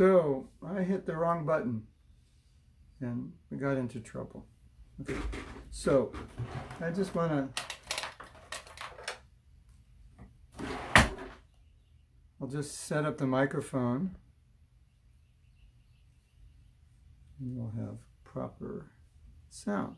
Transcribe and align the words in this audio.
So 0.00 0.48
I 0.66 0.80
hit 0.82 1.04
the 1.04 1.14
wrong 1.14 1.44
button 1.44 1.82
and 3.02 3.34
we 3.50 3.58
got 3.58 3.76
into 3.76 4.00
trouble. 4.00 4.46
Okay. 5.02 5.20
So 5.70 6.10
I 6.80 6.90
just 6.90 7.14
want 7.14 7.32
to, 7.32 7.48
I'll 12.40 12.48
just 12.48 12.78
set 12.86 13.04
up 13.04 13.18
the 13.18 13.26
microphone 13.26 14.16
and 17.38 17.54
we'll 17.54 17.86
have 17.86 17.98
proper 18.24 18.86
sound. 19.50 19.96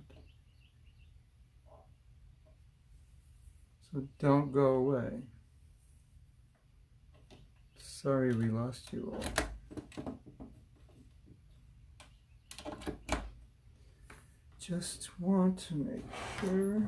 So 3.93 4.03
don't 4.19 4.51
go 4.51 4.67
away. 4.75 5.21
Sorry 7.79 8.35
we 8.35 8.47
lost 8.47 8.93
you 8.93 9.15
all. 9.15 9.52
Just 14.59 15.11
want 15.19 15.59
to 15.69 15.75
make 15.75 16.05
sure 16.41 16.83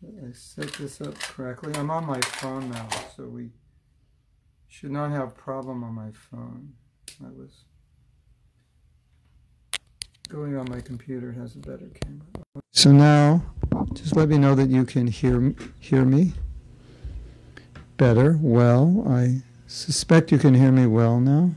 that 0.00 0.28
I 0.28 0.32
set 0.32 0.72
this 0.74 1.00
up 1.00 1.18
correctly. 1.18 1.74
I'm 1.74 1.90
on 1.90 2.06
my 2.06 2.20
phone 2.20 2.70
now, 2.70 2.88
so 3.16 3.24
we 3.24 3.50
should 4.68 4.92
not 4.92 5.10
have 5.10 5.36
problem 5.36 5.82
on 5.82 5.92
my 5.92 6.12
phone. 6.12 6.74
I 7.20 7.30
was 7.30 7.64
going 10.28 10.56
on 10.56 10.70
my 10.70 10.80
computer 10.80 11.32
has 11.32 11.56
a 11.56 11.58
better 11.58 11.90
camera. 12.00 12.44
So 12.70 12.92
now, 12.92 13.42
just 13.94 14.14
let 14.14 14.28
me 14.28 14.38
know 14.38 14.54
that 14.54 14.68
you 14.68 14.84
can 14.84 15.08
hear 15.08 15.52
hear 15.80 16.04
me 16.04 16.34
better, 17.96 18.38
well. 18.40 19.04
I 19.08 19.42
suspect 19.68 20.32
you 20.32 20.38
can 20.38 20.54
hear 20.54 20.72
me 20.72 20.86
well 20.86 21.20
now. 21.20 21.50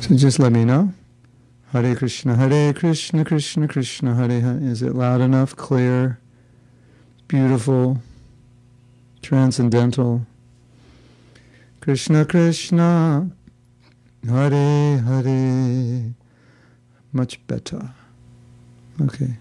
So 0.00 0.14
just 0.14 0.38
let 0.38 0.52
me 0.52 0.64
know. 0.64 0.92
Hare 1.72 1.96
Krishna, 1.96 2.36
Hare 2.36 2.72
Krishna, 2.72 3.24
Krishna 3.24 3.66
Krishna, 3.66 4.14
Hare 4.14 4.40
Hare. 4.40 4.58
Is 4.62 4.82
it 4.82 4.94
loud 4.94 5.20
enough, 5.20 5.56
clear, 5.56 6.20
beautiful, 7.26 7.98
transcendental? 9.20 10.26
Krishna 11.80 12.24
Krishna, 12.24 13.30
Hare 14.28 14.98
Hare. 14.98 16.14
Much 17.12 17.44
better. 17.46 17.90
Okay. 19.00 19.36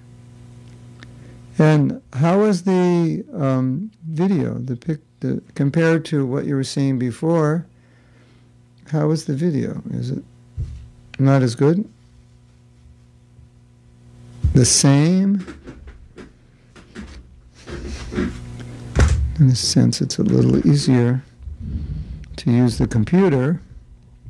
And 1.58 2.02
how 2.14 2.39
was 2.39 2.64
the 2.64 3.23
um, 3.34 3.92
video, 4.08 4.56
the 4.56 4.75
pic, 4.75 5.00
the, 5.22 5.42
compared 5.56 6.03
to 6.06 6.25
what 6.25 6.45
you 6.45 6.56
were 6.56 6.64
seeing 6.64 7.00
before? 7.00 7.66
How 8.92 9.08
was 9.08 9.25
the 9.25 9.34
video? 9.34 9.81
Is 9.92 10.12
it 10.12 10.23
not 11.17 11.42
as 11.42 11.56
good? 11.56 11.89
The 14.53 14.66
same? 14.66 15.45
In 19.40 19.50
a 19.50 19.56
sense, 19.56 20.02
it's 20.02 20.17
a 20.17 20.23
little 20.23 20.66
easier 20.67 21.23
to 22.38 22.52
use 22.52 22.78
the 22.78 22.88
computer, 22.88 23.62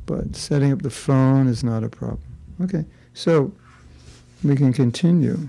but 0.04 0.34
setting 0.34 0.72
up 0.72 0.82
the 0.82 0.90
phone 0.90 1.48
is 1.48 1.62
not 1.62 1.84
a 1.84 1.88
problem. 1.88 2.22
Okay, 2.60 2.84
so 3.14 3.52
we 4.42 4.56
can 4.56 4.72
continue. 4.72 5.48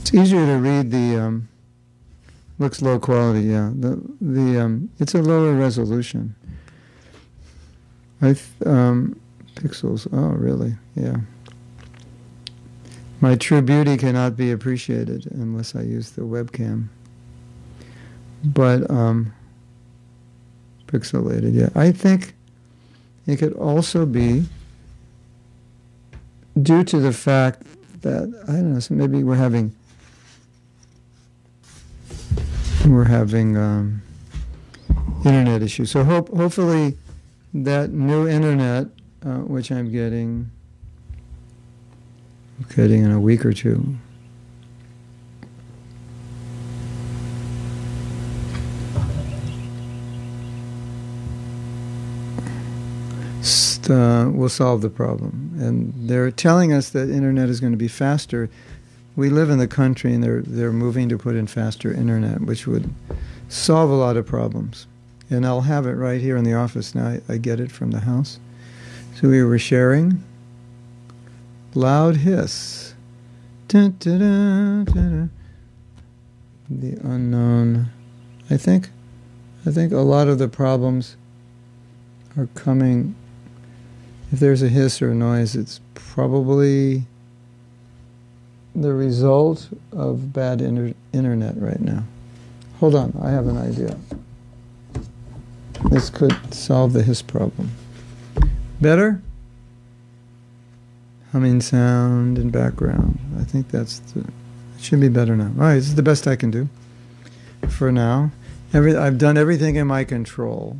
It's 0.00 0.14
easier 0.14 0.46
to 0.46 0.56
read 0.58 0.90
the. 0.90 1.18
Um, 1.18 1.48
looks 2.58 2.82
low 2.82 2.98
quality, 2.98 3.42
yeah. 3.42 3.70
The 3.74 4.00
the 4.20 4.60
um, 4.60 4.90
it's 4.98 5.14
a 5.14 5.22
lower 5.22 5.54
resolution. 5.54 6.34
I 8.20 8.34
th- 8.34 8.66
um, 8.66 9.18
pixels. 9.54 10.08
Oh, 10.12 10.30
really? 10.34 10.74
Yeah. 10.94 11.18
My 13.20 13.34
true 13.34 13.62
beauty 13.62 13.96
cannot 13.96 14.36
be 14.36 14.50
appreciated 14.52 15.26
unless 15.32 15.74
I 15.74 15.82
use 15.82 16.10
the 16.10 16.22
webcam. 16.22 16.88
But 18.44 18.88
um, 18.90 19.32
pixelated, 20.86 21.54
yeah. 21.54 21.70
I 21.74 21.90
think 21.90 22.34
it 23.26 23.36
could 23.36 23.54
also 23.54 24.06
be 24.06 24.44
due 26.60 26.84
to 26.84 27.00
the 27.00 27.12
fact 27.12 27.62
that 28.02 28.44
I 28.48 28.52
don't 28.52 28.74
know. 28.74 28.80
So 28.80 28.94
maybe 28.94 29.22
we're 29.22 29.36
having 29.36 29.74
we're 32.86 33.04
having 33.04 33.56
um, 33.56 34.02
internet 35.24 35.62
issues. 35.62 35.90
So 35.90 36.04
hope, 36.04 36.34
hopefully 36.34 36.96
that 37.54 37.90
new 37.90 38.28
internet, 38.28 38.86
uh, 39.24 39.38
which 39.38 39.70
I'm 39.70 39.90
getting, 39.90 40.50
getting 42.74 43.04
in 43.04 43.10
a 43.10 43.20
week 43.20 43.44
or 43.44 43.52
two. 43.52 43.96
Uh, 53.88 54.28
will 54.34 54.50
solve 54.50 54.82
the 54.82 54.90
problem. 54.90 55.47
And 55.58 55.92
they're 56.08 56.30
telling 56.30 56.72
us 56.72 56.90
that 56.90 57.10
internet 57.10 57.48
is 57.48 57.60
going 57.60 57.72
to 57.72 57.78
be 57.78 57.88
faster 57.88 58.48
we 59.18 59.28
live 59.30 59.50
in 59.50 59.58
the 59.58 59.66
country 59.66 60.14
and 60.14 60.22
they're 60.22 60.42
they're 60.42 60.72
moving 60.72 61.08
to 61.08 61.18
put 61.18 61.34
in 61.34 61.48
faster 61.48 61.92
internet, 61.92 62.40
which 62.40 62.68
would 62.68 62.88
solve 63.48 63.90
a 63.90 63.94
lot 63.94 64.16
of 64.16 64.24
problems. 64.24 64.86
And 65.28 65.44
I'll 65.44 65.62
have 65.62 65.86
it 65.86 65.94
right 65.94 66.20
here 66.20 66.36
in 66.36 66.44
the 66.44 66.54
office 66.54 66.94
now. 66.94 67.08
I, 67.08 67.20
I 67.28 67.36
get 67.36 67.58
it 67.58 67.72
from 67.72 67.90
the 67.90 67.98
house. 67.98 68.38
So 69.16 69.28
we 69.28 69.42
were 69.42 69.58
sharing. 69.58 70.22
Loud 71.74 72.18
hiss. 72.18 72.94
Dun, 73.66 73.96
dun, 73.98 74.84
dun, 74.84 75.30
the 76.70 76.92
unknown. 77.02 77.90
I 78.48 78.56
think 78.56 78.88
I 79.66 79.72
think 79.72 79.92
a 79.92 79.96
lot 79.96 80.28
of 80.28 80.38
the 80.38 80.48
problems 80.48 81.16
are 82.36 82.48
coming 82.54 83.16
if 84.32 84.40
there's 84.40 84.62
a 84.62 84.68
hiss 84.68 85.00
or 85.00 85.10
a 85.10 85.14
noise, 85.14 85.54
it's 85.54 85.80
probably 85.94 87.04
the 88.74 88.92
result 88.92 89.68
of 89.92 90.32
bad 90.32 90.60
inter- 90.60 90.94
internet 91.12 91.54
right 91.56 91.80
now. 91.80 92.04
Hold 92.80 92.94
on, 92.94 93.18
I 93.22 93.30
have 93.30 93.46
an 93.46 93.56
idea. 93.56 93.98
This 95.90 96.10
could 96.10 96.54
solve 96.54 96.92
the 96.92 97.02
hiss 97.02 97.22
problem. 97.22 97.70
Better? 98.80 99.22
Humming 101.32 101.60
sound 101.60 102.38
and 102.38 102.52
background. 102.52 103.18
I 103.38 103.44
think 103.44 103.70
that's 103.70 103.98
the. 104.00 104.20
It 104.20 104.84
should 104.84 105.00
be 105.00 105.08
better 105.08 105.36
now. 105.36 105.46
All 105.46 105.68
right, 105.68 105.74
this 105.74 105.88
is 105.88 105.94
the 105.96 106.02
best 106.02 106.26
I 106.26 106.36
can 106.36 106.50
do 106.50 106.68
for 107.68 107.90
now. 107.90 108.30
Every, 108.72 108.96
I've 108.96 109.18
done 109.18 109.36
everything 109.36 109.76
in 109.76 109.86
my 109.86 110.04
control. 110.04 110.76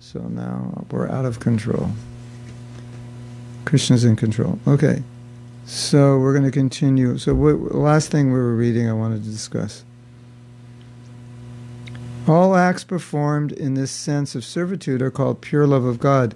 So 0.00 0.20
now 0.20 0.84
we're 0.90 1.08
out 1.08 1.24
of 1.24 1.38
control. 1.38 1.90
Krishna's 3.64 4.04
in 4.04 4.16
control. 4.16 4.58
Okay. 4.66 5.02
So 5.66 6.18
we're 6.18 6.32
going 6.32 6.44
to 6.44 6.50
continue. 6.50 7.16
So 7.18 7.34
what, 7.34 7.74
last 7.74 8.10
thing 8.10 8.32
we 8.32 8.38
were 8.38 8.56
reading, 8.56 8.88
I 8.88 8.92
wanted 8.92 9.22
to 9.24 9.30
discuss. 9.30 9.84
All 12.26 12.56
acts 12.56 12.84
performed 12.84 13.52
in 13.52 13.74
this 13.74 13.90
sense 13.90 14.34
of 14.34 14.44
servitude 14.44 15.00
are 15.02 15.10
called 15.10 15.40
pure 15.40 15.66
love 15.66 15.84
of 15.84 15.98
God, 15.98 16.34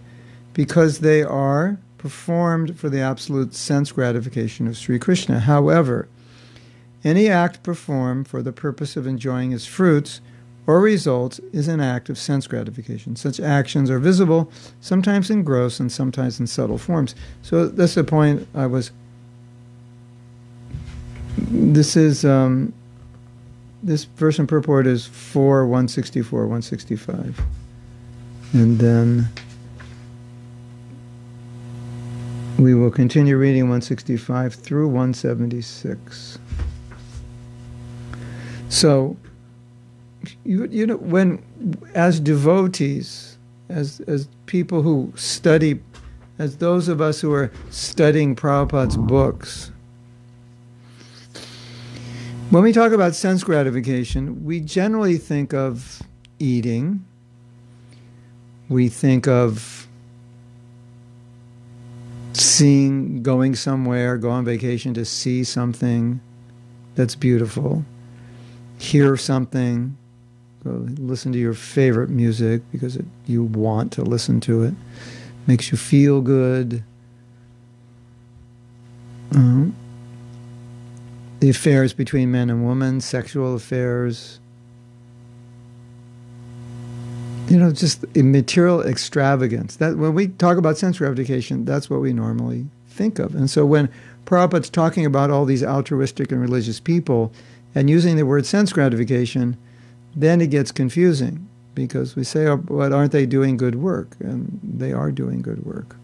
because 0.52 1.00
they 1.00 1.22
are 1.22 1.78
performed 1.98 2.78
for 2.78 2.88
the 2.88 3.00
absolute 3.00 3.54
sense 3.54 3.92
gratification 3.92 4.66
of 4.66 4.76
Sri 4.76 4.98
Krishna. 4.98 5.40
However, 5.40 6.08
any 7.02 7.28
act 7.28 7.62
performed 7.62 8.28
for 8.28 8.42
the 8.42 8.52
purpose 8.52 8.96
of 8.96 9.06
enjoying 9.06 9.50
his 9.50 9.66
fruits 9.66 10.20
or 10.66 10.80
results 10.80 11.40
is 11.52 11.68
an 11.68 11.80
act 11.80 12.08
of 12.08 12.18
sense 12.18 12.46
gratification. 12.46 13.16
Such 13.16 13.38
actions 13.38 13.90
are 13.90 13.98
visible, 13.98 14.50
sometimes 14.80 15.30
in 15.30 15.42
gross 15.42 15.78
and 15.78 15.92
sometimes 15.92 16.40
in 16.40 16.46
subtle 16.46 16.78
forms. 16.78 17.14
So 17.42 17.66
that's 17.66 17.94
the 17.94 18.04
point 18.04 18.48
I 18.54 18.66
was 18.66 18.90
this 21.36 21.96
is 21.96 22.24
um, 22.24 22.72
this 23.82 24.04
verse 24.04 24.38
in 24.38 24.46
purport 24.46 24.86
is 24.86 25.06
4 25.06 25.66
164 25.66 26.40
165 26.40 27.40
and 28.52 28.78
then 28.78 29.28
we 32.58 32.74
will 32.74 32.90
continue 32.90 33.36
reading 33.36 33.64
165 33.64 34.54
through 34.54 34.86
176 34.86 36.38
so 38.68 39.16
you, 40.44 40.66
you 40.66 40.86
know 40.86 40.96
when 40.96 41.42
as 41.94 42.20
devotees 42.20 43.36
as 43.68 44.00
as 44.00 44.28
people 44.46 44.82
who 44.82 45.12
study 45.16 45.80
as 46.38 46.56
those 46.58 46.88
of 46.88 47.00
us 47.00 47.20
who 47.20 47.32
are 47.32 47.50
studying 47.70 48.34
Prabhupada's 48.34 48.96
books 48.96 49.70
When 52.54 52.62
we 52.62 52.72
talk 52.72 52.92
about 52.92 53.16
sense 53.16 53.42
gratification, 53.42 54.44
we 54.44 54.60
generally 54.60 55.18
think 55.18 55.52
of 55.52 56.00
eating, 56.38 57.04
we 58.68 58.88
think 58.88 59.26
of 59.26 59.88
seeing, 62.32 63.24
going 63.24 63.56
somewhere, 63.56 64.18
go 64.18 64.30
on 64.30 64.44
vacation 64.44 64.94
to 64.94 65.04
see 65.04 65.42
something 65.42 66.20
that's 66.94 67.16
beautiful, 67.16 67.84
hear 68.78 69.16
something, 69.16 69.96
listen 70.64 71.32
to 71.32 71.38
your 71.38 71.54
favorite 71.54 72.10
music 72.10 72.62
because 72.72 72.96
it, 72.96 73.04
you 73.26 73.44
want 73.44 73.92
to 73.92 74.02
listen 74.02 74.40
to 74.40 74.62
it, 74.62 74.74
makes 75.46 75.70
you 75.70 75.78
feel 75.78 76.20
good. 76.20 76.82
Uh, 79.34 79.66
the 81.40 81.50
affairs 81.50 81.92
between 81.92 82.30
men 82.30 82.48
and 82.48 82.66
women, 82.66 83.00
sexual 83.00 83.54
affairs, 83.54 84.38
you 87.48 87.58
know, 87.58 87.70
just 87.70 88.04
material 88.16 88.82
extravagance. 88.82 89.76
That 89.76 89.96
when 89.96 90.14
we 90.14 90.28
talk 90.28 90.56
about 90.56 90.78
sense 90.78 90.98
gratification, 90.98 91.64
that's 91.64 91.90
what 91.90 92.00
we 92.00 92.12
normally 92.12 92.66
think 92.88 93.18
of. 93.18 93.34
And 93.34 93.50
so 93.50 93.66
when 93.66 93.90
Prabhupada's 94.24 94.70
talking 94.70 95.04
about 95.04 95.30
all 95.30 95.44
these 95.44 95.62
altruistic 95.62 96.32
and 96.32 96.40
religious 96.40 96.80
people 96.80 97.32
and 97.74 97.90
using 97.90 98.16
the 98.16 98.24
word 98.24 98.46
sense 98.46 98.72
gratification, 98.72 99.58
then 100.14 100.40
it 100.40 100.50
gets 100.50 100.72
confusing 100.72 101.48
because 101.74 102.14
we 102.16 102.24
say, 102.24 102.46
oh, 102.46 102.56
but 102.56 102.92
aren't 102.92 103.12
they 103.12 103.26
doing 103.26 103.56
good 103.56 103.74
work? 103.74 104.16
And 104.20 104.60
they 104.62 104.92
are 104.92 105.10
doing 105.10 105.42
good 105.42 105.64
work. 105.64 105.96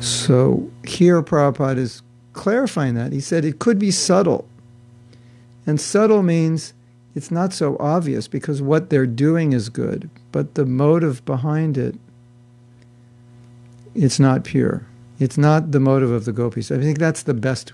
So 0.00 0.70
here 0.84 1.22
Prabhupada 1.22 1.78
is 1.78 2.02
clarifying 2.32 2.94
that. 2.94 3.12
He 3.12 3.20
said 3.20 3.44
it 3.44 3.58
could 3.58 3.78
be 3.78 3.90
subtle. 3.90 4.46
And 5.66 5.80
subtle 5.80 6.22
means 6.22 6.74
it's 7.14 7.30
not 7.30 7.52
so 7.52 7.76
obvious 7.80 8.28
because 8.28 8.62
what 8.62 8.90
they're 8.90 9.06
doing 9.06 9.52
is 9.52 9.68
good, 9.68 10.08
but 10.30 10.54
the 10.54 10.64
motive 10.64 11.24
behind 11.24 11.76
it, 11.76 11.96
it's 13.94 14.20
not 14.20 14.44
pure. 14.44 14.86
It's 15.18 15.36
not 15.36 15.72
the 15.72 15.80
motive 15.80 16.12
of 16.12 16.26
the 16.26 16.32
gopis. 16.32 16.70
I 16.70 16.78
think 16.78 16.98
that's 16.98 17.24
the 17.24 17.34
best. 17.34 17.72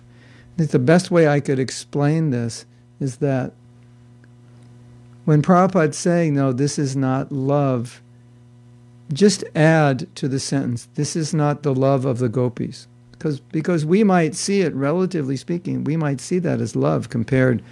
I 0.55 0.59
think 0.59 0.71
the 0.71 0.79
best 0.79 1.11
way 1.11 1.29
I 1.29 1.41
could 1.41 1.59
explain 1.59 2.31
this 2.31 2.65
is 3.01 3.17
that 3.17 3.53
when 5.25 5.43
Prabhupada's 5.43 5.97
saying, 5.97 6.35
no, 6.35 6.53
this 6.53 6.79
is 6.79 6.97
not 6.97 7.33
love, 7.33 8.03
just 9.13 9.45
add 9.55 10.15
to 10.17 10.29
the 10.29 10.41
sentence, 10.41 10.89
this 10.95 11.17
is 11.17 11.35
not 11.35 11.63
the 11.63 11.75
love 11.75 12.05
of 12.05 12.19
the 12.19 12.29
gopis. 12.29 12.87
Because, 13.13 13.41
because 13.41 13.87
we 13.87 14.05
might 14.05 14.35
see 14.35 14.61
it, 14.61 14.75
relatively 14.75 15.37
speaking, 15.37 15.85
we 15.85 15.97
might 15.97 16.21
see 16.21 16.39
that 16.41 16.61
as 16.61 16.77
love 16.77 17.09
compared 17.09 17.63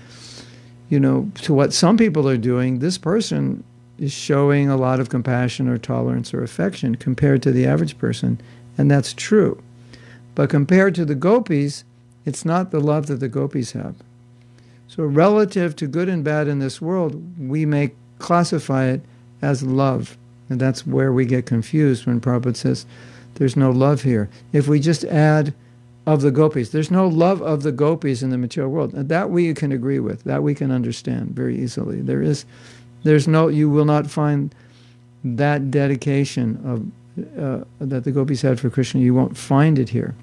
you 0.93 1.01
know, 1.01 1.31
to 1.37 1.55
what 1.55 1.73
some 1.73 1.97
people 1.97 2.29
are 2.29 2.37
doing, 2.37 2.81
this 2.81 2.99
person 2.99 3.65
is 3.99 4.13
showing 4.13 4.69
a 4.69 4.77
lot 4.77 5.01
of 5.01 5.09
compassion 5.09 5.67
or 5.67 5.79
tolerance 5.79 6.35
or 6.35 6.43
affection 6.43 6.97
compared 6.97 7.43
to 7.45 7.51
the 7.51 7.65
average 7.65 7.97
person, 7.97 8.39
and 8.77 8.91
that's 8.91 9.15
true. 9.15 9.63
But 10.35 10.51
compared 10.51 10.95
to 10.97 11.07
the 11.07 11.15
gopis, 11.15 11.85
it's 12.27 12.45
not 12.45 12.73
the 12.73 12.79
love 12.79 13.07
that 13.07 13.21
the 13.21 13.29
gopis 13.31 13.73
have. 13.73 13.95
So, 14.95 15.05
relative 15.05 15.75
to 15.77 15.87
good 15.87 16.11
and 16.11 16.23
bad 16.23 16.49
in 16.49 16.59
this 16.59 16.83
world, 16.83 17.23
we 17.39 17.65
may 17.65 17.93
classify 18.19 18.89
it 18.89 19.01
as 19.41 19.63
love. 19.63 20.19
And 20.51 20.61
that's 20.61 20.87
where 20.87 21.15
we 21.15 21.25
get 21.25 21.47
confused 21.47 22.05
when 22.05 22.21
Prabhupada 22.21 22.57
says 22.57 22.85
there's 23.37 23.57
no 23.57 23.71
love 23.71 24.03
here. 24.03 24.29
If 24.53 24.69
we 24.69 24.81
just 24.81 25.05
add 25.05 25.55
of 26.07 26.21
the 26.21 26.31
gopis. 26.31 26.71
There's 26.71 26.91
no 26.91 27.07
love 27.07 27.41
of 27.41 27.63
the 27.63 27.73
gopis 27.73 28.23
in 28.23 28.29
the 28.29 28.37
material 28.37 28.71
world. 28.71 28.93
And 28.93 29.09
that 29.09 29.31
we 29.31 29.55
can 29.55 29.73
agree 29.73 29.99
with. 29.99 30.25
That 30.25 30.43
we 30.43 30.55
can 30.55 30.71
understand 30.71 31.31
very 31.31 31.59
easily. 31.59 32.03
There 32.03 32.21
is, 32.21 32.45
there's 33.03 33.27
no. 33.27 33.49
You 33.49 33.71
will 33.71 33.85
not 33.85 34.11
find 34.11 34.55
that 35.25 35.71
dedication 35.71 36.61
of 36.67 37.41
uh, 37.41 37.65
that 37.81 38.05
the 38.05 38.11
gopis 38.11 38.43
had 38.43 38.61
for 38.61 38.69
Krishna. 38.69 39.01
You 39.01 39.15
won't 39.15 39.39
find 39.39 39.79
it 39.79 39.89
here. 39.89 40.15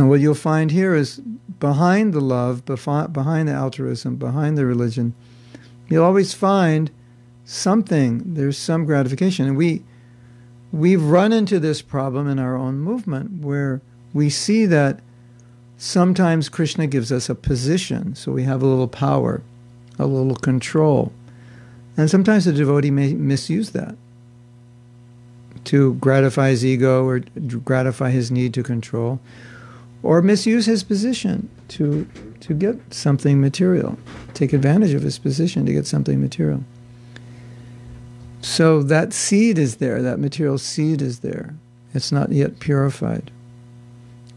And 0.00 0.08
what 0.08 0.20
you'll 0.20 0.34
find 0.34 0.70
here 0.70 0.94
is 0.94 1.18
behind 1.18 2.14
the 2.14 2.22
love, 2.22 2.64
behind 2.64 3.48
the 3.48 3.52
altruism, 3.52 4.16
behind 4.16 4.56
the 4.56 4.64
religion, 4.64 5.14
you'll 5.90 6.06
always 6.06 6.32
find 6.32 6.90
something. 7.44 8.22
There's 8.24 8.56
some 8.56 8.86
gratification, 8.86 9.46
and 9.46 9.58
we 9.58 9.82
we've 10.72 11.02
run 11.02 11.34
into 11.34 11.60
this 11.60 11.82
problem 11.82 12.28
in 12.28 12.38
our 12.38 12.56
own 12.56 12.78
movement 12.78 13.44
where 13.44 13.82
we 14.14 14.30
see 14.30 14.64
that 14.64 15.00
sometimes 15.76 16.48
Krishna 16.48 16.86
gives 16.86 17.12
us 17.12 17.28
a 17.28 17.34
position, 17.34 18.14
so 18.14 18.32
we 18.32 18.44
have 18.44 18.62
a 18.62 18.66
little 18.66 18.88
power, 18.88 19.42
a 19.98 20.06
little 20.06 20.34
control. 20.34 21.12
And 21.98 22.08
sometimes 22.08 22.46
the 22.46 22.54
devotee 22.54 22.90
may 22.90 23.12
misuse 23.12 23.72
that 23.72 23.96
to 25.64 25.92
gratify 25.96 26.48
his 26.48 26.64
ego 26.64 27.04
or 27.04 27.18
gratify 27.18 28.12
his 28.12 28.30
need 28.30 28.54
to 28.54 28.62
control, 28.62 29.20
or 30.02 30.22
misuse 30.22 30.66
his 30.66 30.82
position 30.82 31.48
to, 31.68 32.08
to 32.40 32.54
get 32.54 32.92
something 32.92 33.40
material, 33.40 33.98
take 34.34 34.52
advantage 34.52 34.94
of 34.94 35.02
his 35.02 35.18
position 35.18 35.66
to 35.66 35.72
get 35.72 35.86
something 35.86 36.20
material. 36.20 36.64
So 38.40 38.82
that 38.82 39.12
seed 39.12 39.58
is 39.58 39.76
there, 39.76 40.02
that 40.02 40.18
material 40.18 40.58
seed 40.58 41.02
is 41.02 41.20
there. 41.20 41.54
It's 41.92 42.10
not 42.10 42.32
yet 42.32 42.60
purified. 42.60 43.30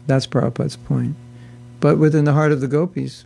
That's 0.06 0.26
Prabhupada's 0.26 0.76
point. 0.76 1.16
But 1.80 1.98
within 1.98 2.24
the 2.24 2.32
heart 2.32 2.52
of 2.52 2.60
the 2.60 2.68
gopis, 2.68 3.24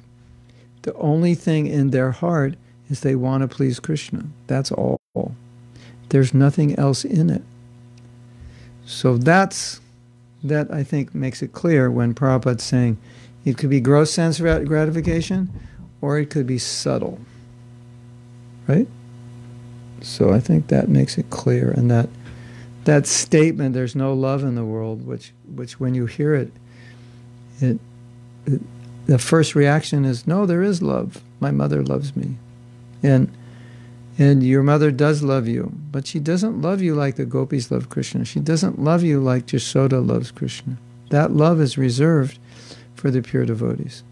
the 0.83 0.95
only 0.95 1.35
thing 1.35 1.67
in 1.67 1.91
their 1.91 2.13
heart 2.13 2.55
is 2.89 3.01
they 3.01 3.17
want 3.17 3.43
to 3.43 3.49
please 3.49 3.81
Krishna. 3.81 4.25
That's 4.47 4.71
all. 4.71 4.99
There's 6.11 6.33
nothing 6.33 6.79
else 6.79 7.05
in 7.05 7.31
it. 7.31 7.43
So 8.87 9.19
that's 9.19 9.81
that 10.43 10.73
I 10.73 10.83
think 10.83 11.15
makes 11.15 11.43
it 11.43 11.53
clear 11.53 11.91
when 11.91 12.15
Prabhupada's 12.15 12.63
saying 12.63 12.99
it 13.45 13.59
could 13.59 13.71
be 13.71 13.81
gross 13.81 14.13
sense 14.13 14.39
gratification 14.41 15.51
or 16.01 16.19
it 16.19 16.31
could 16.31 16.47
be 16.47 16.59
subtle. 16.59 17.19
Right? 18.67 18.87
So 20.01 20.33
I 20.33 20.41
think 20.41 20.69
that 20.69 20.89
makes 20.89 21.19
it 21.19 21.31
clear 21.31 21.71
and 21.71 21.91
that 21.91 22.09
that 22.85 23.07
statement 23.07 23.75
there's 23.75 23.95
no 23.95 24.15
love 24.15 24.43
in 24.43 24.55
the 24.55 24.65
world 24.65 25.07
which 25.07 25.33
which 25.55 25.79
when 25.79 25.95
you 25.95 26.07
hear 26.07 26.35
it 26.35 26.53
it, 27.61 27.79
it, 28.47 28.61
the 29.07 29.19
first 29.19 29.55
reaction 29.55 30.05
is, 30.05 30.27
no, 30.27 30.47
there 30.47 30.63
is 30.63 30.83
love. 30.83 31.23
My 31.41 31.51
mother 31.51 31.83
loves 31.83 32.15
me. 32.15 32.37
And 33.03 33.33
and 34.19 34.43
your 34.43 34.63
mother 34.63 34.91
does 34.91 35.23
love 35.23 35.47
you, 35.47 35.73
but 35.91 36.07
she 36.07 36.19
doesn't 36.19 36.61
love 36.61 36.83
you 36.83 36.95
like 36.95 37.17
the 37.17 37.25
gopis 37.25 37.71
love 37.71 37.89
Krishna. 37.89 38.25
She 38.25 38.41
doesn't 38.41 38.83
love 38.83 39.03
you 39.03 39.21
like 39.21 39.47
Yashoda 39.47 40.05
loves 40.07 40.31
Krishna. 40.31 40.77
That 41.11 41.33
love 41.33 41.61
is 41.61 41.79
reserved 41.79 42.39
for 42.95 43.11
the 43.11 43.23
pure 43.23 43.47
devotees. 43.47 44.03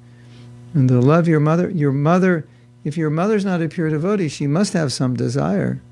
And 0.73 0.89
to 0.89 1.01
love 1.01 1.27
your 1.27 1.41
mother, 1.41 1.71
your 1.71 1.93
mother, 1.93 2.47
if 2.85 2.97
your 2.97 3.11
mother's 3.11 3.45
not 3.45 3.61
a 3.61 3.69
pure 3.69 3.91
devotee, 3.91 4.29
she 4.29 4.47
must 4.47 4.73
have 4.73 4.93
some 4.93 5.15
desire 5.15 5.83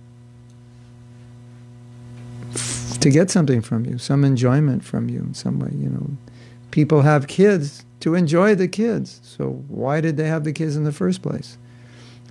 to 3.01 3.11
get 3.11 3.31
something 3.31 3.61
from 3.61 3.85
you, 3.85 3.99
some 3.99 4.25
enjoyment 4.25 4.85
from 4.85 5.11
you 5.11 5.21
in 5.21 5.35
some 5.35 5.59
way, 5.59 5.71
you 5.75 5.91
know 5.91 6.11
people 6.75 7.03
have 7.03 7.29
kids 7.29 7.85
to 8.01 8.17
enjoy 8.17 8.53
the 8.53 8.67
kids. 8.67 9.21
So 9.23 9.63
why 9.69 10.01
did 10.01 10.17
they 10.17 10.27
have 10.27 10.43
the 10.43 10.53
kids 10.53 10.75
in 10.75 10.83
the 10.83 10.91
first 10.91 11.23
place? 11.23 11.57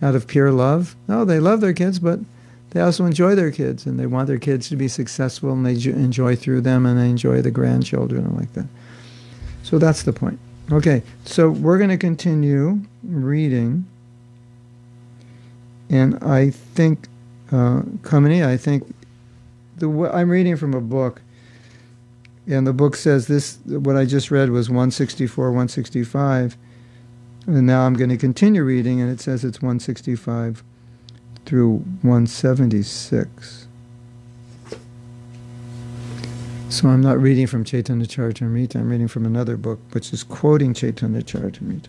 Out 0.02 0.16
of 0.16 0.28
pure 0.28 0.52
love? 0.52 0.96
No, 1.08 1.24
they 1.24 1.40
love 1.40 1.62
their 1.62 1.74
kids, 1.74 2.00
but 2.00 2.20
they 2.72 2.82
also 2.82 3.06
enjoy 3.06 3.36
their 3.36 3.52
kids 3.52 3.86
and 3.86 4.00
they 4.00 4.08
want 4.08 4.28
their 4.28 4.40
kids 4.40 4.68
to 4.70 4.76
be 4.76 4.88
successful 4.88 5.52
and 5.52 5.66
they 5.66 5.74
enjoy 5.92 6.36
through 6.36 6.62
them 6.62 6.86
and 6.86 7.00
they 7.00 7.10
enjoy 7.10 7.42
the 7.42 7.52
grandchildren 7.52 8.26
and 8.26 8.36
like 8.36 8.54
that. 8.54 8.66
So 9.62 9.78
that's 9.78 10.04
the 10.04 10.14
point. 10.14 10.40
Okay, 10.72 11.04
so 11.26 11.50
we're 11.50 11.78
going 11.78 11.90
to 11.90 11.98
continue 11.98 12.80
reading. 13.04 13.86
And 15.90 16.22
I 16.24 16.50
think, 16.50 17.08
uh, 17.52 17.82
Kamini, 18.02 18.46
I 18.46 18.58
think 18.58 18.94
the 19.78 19.88
I'm 20.12 20.30
reading 20.30 20.56
from 20.56 20.74
a 20.74 20.82
book 20.82 21.22
and 22.48 22.68
the 22.68 22.74
book 22.74 22.96
says 22.96 23.28
this 23.28 23.58
what 23.66 23.96
I 23.96 24.06
just 24.06 24.32
read 24.32 24.50
was 24.50 24.70
164, 24.70 25.46
165. 25.46 26.58
And 27.46 27.68
now 27.68 27.86
I'm 27.86 27.94
going 27.96 28.10
to 28.10 28.18
continue 28.18 28.64
reading, 28.64 29.02
and 29.02 29.12
it 29.12 29.20
says 29.20 29.44
it's 29.44 29.62
165 29.62 30.64
through 31.46 31.78
176. 32.02 33.68
So 36.70 36.88
I'm 36.88 37.02
not 37.02 37.20
reading 37.20 37.46
from 37.46 37.64
Chaitanya 37.64 38.08
Charitamrita, 38.08 38.78
I'm 38.78 38.90
reading 38.90 39.08
from 39.08 39.26
another 39.26 39.58
book 39.58 39.80
which 39.92 40.12
is 40.12 40.24
quoting 40.24 40.74
Chaitanya 40.74 41.22
Charitamrita. 41.22 41.88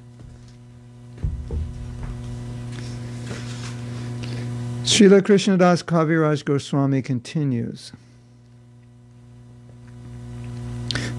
Srila 4.82 5.22
Krishnadas 5.22 5.82
Kaviraj 5.82 6.44
Goswami 6.44 7.00
continues. 7.00 7.92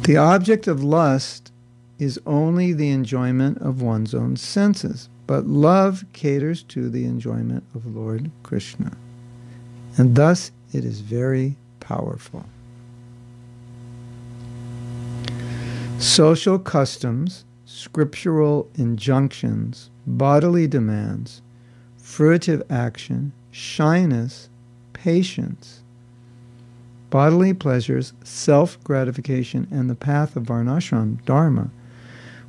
The 0.03 0.17
object 0.17 0.67
of 0.67 0.83
lust 0.83 1.44
is 1.99 2.19
only 2.25 2.73
the 2.73 2.89
enjoyment 2.89 3.57
of 3.59 3.81
one's 3.81 4.13
own 4.13 4.35
senses, 4.35 5.09
but 5.27 5.47
love 5.47 6.05
caters 6.13 6.63
to 6.63 6.89
the 6.89 7.05
enjoyment 7.05 7.63
of 7.73 7.95
Lord 7.95 8.29
Krishna. 8.43 8.97
And 9.97 10.15
thus 10.15 10.51
it 10.73 10.83
is 10.83 10.99
very 10.99 11.55
powerful. 11.79 12.45
Social 15.99 16.59
customs, 16.59 17.45
scriptural 17.65 18.69
injunctions, 18.75 19.89
bodily 20.05 20.67
demands, 20.67 21.41
fruitive 21.97 22.61
action, 22.69 23.31
shyness, 23.51 24.49
patience, 24.91 25.81
bodily 27.09 27.53
pleasures, 27.53 28.11
self 28.23 28.81
gratification, 28.83 29.67
and 29.71 29.89
the 29.89 29.95
path 29.95 30.35
of 30.35 30.43
Varnashram, 30.43 31.23
Dharma, 31.25 31.69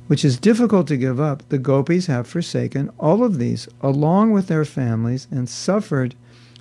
which 0.07 0.25
is 0.25 0.39
difficult 0.39 0.87
to 0.87 0.97
give 0.97 1.19
up, 1.19 1.47
the 1.49 1.57
gopis 1.57 2.07
have 2.07 2.27
forsaken 2.27 2.89
all 2.97 3.23
of 3.23 3.37
these 3.37 3.67
along 3.81 4.31
with 4.31 4.47
their 4.47 4.65
families 4.65 5.27
and 5.29 5.47
suffered 5.49 6.15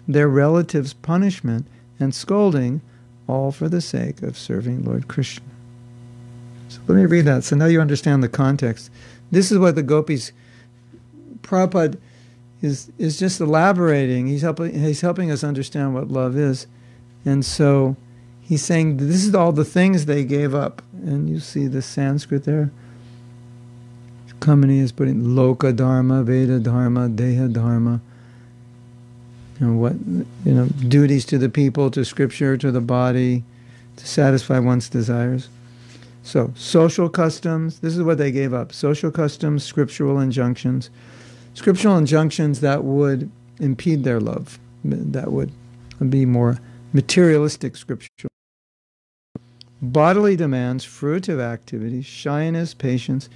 their 0.07 0.29
relatives' 0.29 0.93
punishment 0.93 1.67
and 1.99 2.15
scolding, 2.15 2.81
all 3.29 3.51
for 3.51 3.69
the 3.69 3.81
sake 3.81 4.23
of 4.23 4.37
serving 4.37 4.85
Lord 4.85 5.09
Krishna. 5.09 5.45
So 6.69 6.81
let 6.87 6.97
me 6.97 7.07
read 7.07 7.25
that. 7.25 7.45
So 7.45 7.57
now 7.57 7.67
you 7.67 7.81
understand 7.81 8.23
the 8.23 8.29
context. 8.29 8.91
This 9.31 9.51
is 9.51 9.59
what 9.59 9.75
the 9.75 9.83
gopis, 9.83 10.33
Prabhupada 11.41 11.99
is, 12.63 12.91
is 12.99 13.19
just 13.19 13.41
elaborating. 13.41 14.27
He's 14.27 14.43
helping, 14.43 14.79
he's 14.79 15.01
helping 15.01 15.31
us 15.31 15.43
understand 15.43 15.95
what 15.95 16.09
love 16.09 16.37
is. 16.37 16.67
And 17.25 17.45
so 17.45 17.97
he's 18.41 18.65
saying 18.65 18.97
this 18.99 19.25
is 19.25 19.35
all 19.35 19.53
the 19.53 19.65
things 19.65 20.07
they 20.07 20.25
gave 20.25 20.55
up. 20.55 20.83
And 20.93 21.29
you 21.29 21.41
see 21.41 21.67
the 21.67 21.83
Sanskrit 21.83 22.45
there. 22.45 22.71
Kamini 24.47 24.79
is 24.79 24.93
putting 24.93 25.23
Loka 25.35 25.75
Dharma, 25.75 26.23
Veda 26.23 26.61
Dharma, 26.61 27.09
Deha 27.09 27.53
Dharma. 27.53 28.01
You 29.59 29.67
know, 29.67 29.73
what 29.77 29.95
you 30.45 30.55
know, 30.55 30.67
duties 30.87 31.25
to 31.27 31.39
the 31.39 31.49
people, 31.49 31.91
to 31.91 32.05
scripture, 32.05 32.57
to 32.57 32.71
the 32.71 32.81
body, 32.81 33.43
to 33.97 34.07
satisfy 34.07 34.61
one's 34.61 34.89
desires. 34.89 35.49
So, 36.23 36.53
social 36.55 37.09
customs, 37.09 37.81
this 37.81 37.97
is 37.97 38.05
what 38.05 38.19
they 38.19 38.31
gave 38.31 38.55
up 38.55 38.73
social 38.73 39.11
customs, 39.11 39.65
scriptural 39.65 40.21
injunctions. 40.21 40.91
Scriptural 41.55 41.97
injunctions 41.97 42.61
that 42.61 42.85
would 42.85 43.29
impede 43.59 44.05
their 44.05 44.21
love, 44.21 44.61
that 44.85 45.33
would 45.33 45.51
be 46.09 46.25
more 46.25 46.61
materialistic 46.93 47.75
scriptural. 47.75 48.31
Bodily 49.83 50.37
demands, 50.37 50.85
fruitive 50.87 51.41
activities, 51.41 52.07
shyness, 52.07 52.75
patience. 52.75 53.29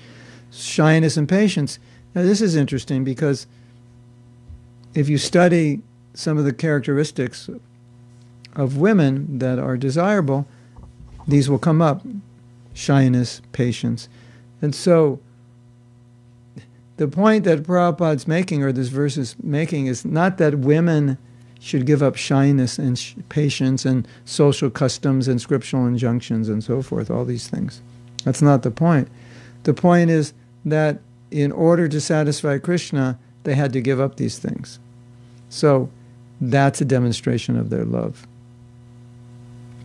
Shyness 0.50 1.16
and 1.16 1.28
patience. 1.28 1.78
Now, 2.14 2.22
this 2.22 2.40
is 2.40 2.56
interesting 2.56 3.04
because 3.04 3.46
if 4.94 5.08
you 5.08 5.18
study 5.18 5.80
some 6.14 6.38
of 6.38 6.44
the 6.44 6.52
characteristics 6.52 7.48
of 8.54 8.76
women 8.76 9.38
that 9.38 9.58
are 9.58 9.76
desirable, 9.76 10.46
these 11.26 11.48
will 11.48 11.58
come 11.58 11.80
up 11.80 12.04
shyness, 12.74 13.40
patience. 13.52 14.08
And 14.60 14.74
so 14.74 15.20
the 16.96 17.08
point 17.08 17.44
that 17.44 17.62
Prabhupada's 17.62 18.26
making, 18.26 18.62
or 18.62 18.72
this 18.72 18.88
verse 18.88 19.16
is 19.16 19.36
making, 19.42 19.86
is 19.86 20.04
not 20.04 20.38
that 20.38 20.58
women 20.58 21.16
should 21.58 21.86
give 21.86 22.02
up 22.02 22.16
shyness 22.16 22.78
and 22.78 22.98
sh- 22.98 23.14
patience 23.28 23.84
and 23.84 24.08
social 24.24 24.70
customs 24.70 25.28
and 25.28 25.40
scriptural 25.40 25.86
injunctions 25.86 26.48
and 26.48 26.64
so 26.64 26.82
forth, 26.82 27.10
all 27.10 27.24
these 27.24 27.48
things. 27.48 27.82
That's 28.24 28.42
not 28.42 28.62
the 28.62 28.70
point. 28.70 29.08
The 29.64 29.74
point 29.74 30.10
is 30.10 30.32
that 30.64 31.00
in 31.30 31.52
order 31.52 31.88
to 31.88 32.00
satisfy 32.00 32.58
Krishna, 32.58 33.18
they 33.44 33.54
had 33.54 33.72
to 33.72 33.80
give 33.80 34.00
up 34.00 34.16
these 34.16 34.38
things. 34.38 34.78
So 35.48 35.90
that's 36.40 36.80
a 36.80 36.84
demonstration 36.84 37.56
of 37.56 37.70
their 37.70 37.84
love. 37.84 38.26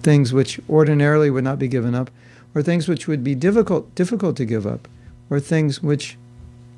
Things 0.02 0.34
which 0.34 0.60
ordinarily 0.70 1.30
would 1.30 1.44
not 1.44 1.60
be 1.60 1.68
given 1.68 1.96
up 1.96 2.10
or 2.56 2.64
things 2.64 2.88
which 2.88 3.08
would 3.08 3.24
be 3.24 3.36
difficult 3.36 3.94
difficult 3.94 4.38
to 4.38 4.46
give 4.46 4.66
up, 4.66 4.88
or 5.30 5.40
things 5.40 5.84
which 5.84 6.18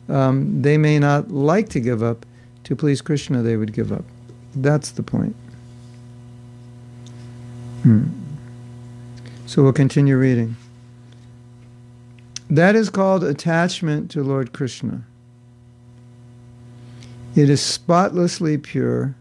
um, 0.10 0.64
they 0.64 0.78
may 0.78 0.98
not 0.98 1.30
like 1.30 1.70
to 1.70 1.80
give 1.80 2.02
up 2.02 2.26
to 2.64 2.76
please 2.76 3.00
Krishna, 3.02 3.44
they 3.44 3.56
would 3.56 3.72
give 3.72 3.92
up. 3.92 4.04
That's 4.56 4.92
the 4.92 5.04
point. 5.04 5.36
Hmm. 7.84 8.06
So 9.46 9.64
we'll 9.64 9.72
continue 9.72 10.18
reading. 10.18 10.58
That 12.50 12.76
is 12.76 12.90
called 12.90 13.24
attachment 13.24 14.10
to 14.12 14.24
Lord 14.24 14.54
Krishna. 14.54 15.04
It 17.36 17.50
is 17.50 17.62
spotlessly 17.62 18.58
pure, 18.58 19.16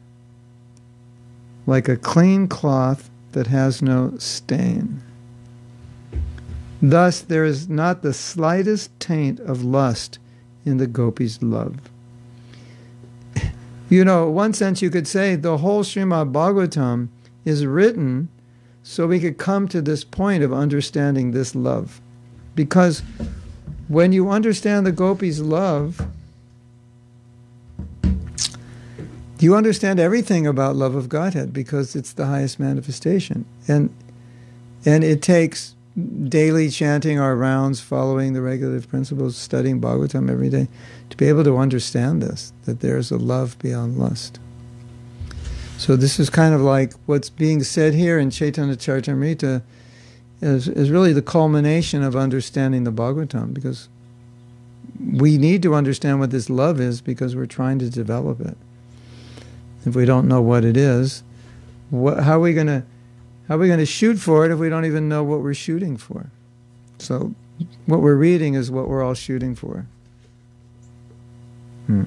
like 1.67 1.89
a 1.89 1.97
clean 1.97 2.47
cloth 2.47 3.11
that 3.33 3.49
has 3.49 3.83
no 3.83 4.15
stain. 4.19 5.03
Thus, 6.81 7.21
there 7.21 7.45
is 7.45 7.69
not 7.69 8.03
the 8.03 8.15
slightest 8.15 8.99
taint 9.01 9.41
of 9.41 9.65
lust 9.65 10.19
in 10.65 10.77
the 10.77 10.87
gopis' 10.87 11.43
love. 11.43 11.77
You 13.89 14.05
know, 14.05 14.29
one 14.29 14.53
sense 14.53 14.83
you 14.83 14.91
could 14.91 15.07
say 15.07 15.37
the 15.37 15.59
whole 15.59 15.85
Srimad 15.85 16.33
Bhagavatam 16.33 17.09
is 17.45 17.67
written 17.67 18.29
so 18.83 19.07
we 19.07 19.21
could 19.21 19.39
come 19.39 19.69
to 19.69 19.83
this 19.83 20.05
point 20.05 20.43
of 20.43 20.53
understanding 20.53 21.31
this 21.31 21.55
love. 21.55 22.01
Because 22.57 23.03
when 23.87 24.11
you 24.13 24.31
understand 24.31 24.85
the 24.85 24.91
gopis' 24.93 25.39
love, 25.39 26.05
you 29.39 29.55
understand 29.55 30.01
everything 30.01 30.47
about 30.47 30.75
love 30.75 30.95
of 30.95 31.09
Godhead 31.09 31.53
because 31.53 31.95
it's 31.95 32.13
the 32.13 32.27
highest 32.27 32.59
manifestation. 32.59 33.45
And 33.69 33.95
and 34.85 35.05
it 35.05 35.21
takes 35.21 35.75
daily 36.29 36.69
chanting 36.71 37.19
our 37.19 37.35
rounds, 37.35 37.81
following 37.81 38.33
the 38.33 38.43
regulative 38.43 38.89
principles, 38.89 39.37
studying 39.37 39.81
Bhagavatam 39.81 40.31
every 40.31 40.49
day, 40.49 40.69
to 41.11 41.17
be 41.17 41.27
able 41.27 41.43
to 41.45 41.57
understand 41.57 42.23
this, 42.23 42.53
that 42.65 42.81
there's 42.81 43.11
a 43.11 43.17
love 43.17 43.59
beyond 43.59 43.99
lust. 43.99 44.39
So 45.79 45.97
this 45.97 46.21
is 46.21 46.31
kind 46.31 46.55
of 46.55 46.61
like 46.61 46.93
what's 47.07 47.31
being 47.31 47.63
said 47.63 47.95
here 47.95 48.19
in 48.19 48.31
Chaitanya 48.31 48.77
Charitamrita 48.77 49.63
is, 50.41 50.69
is 50.69 50.91
really 50.91 51.13
the 51.13 51.23
culmination 51.23 52.03
of 52.03 52.15
understanding 52.15 52.85
the 52.85 52.93
Bhagavatam, 52.93 53.55
because 53.55 53.89
we 55.13 55.39
need 55.39 55.63
to 55.63 55.75
understand 55.75 56.21
what 56.21 56.31
this 56.31 56.49
love 56.49 56.81
is 56.81 57.01
because 57.01 57.37
we're 57.37 57.47
trying 57.47 57.79
to 57.79 57.91
develop 57.91 58.41
it. 58.41 58.57
If 59.85 59.95
we 59.95 60.05
don't 60.05 60.27
know 60.27 60.41
what 60.41 60.65
it 60.65 60.77
is, 60.77 61.23
what, 61.91 62.23
how 62.25 62.37
are 62.37 62.41
we 62.41 62.53
going 62.53 62.67
to 62.67 62.85
how 63.49 63.55
are 63.55 63.59
we 63.59 63.69
going 63.69 63.79
to 63.79 63.87
shoot 63.87 64.19
for 64.19 64.45
it 64.45 64.51
if 64.51 64.59
we 64.59 64.69
don't 64.69 64.85
even 64.87 65.09
know 65.09 65.23
what 65.23 65.41
we're 65.41 65.55
shooting 65.55 65.97
for? 65.97 66.31
So, 66.99 67.35
what 67.87 68.01
we're 68.01 68.17
reading 68.17 68.55
is 68.55 68.73
what 68.73 68.89
we're 68.89 69.05
all 69.05 69.15
shooting 69.15 69.55
for. 69.55 69.87
Hmm. 71.87 72.05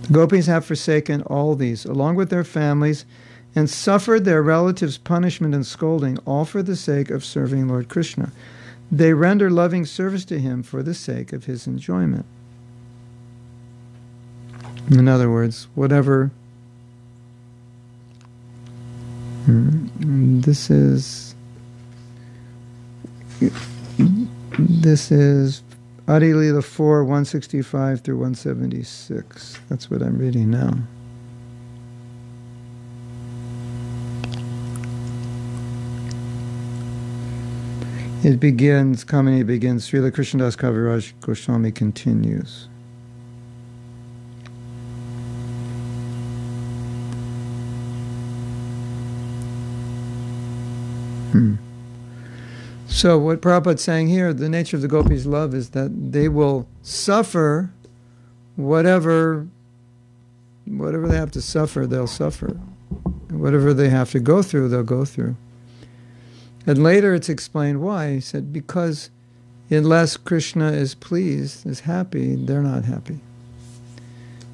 gopis 0.11 0.47
have 0.47 0.65
forsaken 0.65 1.21
all 1.23 1.55
these, 1.55 1.85
along 1.85 2.15
with 2.15 2.29
their 2.29 2.43
families, 2.43 3.05
and 3.55 3.69
suffered 3.69 4.25
their 4.25 4.41
relatives' 4.41 4.97
punishment 4.97 5.53
and 5.53 5.65
scolding, 5.65 6.17
all 6.19 6.45
for 6.45 6.63
the 6.63 6.75
sake 6.75 7.09
of 7.09 7.25
serving 7.25 7.67
Lord 7.67 7.89
Krishna. 7.89 8.31
They 8.91 9.13
render 9.13 9.49
loving 9.49 9.85
service 9.85 10.25
to 10.25 10.39
him 10.39 10.63
for 10.63 10.83
the 10.83 10.93
sake 10.93 11.31
of 11.33 11.45
his 11.45 11.67
enjoyment. 11.67 12.25
In 14.89 15.07
other 15.07 15.29
words, 15.29 15.67
whatever. 15.75 16.31
Hmm, 19.45 20.41
this 20.41 20.69
is. 20.69 21.35
This 24.59 25.11
is 25.11 25.63
Adi 26.07 26.33
Lila 26.33 26.61
4, 26.61 27.03
165 27.03 28.01
through 28.01 28.15
176. 28.15 29.59
That's 29.69 29.89
what 29.89 30.01
I'm 30.01 30.17
reading 30.17 30.49
now. 30.49 30.73
It 38.23 38.39
begins, 38.39 39.03
Kamini 39.03 39.43
begins, 39.45 39.89
Srila 39.89 40.11
Krishnadas 40.11 40.55
Kaviraj 40.55 41.13
Goswami 41.21 41.71
continues. 41.71 42.67
Hmm. 51.31 51.55
So, 53.01 53.17
what 53.17 53.41
Prabhupada's 53.41 53.81
saying 53.81 54.09
here, 54.09 54.31
the 54.31 54.47
nature 54.47 54.75
of 54.75 54.83
the 54.83 54.87
gopis' 54.87 55.25
love 55.25 55.55
is 55.55 55.71
that 55.71 56.11
they 56.11 56.29
will 56.29 56.67
suffer 56.83 57.71
whatever, 58.55 59.47
whatever 60.67 61.07
they 61.07 61.17
have 61.17 61.31
to 61.31 61.41
suffer, 61.41 61.87
they'll 61.87 62.05
suffer. 62.05 62.59
Whatever 63.31 63.73
they 63.73 63.89
have 63.89 64.11
to 64.11 64.19
go 64.19 64.43
through, 64.43 64.69
they'll 64.69 64.83
go 64.83 65.03
through. 65.03 65.35
And 66.67 66.83
later 66.83 67.15
it's 67.15 67.27
explained 67.27 67.81
why. 67.81 68.13
He 68.13 68.21
said, 68.21 68.53
because 68.53 69.09
unless 69.71 70.15
Krishna 70.15 70.71
is 70.71 70.93
pleased, 70.93 71.65
is 71.65 71.79
happy, 71.79 72.35
they're 72.35 72.61
not 72.61 72.85
happy. 72.85 73.17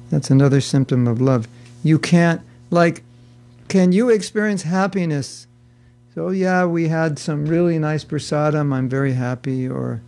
That's 0.08 0.30
another 0.30 0.62
symptom 0.62 1.06
of 1.06 1.20
love. 1.20 1.46
You 1.84 1.98
can't, 1.98 2.40
like, 2.70 3.02
can 3.68 3.92
you 3.92 4.08
experience 4.08 4.62
happiness? 4.62 5.47
So, 6.18 6.30
yeah, 6.30 6.64
we 6.64 6.88
had 6.88 7.16
some 7.16 7.46
really 7.46 7.78
nice 7.78 8.02
prasadam, 8.02 8.74
I'm 8.74 8.88
very 8.88 9.12
happy. 9.12 9.68
Or, 9.68 10.02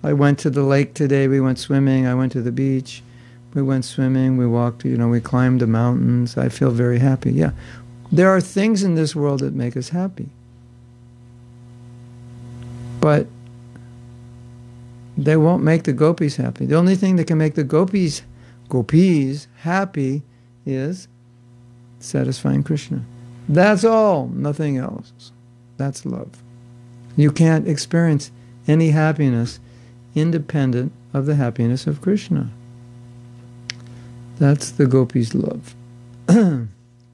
I 0.00 0.12
went 0.12 0.38
to 0.38 0.50
the 0.50 0.62
lake 0.62 0.94
today, 0.94 1.26
we 1.26 1.40
went 1.40 1.58
swimming, 1.58 2.06
I 2.06 2.14
went 2.14 2.30
to 2.34 2.42
the 2.42 2.52
beach, 2.52 3.02
we 3.52 3.60
went 3.60 3.84
swimming, 3.84 4.36
we 4.36 4.46
walked, 4.46 4.84
you 4.84 4.96
know, 4.96 5.08
we 5.08 5.20
climbed 5.20 5.60
the 5.60 5.66
mountains, 5.66 6.36
I 6.38 6.48
feel 6.48 6.70
very 6.70 7.00
happy. 7.00 7.32
Yeah. 7.32 7.50
There 8.12 8.28
are 8.30 8.40
things 8.40 8.84
in 8.84 8.94
this 8.94 9.16
world 9.16 9.40
that 9.40 9.52
make 9.52 9.76
us 9.76 9.88
happy. 9.88 10.28
But 13.00 13.26
they 15.18 15.36
won't 15.36 15.64
make 15.64 15.82
the 15.82 15.92
gopis 15.92 16.36
happy. 16.36 16.66
The 16.66 16.76
only 16.76 16.94
thing 16.94 17.16
that 17.16 17.26
can 17.26 17.38
make 17.38 17.56
the 17.56 17.64
gopis 17.64 18.22
gopis 18.68 19.48
happy 19.56 20.22
is 20.64 21.08
satisfying 21.98 22.62
Krishna. 22.62 23.02
That's 23.48 23.82
all, 23.82 24.28
nothing 24.28 24.76
else. 24.76 25.31
That's 25.82 26.06
love. 26.06 26.40
You 27.16 27.32
can't 27.32 27.66
experience 27.66 28.30
any 28.68 28.90
happiness 28.90 29.58
independent 30.14 30.92
of 31.12 31.26
the 31.26 31.34
happiness 31.34 31.88
of 31.88 32.00
Krishna. 32.00 32.50
That's 34.38 34.70
the 34.70 34.86
gopis' 34.86 35.34
love. 35.34 35.74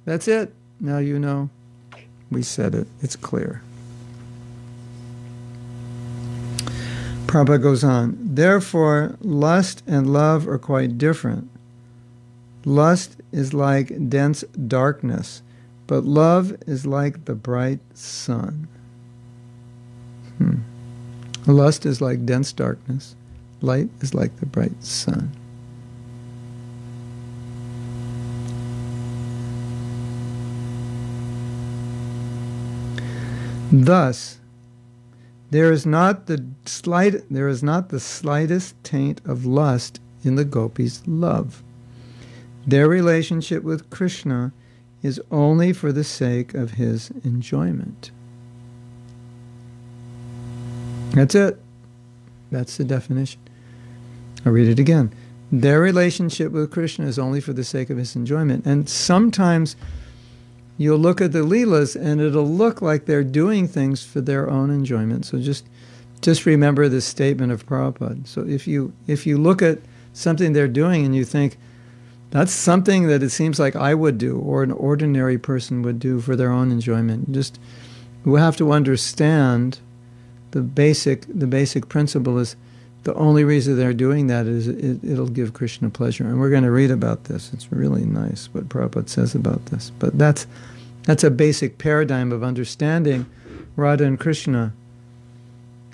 That's 0.05 0.29
it. 0.29 0.53
Now 0.81 0.99
you 0.99 1.19
know. 1.19 1.49
We 2.31 2.43
said 2.43 2.75
it. 2.75 2.89
It's 3.01 3.17
clear. 3.17 3.63
Prabhupada 7.27 7.63
goes 7.63 7.83
on, 7.83 8.19
therefore, 8.21 9.17
lust 9.23 9.83
and 9.87 10.13
love 10.13 10.47
are 10.47 10.59
quite 10.59 10.99
different. 10.99 11.49
Lust 12.67 13.17
is 13.33 13.55
like 13.55 14.11
dense 14.11 14.43
darkness, 14.43 15.41
but 15.89 16.05
love 16.05 16.55
is 16.67 16.87
like 16.87 17.25
the 17.25 17.35
bright 17.35 17.81
sun. 17.95 18.69
Hmm. 20.37 20.59
Lust 21.47 21.87
is 21.87 22.01
like 22.01 22.27
dense 22.27 22.53
darkness, 22.53 23.17
light 23.63 23.89
is 24.01 24.15
like 24.15 24.37
the 24.39 24.47
bright 24.47 24.85
sun. 24.85 25.33
Thus, 33.73 34.39
there 35.51 35.73
is 35.73 35.87
not 35.87 36.27
the 36.27 36.45
slight 36.67 37.23
there 37.31 37.49
is 37.49 37.63
not 37.63 37.89
the 37.89 38.01
slightest 38.01 38.75
taint 38.85 39.23
of 39.25 39.47
lust 39.47 40.01
in 40.23 40.35
the 40.35 40.45
gopis' 40.45 41.03
love. 41.07 41.63
Their 42.67 42.89
relationship 42.89 43.63
with 43.63 43.89
Krishna 43.89 44.53
is 45.03 45.21
only 45.31 45.73
for 45.73 45.93
the 45.93 46.05
sake 46.05 46.55
of 46.55 46.73
his 46.73 47.11
enjoyment. 47.25 48.11
That's 51.13 51.35
it. 51.35 51.59
That's 52.51 52.77
the 52.77 52.85
definition. 52.85 53.41
I'll 54.45 54.53
read 54.53 54.69
it 54.69 54.79
again. 54.79 55.13
Their 55.51 55.81
relationship 55.81 56.53
with 56.53 56.71
Krishna 56.71 57.07
is 57.07 57.19
only 57.19 57.41
for 57.41 57.53
the 57.53 57.65
sake 57.65 57.91
of 57.91 57.97
his 57.97 58.15
enjoyment. 58.15 58.67
And 58.67 58.89
sometimes 58.89 59.77
you'll 60.77 60.99
look 60.99 61.21
at 61.21 61.33
the 61.33 61.41
Leelas 61.41 61.97
and 61.97 62.21
it'll 62.21 62.47
look 62.47 62.83
like 62.83 63.07
they're 63.07 63.25
doing 63.25 63.67
things 63.67 64.05
for 64.05 64.21
their 64.21 64.49
own 64.51 64.71
enjoyment. 64.71 65.25
So 65.27 65.39
just 65.39 65.65
just 66.21 66.47
remember 66.47 66.89
this 66.89 67.05
statement 67.05 67.53
of 67.53 67.65
Prabhupada. 67.67 68.27
So 68.27 68.43
if 68.43 68.67
you 68.67 68.93
if 69.07 69.27
you 69.27 69.39
look 69.39 69.63
at 69.63 69.79
something 70.13 70.53
they're 70.53 70.69
doing 70.69 71.05
and 71.05 71.15
you 71.15 71.25
think 71.25 71.57
that's 72.31 72.53
something 72.53 73.07
that 73.07 73.23
it 73.23 73.31
seems 73.31 73.59
like 73.59 73.75
I 73.77 73.95
would 73.95 74.19
do 74.19 74.39
or 74.39 74.63
an 74.63 74.73
ordinary 74.73 75.39
person 75.39 75.83
would 75.83 75.99
do 75.99 76.21
for 76.21 76.37
their 76.37 76.51
own 76.51 76.71
enjoyment, 76.71 77.33
just 77.33 77.59
we 78.25 78.39
have 78.39 78.57
to 78.59 78.73
understand 78.73 79.79
the 80.51 80.61
basic 80.61 81.27
the 81.29 81.47
basic 81.47 81.89
principle 81.89 82.39
is 82.39 82.57
the 83.05 83.15
only 83.15 83.45
reason 83.45 83.77
they're 83.77 83.95
doing 83.95 84.27
that 84.27 84.47
is 84.47 84.69
it, 84.69 85.03
will 85.03 85.29
give 85.29 85.55
Krishna 85.55 85.89
pleasure. 85.89 86.25
And 86.25 86.39
we're 86.39 86.51
going 86.51 86.65
to 86.65 86.71
read 86.71 86.91
about 86.91 87.25
this. 87.25 87.53
It's 87.55 87.73
really 87.73 88.05
nice 88.05 88.51
what 88.53 88.69
Prabhupada 88.69 89.09
says 89.09 89.35
about 89.35 89.65
this. 89.67 89.91
But 89.99 90.19
that's, 90.19 90.47
that's 91.05 91.25
a 91.25 91.31
basic 91.31 91.79
paradigm 91.79 92.33
of 92.33 92.43
understanding 92.43 93.25
Radha 93.77 94.05
and 94.05 94.21
Krishna. 94.21 94.75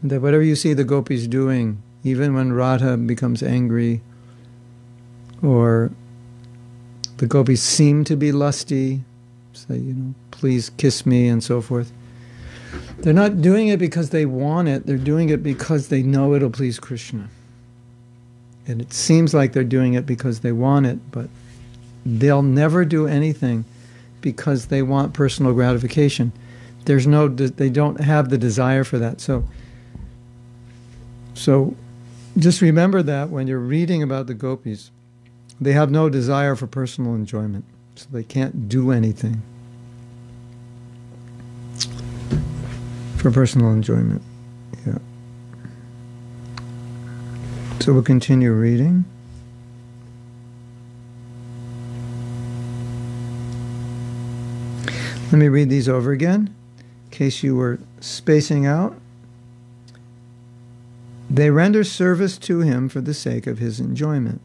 That 0.03 0.23
whatever 0.23 0.43
you 0.43 0.57
see 0.57 0.75
the 0.75 0.83
gopis 0.83 1.27
doing, 1.27 1.81
even 2.03 2.35
when 2.35 2.53
Radha 2.53 2.97
becomes 2.97 3.43
angry, 3.43 4.01
or 5.43 5.93
the 7.25 7.29
gopis 7.29 7.63
seem 7.63 8.05
to 8.05 8.17
be 8.17 8.33
lusty, 8.33 9.01
say, 9.55 9.79
you 9.79 9.95
know, 9.95 10.15
please 10.31 10.71
kiss 10.77 11.07
me, 11.07 11.27
and 11.27 11.43
so 11.43 11.63
forth 11.63 11.91
they're 12.99 13.13
not 13.13 13.41
doing 13.41 13.69
it 13.69 13.79
because 13.79 14.11
they 14.11 14.27
want 14.27 14.69
it, 14.69 14.87
they're 14.87 14.97
doing 14.97 15.29
it 15.29 15.43
because 15.43 15.89
they 15.89 16.03
know 16.03 16.35
it'll 16.35 16.51
please 16.51 16.79
Krishna. 16.79 17.29
And 18.67 18.81
it 18.81 18.93
seems 18.93 19.35
like 19.35 19.53
they're 19.53 19.65
doing 19.65 19.95
it 19.95 20.07
because 20.07 20.41
they 20.41 20.53
want 20.53 20.87
it, 20.87 20.99
but 21.11 21.29
they'll 22.07 22.43
never 22.43 22.85
do 22.85 23.07
anything 23.07 23.65
because 24.21 24.67
they 24.67 24.83
want 24.83 25.13
personal 25.13 25.53
gratification. 25.53 26.33
There's 26.87 27.07
no, 27.07 27.29
they 27.29 27.69
don't 27.69 28.01
have 28.01 28.31
the 28.31 28.39
desire 28.39 28.85
for 28.85 28.99
that. 28.99 29.21
So, 29.21 29.45
so 31.35 31.77
just 32.39 32.63
remember 32.63 33.03
that 33.03 33.29
when 33.29 33.47
you're 33.47 33.59
reading 33.59 34.03
about 34.03 34.27
the 34.27 34.35
gopis, 34.35 34.91
they 35.61 35.73
have 35.73 35.91
no 35.91 36.09
desire 36.09 36.57
for 36.57 36.67
personal 36.67 37.15
enjoyment, 37.15 37.65
so 37.97 38.07
they 38.13 38.25
can't 38.25 38.69
do 38.69 38.91
anything. 38.91 39.43
for 43.25 43.31
personal 43.31 43.73
enjoyment. 43.73 44.21
Yeah. 44.87 44.99
So 47.81 47.95
we'll 47.95 48.03
continue 48.03 48.53
reading. 48.53 49.07
Let 55.33 55.39
me 55.39 55.49
read 55.49 55.71
these 55.71 55.89
over 55.89 56.13
again, 56.13 56.55
in 56.79 57.11
case 57.11 57.43
you 57.43 57.57
were 57.57 57.79
spacing 57.99 58.67
out. 58.67 58.95
They 61.31 61.49
render 61.49 61.83
service 61.83 62.37
to 62.41 62.61
him 62.61 62.91
for 62.91 63.01
the 63.01 63.15
sake 63.15 63.47
of 63.47 63.57
his 63.57 63.81
enjoyment. 63.81 64.43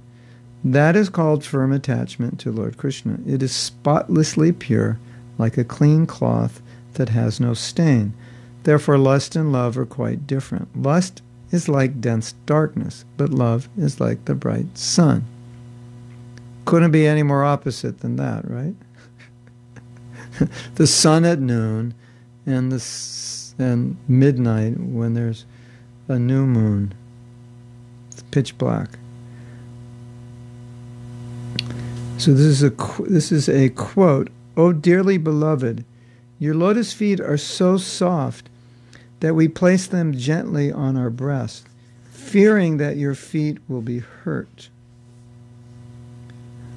That 0.63 0.95
is 0.95 1.09
called 1.09 1.45
firm 1.45 1.71
attachment 1.71 2.39
to 2.41 2.51
Lord 2.51 2.77
Krishna. 2.77 3.19
It 3.25 3.41
is 3.41 3.53
spotlessly 3.53 4.51
pure, 4.51 4.99
like 5.37 5.57
a 5.57 5.63
clean 5.63 6.05
cloth 6.05 6.61
that 6.95 7.09
has 7.09 7.39
no 7.39 7.53
stain. 7.53 8.13
Therefore, 8.63 8.97
lust 8.97 9.35
and 9.35 9.51
love 9.51 9.77
are 9.77 9.85
quite 9.85 10.27
different. 10.27 10.81
Lust 10.81 11.21
is 11.51 11.69
like 11.69 12.01
dense 12.01 12.33
darkness, 12.45 13.05
but 13.15 13.29
love 13.29 13.69
is 13.77 13.99
like 13.99 14.25
the 14.25 14.35
bright 14.35 14.77
sun. 14.77 15.25
Couldn't 16.65 16.91
be 16.91 17.07
any 17.07 17.23
more 17.23 17.43
opposite 17.43 18.01
than 18.01 18.17
that, 18.17 18.47
right? 18.49 18.75
the 20.75 20.87
sun 20.87 21.25
at 21.25 21.39
noon 21.39 21.93
and 22.45 22.71
the 22.71 22.79
and 23.57 23.97
midnight 24.07 24.79
when 24.79 25.13
there's 25.13 25.45
a 26.07 26.17
new 26.17 26.45
moon. 26.45 26.93
It's 28.11 28.23
pitch 28.23 28.57
black. 28.57 28.97
So 32.19 32.33
this 32.33 32.61
is 32.61 32.63
a 32.63 32.73
this 33.07 33.31
is 33.31 33.47
a 33.47 33.69
quote. 33.69 34.29
Oh 34.57 34.73
dearly 34.73 35.17
beloved, 35.17 35.85
your 36.37 36.53
lotus 36.53 36.91
feet 36.91 37.21
are 37.21 37.37
so 37.37 37.77
soft 37.77 38.49
that 39.21 39.35
we 39.35 39.47
place 39.47 39.87
them 39.87 40.13
gently 40.13 40.69
on 40.69 40.97
our 40.97 41.09
breast, 41.09 41.65
fearing 42.11 42.75
that 42.75 42.97
your 42.97 43.15
feet 43.15 43.57
will 43.69 43.81
be 43.81 43.99
hurt. 43.99 44.67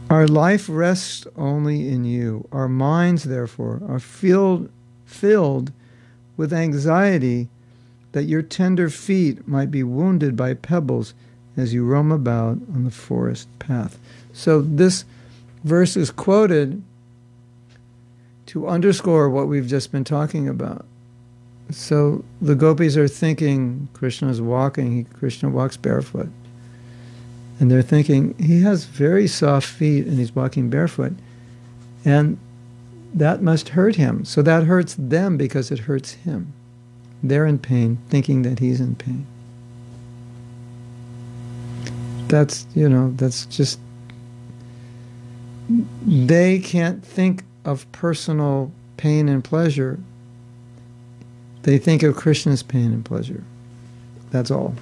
Our 0.08 0.28
life 0.28 0.68
rests 0.68 1.26
only 1.36 1.88
in 1.88 2.04
you. 2.04 2.46
Our 2.52 2.68
minds, 2.68 3.24
therefore, 3.24 3.82
are 3.88 3.98
filled, 3.98 4.70
filled 5.06 5.72
with 6.36 6.52
anxiety 6.52 7.48
that 8.12 8.24
your 8.24 8.42
tender 8.42 8.88
feet 8.88 9.48
might 9.48 9.72
be 9.72 9.82
wounded 9.82 10.36
by 10.36 10.54
pebbles 10.54 11.14
as 11.56 11.74
you 11.74 11.84
roam 11.84 12.12
about 12.12 12.58
on 12.72 12.84
the 12.84 12.92
forest 12.92 13.48
path. 13.58 13.98
So 14.32 14.60
this 14.60 15.04
verse 15.64 15.96
is 15.96 16.10
quoted 16.10 16.82
to 18.46 18.68
underscore 18.68 19.30
what 19.30 19.48
we've 19.48 19.66
just 19.66 19.92
been 19.92 20.04
talking 20.04 20.48
about. 20.48 20.84
So 21.70 22.24
the 22.40 22.54
gopis 22.54 22.96
are 22.96 23.08
thinking 23.08 23.88
Krishna 23.94 24.28
is 24.28 24.40
walking, 24.40 25.04
Krishna 25.06 25.48
walks 25.48 25.76
barefoot. 25.76 26.28
And 27.58 27.70
they're 27.70 27.82
thinking, 27.82 28.34
he 28.38 28.62
has 28.62 28.84
very 28.84 29.26
soft 29.26 29.66
feet 29.66 30.06
and 30.06 30.18
he's 30.18 30.34
walking 30.34 30.68
barefoot. 30.68 31.12
And 32.04 32.38
that 33.14 33.40
must 33.40 33.70
hurt 33.70 33.96
him. 33.96 34.24
So 34.24 34.42
that 34.42 34.64
hurts 34.64 34.96
them 34.98 35.36
because 35.36 35.70
it 35.70 35.80
hurts 35.80 36.12
him. 36.12 36.52
They're 37.22 37.46
in 37.46 37.58
pain, 37.58 37.98
thinking 38.08 38.42
that 38.42 38.58
he's 38.58 38.80
in 38.80 38.96
pain. 38.96 39.26
That's, 42.28 42.66
you 42.74 42.88
know, 42.88 43.12
that's 43.16 43.46
just. 43.46 43.78
They 46.06 46.58
can't 46.58 47.04
think 47.04 47.44
of 47.64 47.90
personal 47.92 48.72
pain 48.96 49.28
and 49.28 49.42
pleasure. 49.42 49.98
They 51.62 51.78
think 51.78 52.02
of 52.02 52.16
Krishna's 52.16 52.62
pain 52.62 52.92
and 52.92 53.04
pleasure. 53.04 53.44
That's 54.30 54.50
all. 54.50 54.74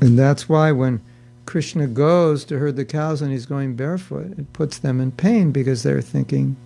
And 0.00 0.18
that's 0.18 0.48
why 0.48 0.72
when 0.72 1.00
Krishna 1.46 1.86
goes 1.86 2.44
to 2.46 2.58
herd 2.58 2.76
the 2.76 2.84
cows 2.84 3.22
and 3.22 3.32
he's 3.32 3.46
going 3.46 3.74
barefoot, 3.74 4.38
it 4.38 4.52
puts 4.52 4.78
them 4.78 5.00
in 5.00 5.12
pain 5.12 5.52
because 5.52 5.82
they're 5.82 6.00
thinking, 6.00 6.56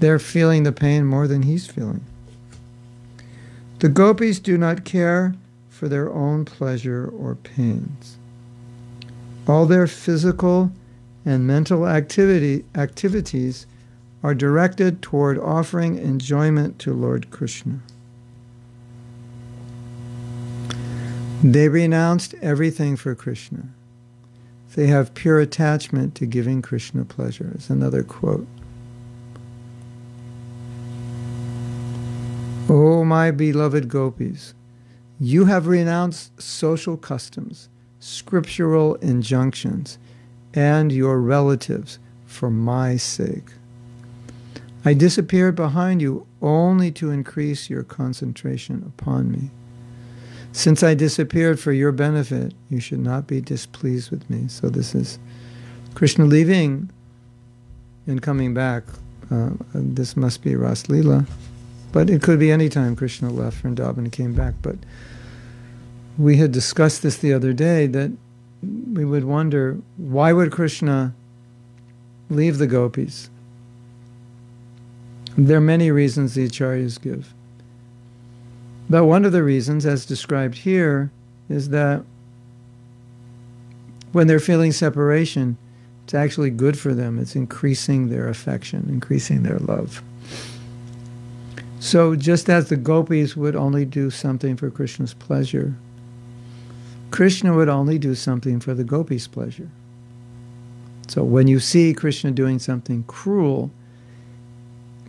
they're 0.00 0.18
feeling 0.18 0.62
the 0.62 0.72
pain 0.72 1.04
more 1.04 1.26
than 1.26 1.42
he's 1.42 1.66
feeling. 1.66 2.04
The 3.78 3.88
gopis 3.88 4.38
do 4.38 4.58
not 4.58 4.84
care 4.84 5.34
for 5.68 5.88
their 5.88 6.12
own 6.12 6.44
pleasure 6.44 7.10
or 7.16 7.34
pains. 7.34 8.16
All 9.46 9.66
their 9.66 9.86
physical 9.86 10.72
and 11.24 11.46
mental 11.46 11.86
activity, 11.86 12.64
activities 12.74 13.66
are 14.22 14.34
directed 14.34 15.02
toward 15.02 15.38
offering 15.38 15.98
enjoyment 15.98 16.78
to 16.80 16.94
Lord 16.94 17.30
Krishna. 17.30 17.80
They 21.42 21.68
renounced 21.68 22.34
everything 22.40 22.96
for 22.96 23.14
Krishna. 23.14 23.68
They 24.74 24.86
have 24.86 25.12
pure 25.12 25.40
attachment 25.40 26.14
to 26.14 26.26
giving 26.26 26.62
Krishna 26.62 27.04
pleasure. 27.04 27.52
Is 27.54 27.68
another 27.68 28.02
quote. 28.02 28.46
Oh, 32.66 33.04
my 33.04 33.30
beloved 33.30 33.90
gopis, 33.90 34.54
you 35.20 35.44
have 35.44 35.66
renounced 35.66 36.40
social 36.40 36.96
customs, 36.96 37.68
scriptural 38.04 38.96
injunctions, 38.96 39.96
and 40.52 40.92
your 40.92 41.18
relatives 41.18 41.98
for 42.26 42.50
my 42.50 42.96
sake. 42.96 43.48
I 44.84 44.92
disappeared 44.92 45.56
behind 45.56 46.02
you 46.02 46.26
only 46.42 46.92
to 46.92 47.10
increase 47.10 47.70
your 47.70 47.82
concentration 47.82 48.84
upon 48.86 49.32
me. 49.32 49.50
Since 50.52 50.82
I 50.82 50.92
disappeared 50.92 51.58
for 51.58 51.72
your 51.72 51.92
benefit, 51.92 52.52
you 52.68 52.78
should 52.78 53.00
not 53.00 53.26
be 53.26 53.40
displeased 53.40 54.10
with 54.10 54.28
me. 54.28 54.48
So 54.48 54.68
this 54.68 54.94
is 54.94 55.18
Krishna 55.94 56.26
leaving 56.26 56.90
and 58.06 58.20
coming 58.20 58.52
back. 58.52 58.84
Uh, 59.30 59.52
this 59.72 60.14
must 60.14 60.42
be 60.42 60.54
Ras. 60.54 60.84
But 61.90 62.10
it 62.10 62.22
could 62.22 62.38
be 62.38 62.52
any 62.52 62.68
time 62.68 62.96
Krishna 62.96 63.30
left 63.30 63.62
Vrindavan 63.62 63.96
and 63.96 64.12
came 64.12 64.34
back. 64.34 64.54
But 64.60 64.76
we 66.18 66.36
had 66.36 66.52
discussed 66.52 67.02
this 67.02 67.16
the 67.16 67.32
other 67.32 67.52
day 67.52 67.86
that 67.86 68.12
we 68.92 69.04
would 69.04 69.24
wonder 69.24 69.78
why 69.96 70.32
would 70.32 70.52
Krishna 70.52 71.14
leave 72.30 72.58
the 72.58 72.66
gopis? 72.66 73.30
There 75.36 75.58
are 75.58 75.60
many 75.60 75.90
reasons 75.90 76.34
the 76.34 76.46
acharyas 76.46 77.00
give. 77.00 77.34
But 78.88 79.04
one 79.06 79.24
of 79.24 79.32
the 79.32 79.42
reasons, 79.42 79.86
as 79.86 80.06
described 80.06 80.58
here, 80.58 81.10
is 81.48 81.70
that 81.70 82.04
when 84.12 84.26
they're 84.26 84.38
feeling 84.38 84.72
separation, 84.72 85.56
it's 86.04 86.14
actually 86.14 86.50
good 86.50 86.78
for 86.78 86.94
them. 86.94 87.18
It's 87.18 87.34
increasing 87.34 88.08
their 88.10 88.28
affection, 88.28 88.86
increasing 88.88 89.42
their 89.42 89.58
love. 89.58 90.02
So, 91.80 92.14
just 92.14 92.48
as 92.48 92.68
the 92.68 92.76
gopis 92.76 93.36
would 93.36 93.56
only 93.56 93.84
do 93.84 94.10
something 94.10 94.56
for 94.56 94.70
Krishna's 94.70 95.14
pleasure, 95.14 95.74
Krishna 97.14 97.54
would 97.54 97.68
only 97.68 97.98
do 97.98 98.14
something 98.14 98.60
for 98.60 98.74
the 98.74 98.84
gopis' 98.84 99.28
pleasure. 99.28 99.70
So, 101.06 101.22
when 101.22 101.46
you 101.46 101.60
see 101.60 101.94
Krishna 101.94 102.30
doing 102.30 102.58
something 102.58 103.04
cruel, 103.04 103.70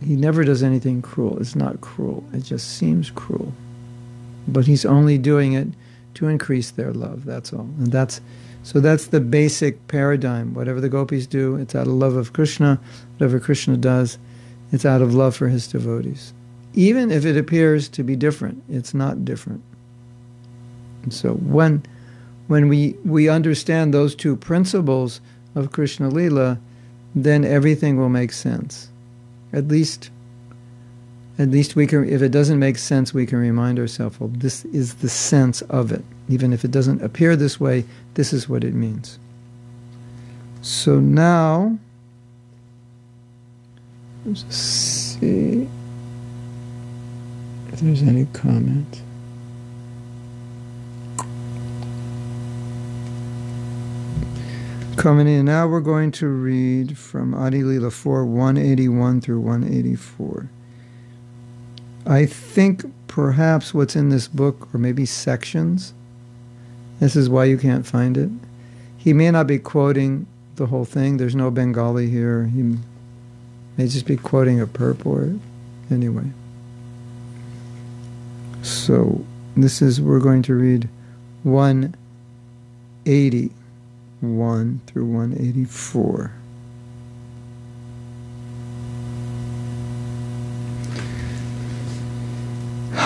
he 0.04 0.14
never 0.14 0.44
does 0.44 0.62
anything 0.62 1.02
cruel. 1.02 1.38
It's 1.38 1.56
not 1.56 1.80
cruel, 1.80 2.24
it 2.32 2.44
just 2.44 2.76
seems 2.76 3.10
cruel 3.10 3.52
but 4.48 4.66
he's 4.66 4.84
only 4.84 5.18
doing 5.18 5.54
it 5.54 5.68
to 6.14 6.28
increase 6.28 6.70
their 6.70 6.92
love. 6.92 7.24
That's 7.24 7.52
all, 7.52 7.68
and 7.78 7.88
that's 7.88 8.20
so 8.62 8.80
that's 8.80 9.06
the 9.06 9.20
basic 9.20 9.86
paradigm. 9.88 10.54
Whatever 10.54 10.80
the 10.80 10.88
gopis 10.88 11.26
do, 11.26 11.56
it's 11.56 11.74
out 11.74 11.86
of 11.86 11.92
love 11.92 12.16
of 12.16 12.32
Krishna. 12.32 12.80
Whatever 13.16 13.38
Krishna 13.38 13.76
does, 13.76 14.18
it's 14.72 14.84
out 14.84 15.02
of 15.02 15.14
love 15.14 15.36
for 15.36 15.48
his 15.48 15.66
devotees. 15.68 16.32
Even 16.74 17.10
if 17.10 17.24
it 17.24 17.36
appears 17.36 17.88
to 17.90 18.02
be 18.02 18.16
different, 18.16 18.62
it's 18.68 18.92
not 18.92 19.24
different. 19.24 19.62
And 21.02 21.14
so 21.14 21.34
when 21.34 21.84
when 22.48 22.68
we, 22.68 22.96
we 23.04 23.28
understand 23.28 23.92
those 23.92 24.14
two 24.14 24.36
principles 24.36 25.20
of 25.54 25.72
Krishna 25.72 26.08
Lila, 26.08 26.58
then 27.14 27.44
everything 27.44 27.96
will 27.96 28.08
make 28.08 28.32
sense. 28.32 28.88
At 29.52 29.68
least 29.68 30.10
at 31.38 31.50
least 31.50 31.76
we 31.76 31.86
can, 31.86 32.08
if 32.08 32.22
it 32.22 32.30
doesn't 32.30 32.58
make 32.58 32.78
sense, 32.78 33.12
we 33.12 33.26
can 33.26 33.38
remind 33.38 33.78
ourselves, 33.78 34.18
well, 34.18 34.30
this 34.32 34.64
is 34.66 34.94
the 34.94 35.08
sense 35.08 35.60
of 35.62 35.92
it. 35.92 36.02
Even 36.28 36.52
if 36.52 36.64
it 36.64 36.70
doesn't 36.70 37.02
appear 37.02 37.36
this 37.36 37.60
way, 37.60 37.84
this 38.14 38.32
is 38.32 38.48
what 38.48 38.64
it 38.64 38.72
means. 38.72 39.18
So 40.62 40.98
now, 40.98 41.78
let's 44.24 44.56
see 44.56 45.68
if 47.70 47.80
there's 47.80 48.02
any 48.02 48.24
comment. 48.32 49.02
Coming 55.06 55.28
in 55.28 55.44
now, 55.44 55.68
we're 55.68 55.78
going 55.78 56.10
to 56.10 56.26
read 56.26 56.98
from 56.98 57.32
Adi 57.32 57.62
Lila 57.62 57.92
4 57.92 58.26
181 58.26 59.20
through 59.20 59.38
184. 59.38 60.48
I 62.04 62.26
think 62.26 62.82
perhaps 63.06 63.72
what's 63.72 63.94
in 63.94 64.08
this 64.08 64.26
book, 64.26 64.68
or 64.74 64.78
maybe 64.78 65.06
sections, 65.06 65.94
this 66.98 67.14
is 67.14 67.28
why 67.28 67.44
you 67.44 67.56
can't 67.56 67.86
find 67.86 68.16
it. 68.16 68.30
He 68.96 69.12
may 69.12 69.30
not 69.30 69.46
be 69.46 69.60
quoting 69.60 70.26
the 70.56 70.66
whole 70.66 70.84
thing. 70.84 71.18
There's 71.18 71.36
no 71.36 71.52
Bengali 71.52 72.10
here. 72.10 72.46
He 72.46 72.62
may 73.76 73.86
just 73.86 74.06
be 74.06 74.16
quoting 74.16 74.60
a 74.60 74.66
purport. 74.66 75.34
Anyway. 75.88 76.32
So 78.62 79.24
this 79.56 79.80
is, 79.80 80.00
we're 80.00 80.18
going 80.18 80.42
to 80.42 80.54
read 80.56 80.88
181 84.20 84.80
through 84.86 85.06
184. 85.06 86.32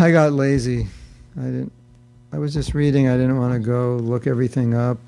I 0.01 0.11
got 0.13 0.33
lazy. 0.33 0.87
I 1.37 1.43
didn't. 1.43 1.73
I 2.33 2.39
was 2.39 2.55
just 2.55 2.75
reading. 2.75 3.09
I 3.09 3.17
didn't 3.17 3.39
want 3.39 3.53
to 3.53 3.59
go 3.59 3.97
look 3.97 4.27
everything 4.27 4.73
up, 4.73 4.99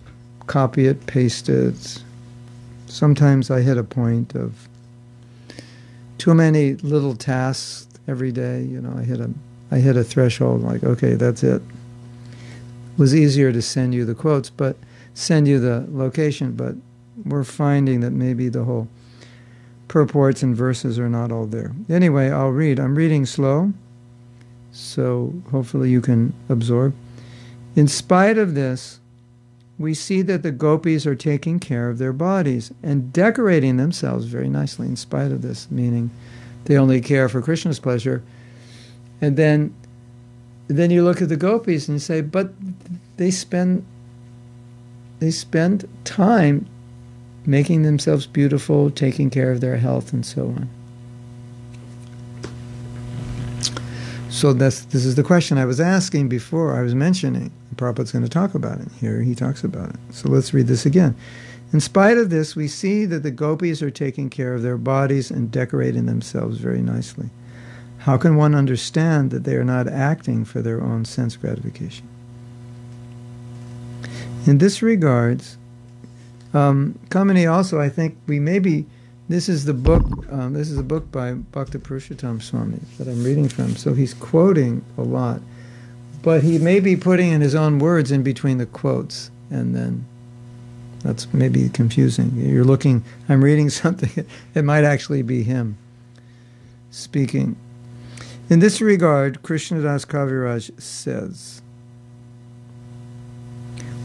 copy 0.47 0.87
it, 0.87 1.07
paste 1.07 1.49
it. 1.49 2.03
Sometimes 2.87 3.51
I 3.51 3.61
hit 3.61 3.79
a 3.79 3.85
point 3.85 4.35
of 4.35 4.69
too 6.19 6.35
many 6.35 6.75
little 6.75 7.15
tasks 7.15 7.87
every 8.07 8.33
day. 8.33 8.63
You 8.63 8.81
know, 8.81 8.95
I 8.99 9.03
hit 9.05 9.21
a 9.21 9.31
I 9.71 9.79
hit 9.79 9.97
a 9.97 10.05
threshold. 10.05 10.63
Like, 10.63 10.85
okay, 10.85 11.15
that's 11.15 11.43
it. 11.43 11.63
It 11.63 12.99
was 12.99 13.15
easier 13.15 13.51
to 13.51 13.63
send 13.63 13.95
you 13.95 14.05
the 14.05 14.15
quotes, 14.15 14.51
but 14.51 14.77
send 15.15 15.49
you 15.49 15.59
the 15.59 15.87
location. 15.91 16.53
But 16.53 16.75
we're 17.25 17.45
finding 17.45 18.01
that 18.01 18.13
maybe 18.13 18.49
the 18.49 18.65
whole 18.65 18.89
purports 19.89 20.43
and 20.43 20.57
verses 20.57 20.99
are 20.99 21.09
not 21.09 21.31
all 21.31 21.47
there. 21.47 21.73
Anyway, 21.89 22.31
I'll 22.31 22.49
read. 22.49 22.81
I'm 22.81 22.95
reading 22.95 23.27
slow 23.27 23.73
so 24.73 25.35
hopefully 25.51 25.91
you 25.91 26.01
can 26.01 26.33
absorb. 26.49 26.95
In 27.77 27.87
spite 27.87 28.39
of 28.39 28.55
this, 28.55 28.99
we 29.79 29.95
see 29.95 30.23
that 30.23 30.43
the 30.43 30.51
gopis 30.51 31.07
are 31.07 31.15
taking 31.15 31.59
care 31.61 31.89
of 31.89 31.99
their 31.99 32.13
bodies 32.13 32.73
and 32.83 33.13
decorating 33.13 33.77
themselves 33.77 34.27
very 34.27 34.49
nicely 34.49 34.87
in 34.87 34.97
spite 34.97 35.31
of 35.31 35.43
this, 35.43 35.71
meaning 35.71 36.11
they 36.65 36.77
only 36.77 37.01
care 37.01 37.29
for 37.29 37.43
Krishna's 37.43 37.79
pleasure. 37.79 38.23
And 39.21 39.37
then 39.37 39.75
then 40.69 40.91
you 40.91 41.05
look 41.05 41.21
at 41.21 41.29
the 41.29 41.37
gopis 41.37 41.89
and 41.89 41.97
you 41.97 41.99
say, 41.99 42.23
but 42.23 42.53
they 43.19 43.31
spend 43.31 43.85
they 45.23 45.31
spend 45.31 45.89
time 46.03 46.67
making 47.47 47.83
themselves 47.83 48.27
beautiful, 48.27 48.91
taking 48.91 49.31
care 49.31 49.53
of 49.53 49.61
their 49.61 49.77
health 49.77 50.13
and 50.13 50.27
so 50.27 50.47
on. 50.47 50.69
So 54.29 54.53
that's 54.53 54.81
this 54.87 55.05
is 55.05 55.15
the 55.15 55.23
question 55.23 55.59
I 55.59 55.65
was 55.65 55.81
asking 55.81 56.29
before 56.29 56.77
I 56.77 56.83
was 56.83 56.97
mentioning. 56.97 57.53
The 57.71 57.77
Prabhupada's 57.77 58.11
going 58.11 58.25
to 58.25 58.29
talk 58.29 58.55
about 58.55 58.81
it. 58.81 58.89
Here 59.01 59.23
he 59.23 59.37
talks 59.37 59.63
about 59.63 59.91
it. 59.91 59.97
So 60.11 60.29
let's 60.29 60.53
read 60.53 60.67
this 60.67 60.87
again. 60.87 61.15
In 61.73 61.79
spite 61.79 62.19
of 62.19 62.31
this, 62.31 62.57
we 62.57 62.67
see 62.67 63.05
that 63.05 63.23
the 63.23 63.31
gopis 63.31 63.81
are 63.81 63.93
taking 63.93 64.29
care 64.29 64.55
of 64.55 64.63
their 64.63 64.77
bodies 64.77 65.31
and 65.31 65.53
decorating 65.53 66.07
themselves 66.07 66.59
very 66.59 66.83
nicely. 66.83 67.31
How 67.99 68.17
can 68.17 68.35
one 68.35 68.57
understand 68.57 69.31
that 69.31 69.45
they 69.45 69.55
are 69.55 69.65
not 69.65 69.87
acting 69.87 70.45
for 70.45 70.63
their 70.63 70.83
own 70.83 71.05
sense 71.05 71.37
gratification? 71.37 72.09
In 74.47 74.59
this 74.59 74.83
regards, 74.83 75.57
um, 76.53 76.99
Kamini 77.11 77.51
also, 77.51 77.81
I 77.81 77.89
think 77.89 78.17
we 78.27 78.41
maybe, 78.41 78.87
this 79.29 79.49
is 79.49 79.65
the 79.65 79.75
book, 79.75 80.05
um, 80.33 80.53
this 80.53 80.69
is 80.69 80.79
a 80.79 80.83
book 80.83 81.11
by 81.13 81.35
Bhakti 81.35 81.79
Purushottam 81.79 82.43
Swami 82.43 82.81
that 82.99 83.07
I'm 83.07 83.23
reading 83.23 83.49
from, 83.49 83.77
so 83.77 83.95
he's 83.95 84.15
quoting 84.15 84.85
a 84.99 85.03
lot. 85.03 85.41
But 86.23 86.43
he 86.43 86.59
may 86.59 86.81
be 86.81 86.97
putting 86.97 87.31
in 87.31 87.41
his 87.41 87.55
own 87.55 87.79
words 87.79 88.11
in 88.11 88.23
between 88.25 88.59
the 88.59 88.67
quotes, 88.67 89.31
and 89.51 89.77
then 89.77 90.05
that's 91.05 91.33
maybe 91.33 91.69
confusing. 91.69 92.33
You're 92.37 92.65
looking, 92.65 93.05
I'm 93.29 93.45
reading 93.45 93.71
something, 93.71 94.27
it 94.55 94.65
might 94.65 94.85
actually 94.85 95.23
be 95.23 95.45
him 95.45 95.79
speaking. 96.91 97.57
In 98.51 98.59
this 98.59 98.81
regard, 98.81 99.43
Krishnadas 99.43 100.05
Kaviraj 100.05 100.81
says, 100.81 101.63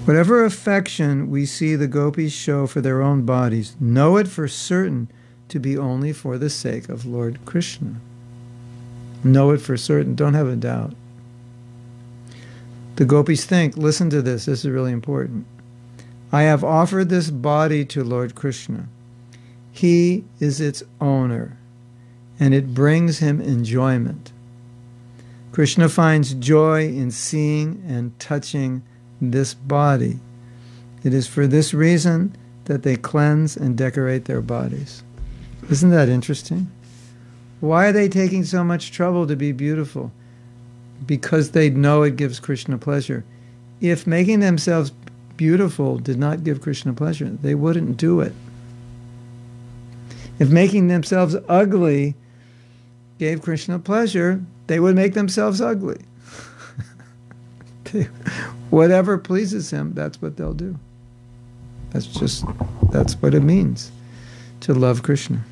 Whatever 0.07 0.45
affection 0.45 1.29
we 1.29 1.45
see 1.45 1.75
the 1.75 1.85
gopis 1.85 2.31
show 2.31 2.65
for 2.65 2.79
their 2.79 3.01
own 3.01 3.23
bodies, 3.23 3.75
know 3.77 4.15
it 4.15 4.29
for 4.29 4.47
certain 4.47 5.09
to 5.49 5.59
be 5.59 5.77
only 5.77 6.13
for 6.13 6.37
the 6.37 6.49
sake 6.49 6.87
of 6.87 7.05
Lord 7.05 7.39
Krishna. 7.43 7.97
Know 9.21 9.51
it 9.51 9.59
for 9.59 9.75
certain, 9.75 10.15
don't 10.15 10.33
have 10.33 10.47
a 10.47 10.55
doubt. 10.55 10.93
The 12.95 13.03
gopis 13.03 13.43
think, 13.43 13.75
listen 13.75 14.09
to 14.11 14.21
this, 14.21 14.45
this 14.45 14.63
is 14.63 14.71
really 14.71 14.93
important. 14.93 15.45
I 16.31 16.43
have 16.43 16.63
offered 16.63 17.09
this 17.09 17.29
body 17.29 17.83
to 17.87 18.01
Lord 18.01 18.33
Krishna. 18.33 18.87
He 19.73 20.23
is 20.39 20.61
its 20.61 20.83
owner, 21.01 21.57
and 22.39 22.53
it 22.53 22.73
brings 22.73 23.19
him 23.19 23.41
enjoyment. 23.41 24.31
Krishna 25.51 25.89
finds 25.89 26.33
joy 26.33 26.87
in 26.87 27.11
seeing 27.11 27.83
and 27.85 28.17
touching 28.21 28.83
this 29.21 29.53
body. 29.53 30.19
It 31.03 31.13
is 31.13 31.27
for 31.27 31.47
this 31.47 31.73
reason 31.73 32.35
that 32.65 32.83
they 32.83 32.95
cleanse 32.95 33.55
and 33.55 33.77
decorate 33.77 34.25
their 34.25 34.41
bodies. 34.41 35.03
Isn't 35.69 35.89
that 35.91 36.09
interesting? 36.09 36.71
Why 37.59 37.87
are 37.87 37.91
they 37.91 38.09
taking 38.09 38.43
so 38.43 38.63
much 38.63 38.91
trouble 38.91 39.25
to 39.27 39.35
be 39.35 39.51
beautiful? 39.51 40.11
Because 41.05 41.51
they 41.51 41.69
know 41.69 42.03
it 42.03 42.15
gives 42.15 42.39
Krishna 42.39 42.77
pleasure. 42.77 43.23
If 43.81 44.05
making 44.05 44.39
themselves 44.39 44.91
beautiful 45.37 45.97
did 45.97 46.17
not 46.17 46.43
give 46.43 46.61
Krishna 46.61 46.93
pleasure, 46.93 47.29
they 47.29 47.55
wouldn't 47.55 47.97
do 47.97 48.19
it. 48.19 48.33
If 50.39 50.49
making 50.49 50.87
themselves 50.87 51.35
ugly 51.47 52.15
gave 53.17 53.41
Krishna 53.41 53.79
pleasure, 53.79 54.43
they 54.67 54.79
would 54.79 54.95
make 54.95 55.13
themselves 55.13 55.61
ugly. 55.61 56.01
Whatever 58.69 59.17
pleases 59.17 59.71
him, 59.71 59.93
that's 59.93 60.21
what 60.21 60.37
they'll 60.37 60.53
do. 60.53 60.77
That's 61.91 62.07
just, 62.07 62.45
that's 62.91 63.13
what 63.21 63.33
it 63.33 63.41
means 63.41 63.91
to 64.61 64.73
love 64.73 65.03
Krishna. 65.03 65.43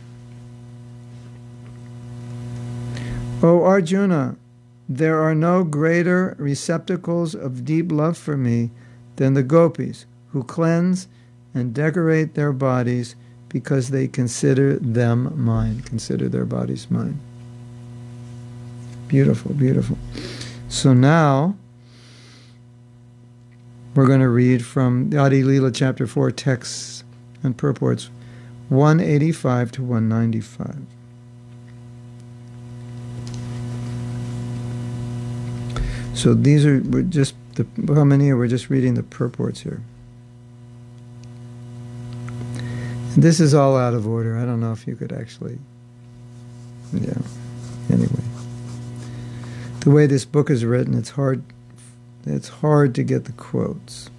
O 3.42 3.64
Arjuna, 3.64 4.36
there 4.90 5.22
are 5.22 5.36
no 5.36 5.64
greater 5.64 6.36
receptacles 6.38 7.36
of 7.36 7.66
deep 7.66 7.92
love 7.92 8.18
for 8.18 8.38
me 8.38 8.72
than 9.16 9.34
the 9.34 9.44
gopis, 9.44 10.06
who 10.32 10.44
cleanse 10.44 11.08
and 11.54 11.74
decorate 11.74 12.34
their 12.34 12.52
bodies 12.52 13.16
because 13.50 13.90
they 13.90 14.08
consider 14.08 14.78
them 14.78 15.32
mine, 15.42 15.82
consider 15.82 16.28
their 16.28 16.46
bodies 16.46 16.92
mine. 16.92 17.20
Beautiful, 19.08 19.54
beautiful. 19.54 19.98
So 20.68 20.94
now 20.94 21.56
we're 23.96 24.06
going 24.06 24.20
to 24.20 24.30
read 24.30 24.64
from 24.66 25.10
the 25.10 25.18
Adi 25.18 25.42
Leela 25.42 25.74
chapter 25.74 26.06
4 26.06 26.32
texts 26.32 27.04
and 27.42 27.58
purports 27.58 28.10
185 28.70 29.72
to 29.72 29.84
195. 29.84 30.78
So 36.14 36.34
these 36.34 36.66
are 36.66 36.80
we're 36.80 37.04
just 37.04 37.36
the 37.56 37.66
how 37.94 38.04
many 38.04 38.30
are 38.30 38.38
we're 38.38 38.48
just 38.48 38.70
reading 38.70 38.94
the 38.96 39.04
purports 39.04 39.62
here. 39.62 39.82
This 43.18 43.40
is 43.40 43.54
all 43.54 43.78
out 43.78 43.94
of 43.94 44.08
order. 44.08 44.38
I 44.38 44.46
don't 44.46 44.60
know 44.60 44.72
if 44.72 44.88
you 44.88 44.96
could 44.96 45.12
actually 45.12 45.60
yeah. 46.94 47.18
Anyway 47.92 48.26
the 49.86 49.92
way 49.92 50.08
this 50.08 50.26
book 50.26 50.50
is 50.50 50.66
written, 50.66 50.98
it's 50.98 51.12
hard, 51.12 51.44
it's 52.26 52.50
hard 52.50 52.96
to 52.96 53.04
get 53.04 53.26
the 53.26 53.32
quotes. 53.34 54.10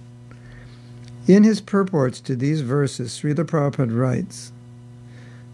In 1.27 1.43
his 1.43 1.59
purports 1.59 2.21
to 2.21 2.35
these 2.35 2.61
verses, 2.61 3.11
Srila 3.11 3.45
Prabhupada 3.45 3.97
writes, 3.97 4.51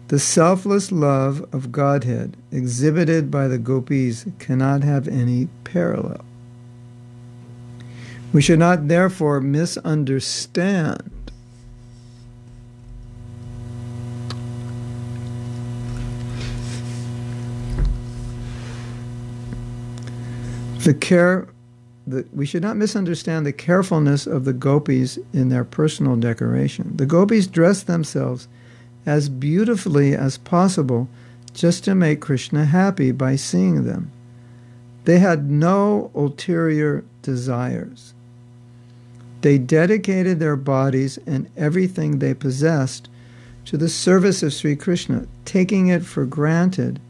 The 0.08 0.20
selfless 0.20 0.92
love 0.92 1.48
of 1.52 1.72
Godhead 1.72 2.36
exhibited 2.52 3.30
by 3.30 3.48
the 3.48 3.58
gopis 3.58 4.26
cannot 4.38 4.84
have 4.84 5.08
any 5.08 5.48
parallel. 5.64 6.24
We 8.32 8.42
should 8.42 8.58
not 8.58 8.88
therefore 8.88 9.40
misunderstand 9.40 11.10
The 20.84 20.92
care 20.92 21.48
that 22.06 22.34
we 22.34 22.44
should 22.44 22.62
not 22.62 22.76
misunderstand 22.76 23.46
the 23.46 23.52
carefulness 23.52 24.26
of 24.26 24.44
the 24.44 24.52
gopis 24.52 25.18
in 25.32 25.48
their 25.48 25.64
personal 25.64 26.16
decoration. 26.16 26.92
The 26.96 27.06
gopis 27.06 27.46
dressed 27.46 27.86
themselves 27.86 28.48
as 29.06 29.28
beautifully 29.28 30.14
as 30.14 30.38
possible 30.38 31.08
just 31.52 31.84
to 31.84 31.94
make 31.94 32.20
Krishna 32.20 32.66
happy 32.66 33.12
by 33.12 33.36
seeing 33.36 33.84
them. 33.84 34.10
They 35.04 35.18
had 35.18 35.50
no 35.50 36.10
ulterior 36.14 37.04
desires. 37.22 38.12
They 39.42 39.58
dedicated 39.58 40.40
their 40.40 40.56
bodies 40.56 41.18
and 41.26 41.50
everything 41.56 42.18
they 42.18 42.34
possessed 42.34 43.08
to 43.66 43.76
the 43.76 43.88
service 43.88 44.42
of 44.42 44.52
Sri 44.52 44.76
Krishna, 44.76 45.26
taking 45.44 45.88
it 45.88 46.04
for 46.04 46.24
granted 46.24 47.00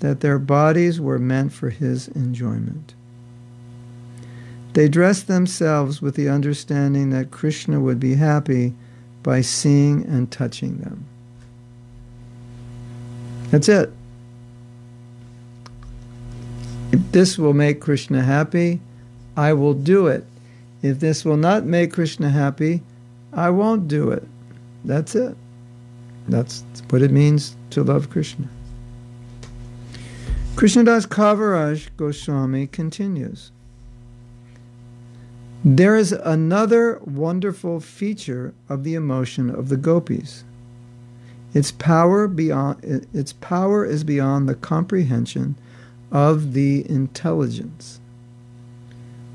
that 0.00 0.20
their 0.20 0.38
bodies 0.38 1.00
were 1.00 1.18
meant 1.18 1.52
for 1.52 1.70
his 1.70 2.08
enjoyment. 2.08 2.94
They 4.74 4.88
dressed 4.88 5.26
themselves 5.26 6.00
with 6.00 6.14
the 6.14 6.28
understanding 6.28 7.10
that 7.10 7.30
Krishna 7.30 7.80
would 7.80 8.00
be 8.00 8.14
happy 8.14 8.72
by 9.22 9.42
seeing 9.42 10.04
and 10.06 10.30
touching 10.30 10.78
them. 10.78 11.04
That's 13.50 13.68
it. 13.68 13.92
If 16.92 17.12
this 17.12 17.38
will 17.38 17.52
make 17.52 17.80
Krishna 17.80 18.22
happy, 18.22 18.80
I 19.36 19.52
will 19.52 19.74
do 19.74 20.06
it. 20.06 20.24
If 20.82 21.00
this 21.00 21.24
will 21.24 21.36
not 21.36 21.64
make 21.64 21.92
Krishna 21.92 22.30
happy, 22.30 22.82
I 23.32 23.50
won't 23.50 23.88
do 23.88 24.10
it. 24.10 24.26
That's 24.84 25.14
it. 25.14 25.36
That's 26.28 26.64
what 26.90 27.02
it 27.02 27.10
means 27.10 27.56
to 27.70 27.82
love 27.82 28.10
Krishna. 28.10 28.48
Krishnadas 30.54 31.06
Kaviraj 31.06 31.88
Goswami 31.96 32.66
continues. 32.66 33.50
There 35.64 35.94
is 35.94 36.10
another 36.10 36.98
wonderful 37.04 37.78
feature 37.78 38.52
of 38.68 38.82
the 38.82 38.94
emotion 38.94 39.48
of 39.48 39.68
the 39.68 39.76
gopis. 39.76 40.42
Its 41.54 41.70
power 41.70 42.26
beyond 42.26 43.06
its 43.12 43.32
power 43.34 43.84
is 43.84 44.02
beyond 44.02 44.48
the 44.48 44.56
comprehension 44.56 45.54
of 46.10 46.52
the 46.54 46.88
intelligence. 46.90 48.00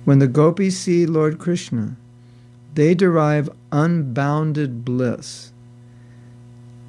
When 0.03 0.19
the 0.19 0.27
gopis 0.27 0.77
see 0.77 1.05
Lord 1.05 1.39
Krishna, 1.39 1.95
they 2.73 2.93
derive 2.93 3.49
unbounded 3.71 4.83
bliss, 4.83 5.51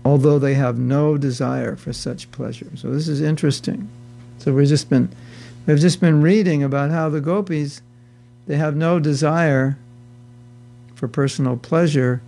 although 0.04 0.38
they 0.38 0.54
have 0.54 0.78
no 0.78 1.16
desire 1.16 1.76
for 1.76 1.92
such 1.92 2.30
pleasure. 2.32 2.70
So 2.74 2.90
this 2.90 3.06
is 3.06 3.20
interesting. 3.20 3.88
So 4.38 4.52
we've 4.52 4.66
just 4.66 4.90
been 4.90 5.10
we've 5.66 5.78
just 5.78 6.00
been 6.00 6.22
reading 6.22 6.64
about 6.64 6.90
how 6.90 7.08
the 7.08 7.20
gopis 7.20 7.82
they 8.48 8.56
have 8.56 8.74
no 8.74 8.98
desire 8.98 9.78
for 10.94 11.06
personal 11.06 11.56
pleasure. 11.56 12.22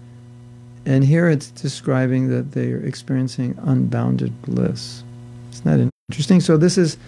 And 0.85 1.03
here 1.03 1.29
it's 1.29 1.51
describing 1.51 2.29
that 2.29 2.53
they 2.53 2.73
are 2.73 2.85
experiencing 2.85 3.59
unbounded 3.63 4.41
bliss. 4.43 5.03
Isn't 5.51 5.65
that 5.65 5.91
interesting? 6.11 6.41
So 6.41 6.57
this 6.57 6.79
is 6.79 6.99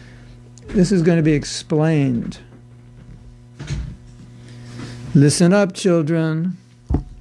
this 0.68 0.90
is 0.90 1.02
going 1.02 1.18
to 1.18 1.22
be 1.22 1.34
explained. 1.34 2.38
Listen 5.14 5.52
up, 5.52 5.74
children. 5.74 6.56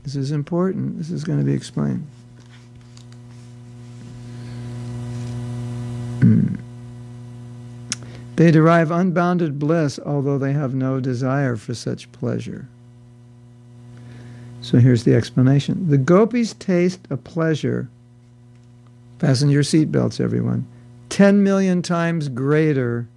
This 0.03 0.15
is 0.15 0.31
important. 0.31 0.97
This 0.97 1.11
is 1.11 1.25
going 1.25 1.39
to 1.39 1.45
be 1.45 1.53
explained. 1.53 2.07
Hmm. 6.21 6.55
They 8.41 8.49
derive 8.49 8.89
unbounded 8.89 9.59
bliss, 9.59 9.99
although 10.03 10.39
they 10.39 10.53
have 10.53 10.73
no 10.73 10.99
desire 10.99 11.55
for 11.55 11.75
such 11.75 12.11
pleasure. 12.11 12.67
So 14.61 14.79
here's 14.79 15.03
the 15.03 15.13
explanation. 15.13 15.91
The 15.91 15.99
gopis 15.99 16.53
taste 16.53 17.01
a 17.11 17.17
pleasure, 17.17 17.87
fasten 19.19 19.49
your 19.49 19.61
seatbelts, 19.61 20.19
everyone, 20.19 20.65
10 21.09 21.43
million 21.43 21.83
times 21.83 22.29
greater 22.29 23.07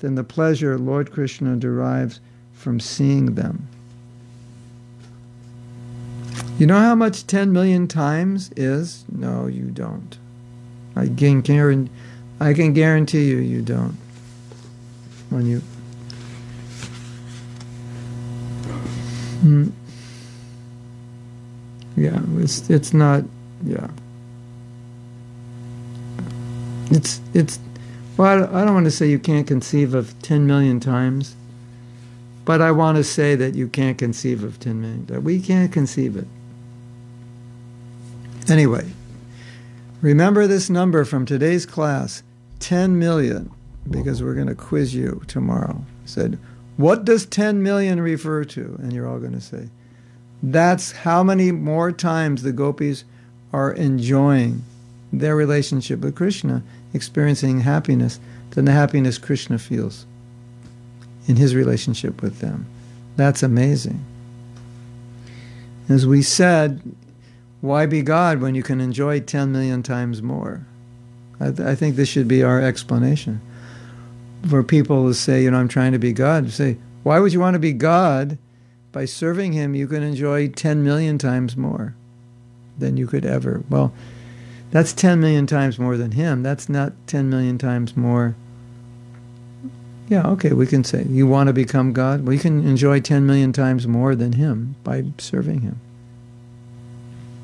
than 0.00 0.16
the 0.16 0.24
pleasure 0.24 0.76
Lord 0.76 1.12
Krishna 1.12 1.54
derives 1.54 2.18
from 2.52 2.80
seeing 2.80 3.36
them. 3.36 3.68
You 6.58 6.66
know 6.66 6.80
how 6.80 6.96
much 6.96 7.28
10 7.28 7.52
million 7.52 7.86
times 7.86 8.50
is? 8.56 9.04
No, 9.08 9.46
you 9.46 9.66
don't. 9.66 10.18
I 10.96 11.06
can 11.06 11.42
guarantee, 11.42 11.92
I 12.40 12.54
can 12.54 12.72
guarantee 12.72 13.28
you, 13.28 13.36
you 13.36 13.62
don't. 13.62 13.98
When 15.30 15.46
you. 15.46 15.58
Hmm. 19.40 19.70
Yeah, 21.96 22.20
it's 22.38 22.68
it's 22.70 22.92
not. 22.92 23.24
Yeah. 23.64 23.88
It's 26.90 27.20
it's. 27.32 27.58
Well, 28.16 28.44
I 28.54 28.64
don't 28.64 28.74
want 28.74 28.84
to 28.86 28.90
say 28.90 29.08
you 29.08 29.18
can't 29.18 29.46
conceive 29.46 29.92
of 29.92 30.20
10 30.22 30.46
million 30.46 30.78
times, 30.78 31.34
but 32.44 32.62
I 32.62 32.70
want 32.70 32.96
to 32.96 33.04
say 33.04 33.34
that 33.34 33.56
you 33.56 33.66
can't 33.66 33.98
conceive 33.98 34.44
of 34.44 34.60
10 34.60 34.80
million. 34.80 35.06
That 35.06 35.22
we 35.22 35.40
can't 35.40 35.72
conceive 35.72 36.16
it. 36.16 36.28
Anyway, 38.48 38.86
remember 40.00 40.46
this 40.46 40.68
number 40.70 41.04
from 41.04 41.26
today's 41.26 41.66
class 41.66 42.22
10 42.60 42.98
million, 42.98 43.50
because 43.88 44.22
we're 44.22 44.34
going 44.34 44.48
to 44.48 44.54
quiz 44.54 44.94
you 44.94 45.22
tomorrow. 45.26 45.84
Said, 46.04 46.38
What 46.76 47.04
does 47.04 47.26
10 47.26 47.62
million 47.62 48.00
refer 48.00 48.44
to? 48.44 48.76
And 48.78 48.92
you're 48.92 49.08
all 49.08 49.18
going 49.18 49.32
to 49.32 49.40
say, 49.40 49.68
That's 50.42 50.92
how 50.92 51.22
many 51.22 51.52
more 51.52 51.92
times 51.92 52.42
the 52.42 52.52
gopis 52.52 53.04
are 53.52 53.72
enjoying 53.72 54.62
their 55.12 55.36
relationship 55.36 56.00
with 56.00 56.16
Krishna, 56.16 56.62
experiencing 56.92 57.60
happiness, 57.60 58.18
than 58.50 58.64
the 58.64 58.72
happiness 58.72 59.18
Krishna 59.18 59.58
feels 59.58 60.06
in 61.26 61.36
his 61.36 61.54
relationship 61.54 62.22
with 62.22 62.40
them. 62.40 62.66
That's 63.16 63.42
amazing. 63.42 64.04
As 65.88 66.06
we 66.06 66.22
said, 66.22 66.80
why 67.60 67.86
be 67.86 68.02
God 68.02 68.40
when 68.40 68.54
you 68.54 68.62
can 68.62 68.80
enjoy 68.80 69.20
10 69.20 69.52
million 69.52 69.82
times 69.82 70.22
more? 70.22 70.66
I, 71.40 71.50
th- 71.50 71.60
I, 71.60 71.74
think 71.74 71.96
this 71.96 72.08
should 72.08 72.28
be 72.28 72.42
our 72.42 72.60
explanation. 72.60 73.40
For 74.48 74.62
people 74.62 75.08
to 75.08 75.14
say, 75.14 75.42
you 75.42 75.50
know, 75.50 75.58
I'm 75.58 75.68
trying 75.68 75.92
to 75.92 75.98
be 75.98 76.12
God, 76.12 76.50
say, 76.50 76.76
why 77.02 77.18
would 77.18 77.32
you 77.32 77.40
want 77.40 77.54
to 77.54 77.60
be 77.60 77.72
God? 77.72 78.38
By 78.92 79.06
serving 79.06 79.52
Him, 79.52 79.74
you 79.74 79.86
can 79.86 80.02
enjoy 80.02 80.48
10 80.48 80.84
million 80.84 81.18
times 81.18 81.56
more 81.56 81.94
than 82.78 82.96
you 82.96 83.06
could 83.06 83.24
ever. 83.24 83.62
Well, 83.68 83.92
that's 84.70 84.92
10 84.92 85.20
million 85.20 85.46
times 85.46 85.78
more 85.78 85.96
than 85.96 86.12
Him. 86.12 86.42
That's 86.42 86.68
not 86.68 86.92
10 87.06 87.30
million 87.30 87.58
times 87.58 87.96
more. 87.96 88.34
Yeah, 90.08 90.26
okay, 90.28 90.52
we 90.52 90.66
can 90.66 90.84
say, 90.84 91.04
you 91.04 91.26
want 91.26 91.46
to 91.46 91.52
become 91.52 91.92
God? 91.92 92.24
Well, 92.24 92.34
you 92.34 92.40
can 92.40 92.66
enjoy 92.66 93.00
10 93.00 93.24
million 93.24 93.52
times 93.52 93.86
more 93.86 94.14
than 94.14 94.32
Him 94.32 94.76
by 94.84 95.04
serving 95.18 95.60
Him. 95.60 95.80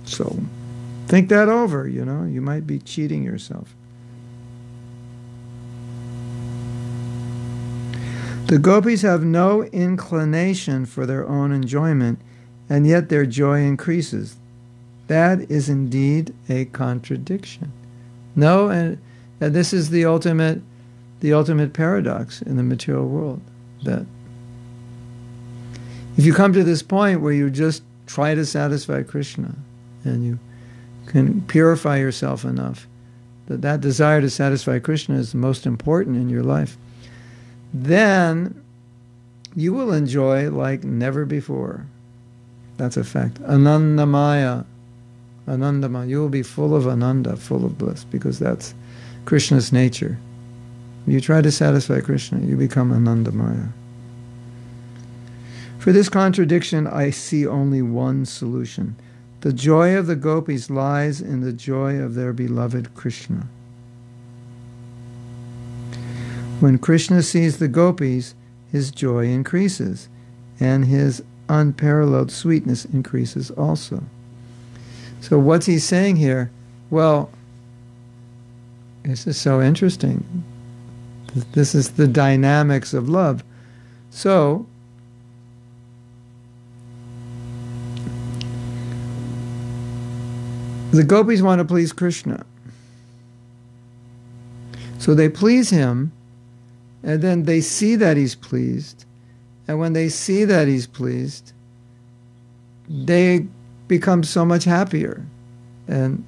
So 0.04 0.40
think 1.06 1.28
that 1.30 1.48
over, 1.48 1.88
you 1.88 2.04
know, 2.04 2.24
you 2.24 2.40
might 2.40 2.66
be 2.66 2.78
cheating 2.78 3.22
yourself. 3.22 3.74
The 8.50 8.58
gopis 8.58 9.02
have 9.02 9.22
no 9.22 9.62
inclination 9.62 10.84
for 10.84 11.06
their 11.06 11.24
own 11.24 11.52
enjoyment, 11.52 12.18
and 12.68 12.84
yet 12.84 13.08
their 13.08 13.24
joy 13.24 13.60
increases. 13.60 14.34
That 15.06 15.48
is 15.48 15.68
indeed 15.68 16.34
a 16.48 16.64
contradiction. 16.64 17.70
No, 18.34 18.68
and, 18.68 18.98
and 19.40 19.54
this 19.54 19.72
is 19.72 19.90
the 19.90 20.04
ultimate, 20.04 20.62
the 21.20 21.32
ultimate 21.32 21.72
paradox 21.74 22.42
in 22.42 22.56
the 22.56 22.64
material 22.64 23.06
world. 23.06 23.40
That 23.84 24.04
if 26.16 26.24
you 26.24 26.34
come 26.34 26.52
to 26.54 26.64
this 26.64 26.82
point 26.82 27.20
where 27.20 27.32
you 27.32 27.50
just 27.50 27.84
try 28.08 28.34
to 28.34 28.44
satisfy 28.44 29.04
Krishna, 29.04 29.54
and 30.02 30.24
you 30.24 30.40
can 31.06 31.42
purify 31.42 31.98
yourself 31.98 32.44
enough 32.44 32.88
that 33.46 33.62
that 33.62 33.80
desire 33.80 34.20
to 34.20 34.28
satisfy 34.28 34.80
Krishna 34.80 35.18
is 35.18 35.30
the 35.30 35.38
most 35.38 35.66
important 35.66 36.16
in 36.16 36.28
your 36.28 36.42
life, 36.42 36.76
then 37.72 38.62
you 39.54 39.72
will 39.72 39.92
enjoy 39.92 40.50
like 40.50 40.84
never 40.84 41.24
before. 41.24 41.86
That's 42.76 42.96
a 42.96 43.04
fact. 43.04 43.40
Anandamaya. 43.42 44.64
Anandamaya. 45.46 46.08
You 46.08 46.20
will 46.20 46.28
be 46.28 46.42
full 46.42 46.74
of 46.74 46.86
ananda, 46.86 47.36
full 47.36 47.64
of 47.64 47.78
bliss, 47.78 48.04
because 48.04 48.38
that's 48.38 48.74
Krishna's 49.24 49.72
nature. 49.72 50.18
You 51.06 51.20
try 51.20 51.40
to 51.40 51.50
satisfy 51.50 52.00
Krishna, 52.00 52.40
you 52.40 52.56
become 52.56 52.90
Anandamaya. 52.90 53.68
For 55.78 55.92
this 55.92 56.08
contradiction, 56.08 56.86
I 56.86 57.10
see 57.10 57.46
only 57.46 57.80
one 57.80 58.26
solution. 58.26 58.96
The 59.40 59.52
joy 59.52 59.96
of 59.96 60.06
the 60.06 60.16
gopis 60.16 60.68
lies 60.68 61.22
in 61.22 61.40
the 61.40 61.54
joy 61.54 61.96
of 61.96 62.14
their 62.14 62.34
beloved 62.34 62.94
Krishna. 62.94 63.46
When 66.60 66.78
Krishna 66.78 67.22
sees 67.22 67.58
the 67.58 67.68
gopis, 67.68 68.34
his 68.70 68.90
joy 68.90 69.26
increases, 69.26 70.08
and 70.60 70.84
his 70.84 71.22
unparalleled 71.48 72.30
sweetness 72.30 72.84
increases 72.84 73.50
also. 73.50 74.02
So, 75.20 75.38
what's 75.38 75.66
he 75.66 75.78
saying 75.78 76.16
here? 76.16 76.50
Well, 76.90 77.30
this 79.02 79.26
is 79.26 79.40
so 79.40 79.60
interesting. 79.60 80.44
This 81.52 81.74
is 81.74 81.90
the 81.92 82.06
dynamics 82.06 82.92
of 82.92 83.08
love. 83.08 83.42
So, 84.10 84.66
The 90.92 91.04
gopis 91.04 91.40
want 91.40 91.60
to 91.60 91.64
please 91.64 91.92
Krishna. 91.92 92.44
So 94.98 95.14
they 95.14 95.28
please 95.28 95.70
him, 95.70 96.10
and 97.02 97.22
then 97.22 97.44
they 97.44 97.60
see 97.60 97.96
that 97.96 98.16
he's 98.16 98.34
pleased. 98.34 99.04
And 99.68 99.78
when 99.78 99.92
they 99.92 100.08
see 100.08 100.44
that 100.44 100.68
he's 100.68 100.86
pleased, 100.86 101.52
they 102.88 103.46
become 103.88 104.24
so 104.24 104.44
much 104.44 104.64
happier. 104.64 105.24
And 105.88 106.24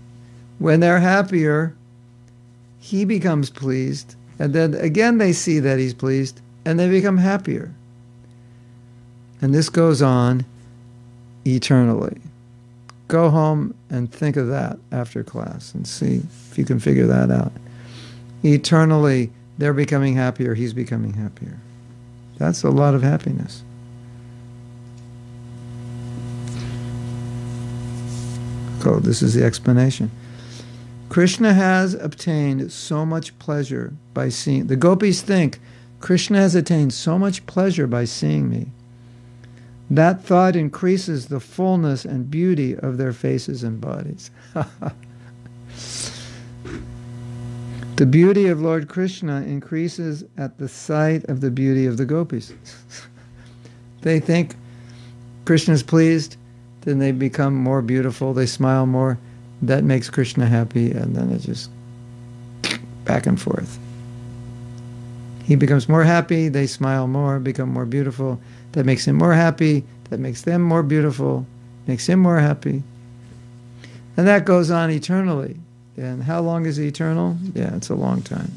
when 0.59 0.81
they're 0.81 1.01
happier, 1.01 1.75
he 2.79 3.05
becomes 3.05 3.51
pleased. 3.51 4.15
And 4.39 4.53
then 4.55 4.75
again, 4.75 5.19
they 5.19 5.33
see 5.33 5.59
that 5.61 5.79
he's 5.79 5.95
pleased, 5.95 6.41
and 6.65 6.79
they 6.79 6.89
become 6.89 7.19
happier. 7.19 7.73
And 9.41 9.55
this 9.55 9.69
goes 9.69 10.03
on 10.03 10.45
eternally 11.45 12.21
go 13.13 13.29
home 13.29 13.75
and 13.91 14.11
think 14.11 14.39
of 14.39 14.49
that 14.49 14.79
after 14.91 15.23
class 15.23 15.75
and 15.75 15.87
see 15.87 16.23
if 16.51 16.57
you 16.57 16.65
can 16.65 16.81
figure 16.81 17.07
that 17.07 17.31
out. 17.31 17.53
Eternally, 18.43 19.31
they're 19.59 19.73
becoming 19.73 20.15
happier, 20.15 20.55
he's 20.55 20.73
becoming 20.73 21.15
happier. 21.15 21.59
That's 22.39 22.63
a 22.63 22.71
lot 22.71 22.95
of 22.95 23.03
happiness. 23.03 23.63
So, 28.83 28.99
this 28.99 29.23
is 29.23 29.35
the 29.35 29.45
explanation. 29.45 30.11
Krishna 31.09 31.55
has 31.55 31.95
obtained 31.95 32.73
so 32.73 33.07
much 33.07 33.39
pleasure 33.39 33.93
by 34.13 34.29
seeing. 34.29 34.67
The 34.67 34.77
gopis 34.77 35.23
think 35.23 35.61
Krishna 36.01 36.39
has 36.39 36.55
attained 36.55 36.93
so 36.93 37.19
much 37.19 37.47
pleasure 37.47 37.87
by 37.87 38.07
seeing 38.07 38.49
me 38.49 38.69
that 39.93 40.25
thought 40.25 40.57
increases 40.57 41.27
the 41.27 41.39
fullness 41.39 42.07
and 42.07 42.31
beauty 42.31 42.75
of 42.75 42.97
their 42.97 43.13
faces 43.13 43.63
and 43.63 43.79
bodies. 43.79 44.31
the 47.97 48.07
beauty 48.07 48.49
of 48.49 48.61
Lord 48.61 48.89
Krishna 48.89 49.43
increases 49.43 50.25
at 50.37 50.59
the 50.59 50.69
sight 50.69 51.25
of 51.25 51.41
the 51.41 51.51
beauty 51.51 51.87
of 51.87 51.97
the 51.97 52.05
gopis. 52.05 52.53
they 54.03 54.19
think 54.19 54.57
Krishna 55.45 55.75
is 55.75 55.83
pleased, 55.83 56.37
then 56.83 56.99
they 56.99 57.13
become 57.13 57.55
more 57.55 57.83
beautiful, 57.83 58.33
they 58.33 58.47
smile 58.47 58.87
more. 58.87 59.19
That 59.63 59.85
makes 59.85 60.11
Krishna 60.11 60.47
happy, 60.47 60.91
and 60.91 61.15
then 61.15 61.31
it 61.31 61.39
just 61.39 61.71
back 63.05 63.27
and 63.27 63.41
forth. 63.41 63.79
He 65.45 65.57
becomes 65.57 65.89
more 65.89 66.05
happy, 66.05 66.49
they 66.49 66.67
smile 66.67 67.07
more, 67.07 67.39
become 67.39 67.69
more 67.69 67.87
beautiful 67.87 68.41
that 68.73 68.87
makes 68.87 69.07
him 69.07 69.17
more 69.17 69.35
happy, 69.35 69.85
that 70.11 70.19
makes 70.19 70.43
them 70.43 70.63
more 70.63 70.83
beautiful, 70.83 71.47
makes 71.87 72.09
him 72.09 72.21
more 72.21 72.39
happy. 72.39 72.83
And 74.17 74.27
that 74.27 74.45
goes 74.45 74.71
on 74.71 74.91
eternally. 74.91 75.57
And 75.97 76.23
how 76.23 76.41
long 76.41 76.67
is 76.67 76.81
eternal? 76.81 77.37
Yeah, 77.55 77.77
it's 77.77 77.91
a 77.91 77.95
long 77.95 78.23
time. 78.23 78.53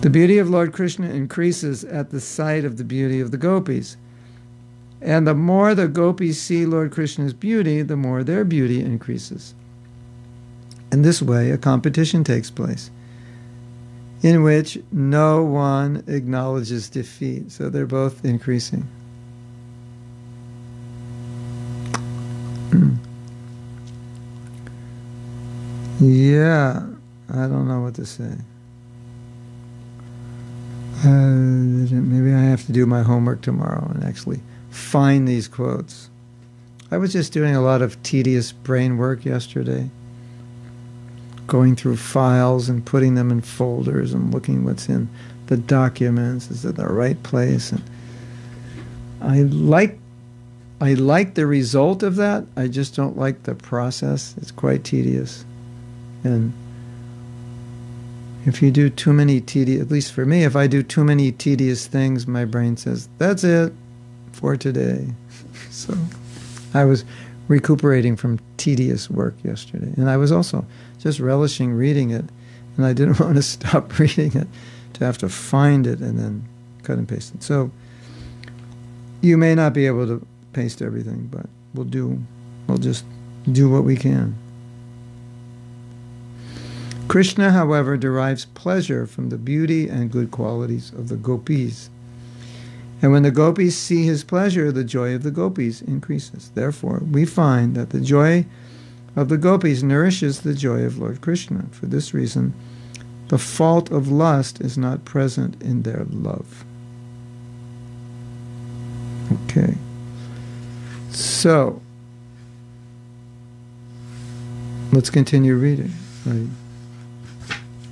The 0.00 0.10
beauty 0.10 0.38
of 0.38 0.50
Lord 0.50 0.72
Krishna 0.72 1.08
increases 1.08 1.84
at 1.84 2.10
the 2.10 2.20
sight 2.20 2.64
of 2.64 2.76
the 2.76 2.84
beauty 2.84 3.20
of 3.20 3.30
the 3.30 3.38
gopis. 3.38 3.96
And 5.00 5.26
the 5.26 5.34
more 5.34 5.74
the 5.74 5.88
gopis 5.88 6.40
see 6.40 6.66
Lord 6.66 6.92
Krishna's 6.92 7.32
beauty, 7.32 7.82
the 7.82 7.96
more 7.96 8.22
their 8.22 8.44
beauty 8.44 8.80
increases. 8.80 9.54
In 10.92 11.02
this 11.02 11.22
way, 11.22 11.50
a 11.50 11.58
competition 11.58 12.24
takes 12.24 12.50
place 12.50 12.90
in 14.22 14.42
which 14.42 14.78
no 14.90 15.42
one 15.42 16.02
acknowledges 16.06 16.88
defeat. 16.88 17.52
So 17.52 17.68
they're 17.68 17.84
both 17.84 18.24
increasing. 18.24 18.88
Yeah, 26.04 26.86
I 27.30 27.46
don't 27.46 27.68
know 27.68 27.80
what 27.80 27.94
to 27.94 28.06
say. 28.06 28.36
Uh, 31.04 31.08
maybe 31.08 32.32
I 32.32 32.40
have 32.42 32.64
to 32.66 32.72
do 32.72 32.86
my 32.86 33.02
homework 33.02 33.42
tomorrow 33.42 33.90
and 33.94 34.04
actually 34.04 34.40
find 34.70 35.28
these 35.28 35.48
quotes. 35.48 36.08
I 36.90 36.96
was 36.96 37.12
just 37.12 37.32
doing 37.32 37.54
a 37.54 37.60
lot 37.60 37.82
of 37.82 38.02
tedious 38.02 38.52
brain 38.52 38.96
work 38.96 39.24
yesterday 39.24 39.90
going 41.46 41.76
through 41.76 41.96
files 41.96 42.68
and 42.68 42.84
putting 42.86 43.14
them 43.16 43.30
in 43.30 43.40
folders 43.40 44.14
and 44.14 44.32
looking 44.32 44.64
what's 44.64 44.88
in 44.88 45.08
the 45.46 45.56
documents. 45.56 46.50
Is 46.50 46.64
it 46.64 46.76
the 46.76 46.86
right 46.86 47.22
place? 47.22 47.72
And 47.72 47.82
I 49.20 49.42
like 49.42 49.98
I 50.80 50.94
like 50.94 51.34
the 51.34 51.46
result 51.46 52.02
of 52.02 52.16
that. 52.16 52.44
I 52.56 52.68
just 52.68 52.94
don't 52.96 53.16
like 53.16 53.44
the 53.44 53.54
process. 53.54 54.34
It's 54.38 54.50
quite 54.50 54.84
tedious. 54.84 55.44
And 56.24 56.52
if 58.46 58.60
you 58.60 58.70
do 58.70 58.90
too 58.90 59.12
many 59.12 59.40
tedious, 59.40 59.80
at 59.80 59.90
least 59.90 60.12
for 60.12 60.26
me, 60.26 60.44
if 60.44 60.56
I 60.56 60.66
do 60.66 60.82
too 60.82 61.04
many 61.04 61.32
tedious 61.32 61.86
things, 61.86 62.26
my 62.26 62.44
brain 62.44 62.76
says, 62.76 63.08
that's 63.18 63.44
it 63.44 63.72
for 64.32 64.56
today. 64.56 65.06
so 65.70 65.96
I 66.74 66.84
was 66.84 67.04
recuperating 67.48 68.16
from 68.16 68.40
tedious 68.56 69.08
work 69.08 69.34
yesterday. 69.42 69.92
And 69.96 70.10
I 70.10 70.16
was 70.16 70.32
also 70.32 70.64
just 70.98 71.20
relishing 71.20 71.72
reading 71.72 72.10
it. 72.10 72.24
And 72.76 72.84
I 72.84 72.92
didn't 72.92 73.20
want 73.20 73.36
to 73.36 73.42
stop 73.42 73.98
reading 73.98 74.36
it 74.36 74.48
to 74.94 75.04
have 75.04 75.18
to 75.18 75.28
find 75.28 75.86
it 75.86 76.00
and 76.00 76.18
then 76.18 76.44
cut 76.82 76.98
and 76.98 77.08
paste 77.08 77.34
it. 77.34 77.42
So 77.42 77.70
you 79.20 79.38
may 79.38 79.54
not 79.54 79.72
be 79.72 79.86
able 79.86 80.06
to 80.06 80.26
paste 80.52 80.82
everything, 80.82 81.28
but 81.32 81.46
we'll 81.74 81.86
do, 81.86 82.18
we'll 82.66 82.78
just 82.78 83.04
do 83.50 83.70
what 83.70 83.84
we 83.84 83.96
can. 83.96 84.36
Krishna, 87.08 87.52
however, 87.52 87.96
derives 87.96 88.46
pleasure 88.46 89.06
from 89.06 89.28
the 89.28 89.38
beauty 89.38 89.88
and 89.88 90.10
good 90.10 90.30
qualities 90.30 90.92
of 90.92 91.08
the 91.08 91.16
gopis. 91.16 91.90
And 93.02 93.12
when 93.12 93.22
the 93.22 93.30
gopis 93.30 93.76
see 93.76 94.04
his 94.04 94.24
pleasure, 94.24 94.72
the 94.72 94.84
joy 94.84 95.14
of 95.14 95.22
the 95.22 95.30
gopis 95.30 95.82
increases. 95.82 96.50
Therefore, 96.54 97.02
we 97.10 97.24
find 97.24 97.76
that 97.76 97.90
the 97.90 98.00
joy 98.00 98.46
of 99.14 99.28
the 99.28 99.36
gopis 99.36 99.82
nourishes 99.82 100.40
the 100.40 100.54
joy 100.54 100.82
of 100.82 100.98
Lord 100.98 101.20
Krishna. 101.20 101.66
For 101.70 101.86
this 101.86 102.14
reason, 102.14 102.54
the 103.28 103.38
fault 103.38 103.90
of 103.90 104.10
lust 104.10 104.60
is 104.60 104.76
not 104.76 105.04
present 105.04 105.62
in 105.62 105.82
their 105.82 106.06
love. 106.10 106.64
Okay. 109.44 109.74
So, 111.10 111.80
let's 114.92 115.10
continue 115.10 115.54
reading. 115.56 115.92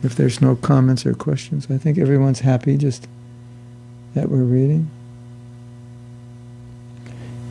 If 0.03 0.16
there's 0.16 0.40
no 0.40 0.57
comments 0.57 1.07
or 1.07 1.14
questions, 1.14 1.68
I 1.70 1.78
think 1.78 1.96
everyone's 1.96 2.40
happy 2.40 2.76
just 2.76 3.07
that 4.14 4.28
we're 4.28 4.42
reading. 4.42 4.90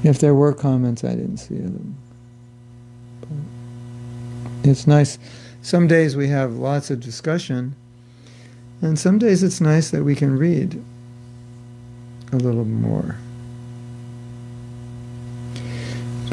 If 0.03 0.19
there 0.19 0.35
were 0.35 0.53
comments, 0.53 1.03
I 1.03 1.15
didn't 1.15 1.37
see 1.37 1.55
them. 1.55 1.95
But 3.21 4.69
it's 4.69 4.87
nice. 4.87 5.17
Some 5.61 5.87
days 5.87 6.15
we 6.15 6.27
have 6.27 6.53
lots 6.53 6.89
of 6.89 6.99
discussion, 6.99 7.75
and 8.81 8.97
some 8.97 9.19
days 9.19 9.43
it's 9.43 9.61
nice 9.61 9.91
that 9.91 10.03
we 10.03 10.15
can 10.15 10.37
read 10.37 10.83
a 12.31 12.35
little 12.35 12.65
more. 12.65 13.15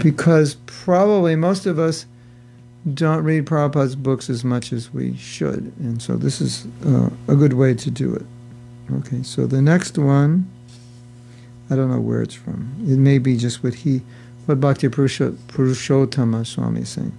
Because 0.03 0.57
probably 0.67 1.37
most 1.37 1.67
of 1.67 1.79
us 1.79 2.07
don't 2.95 3.25
read 3.25 3.47
Prabhupada's 3.47 3.97
books 3.97 4.31
as 4.31 4.45
much 4.45 4.73
as 4.73 4.93
we 4.93 5.17
should, 5.17 5.73
and 5.79 6.01
so 6.01 6.17
this 6.17 6.41
is 6.41 6.67
uh, 6.87 7.11
a 7.27 7.35
good 7.35 7.55
way 7.55 7.75
to 7.75 7.91
do 7.91 8.15
it. 8.15 8.25
Okay, 8.93 9.23
so 9.23 9.47
the 9.47 9.61
next 9.61 9.99
one 9.99 10.49
I 11.71 11.77
don't 11.77 11.91
know 11.91 12.01
where 12.01 12.23
it's 12.23 12.35
from. 12.35 12.73
It 12.87 12.99
may 12.99 13.19
be 13.19 13.37
just 13.37 13.63
what 13.63 13.75
he, 13.75 14.03
what 14.47 14.61
Bhakti 14.61 14.89
Purushottama 14.89 16.47
Swami 16.47 16.81
is 16.81 16.89
saying. 16.89 17.13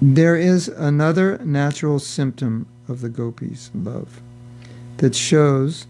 There 0.00 0.36
is 0.36 0.68
another 0.68 1.38
natural 1.38 2.00
symptom 2.00 2.66
of 2.88 3.00
the 3.00 3.08
gopis' 3.08 3.70
love 3.74 4.20
that 4.96 5.14
shows. 5.14 5.86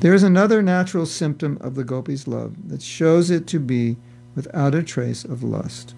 There 0.00 0.14
is 0.14 0.22
another 0.22 0.62
natural 0.62 1.06
symptom 1.06 1.58
of 1.60 1.74
the 1.74 1.82
gopis' 1.82 2.28
love 2.28 2.68
that 2.68 2.82
shows 2.82 3.30
it 3.30 3.48
to 3.48 3.58
be 3.58 3.96
without 4.36 4.74
a 4.74 4.82
trace 4.82 5.24
of 5.24 5.42
lust. 5.42 5.94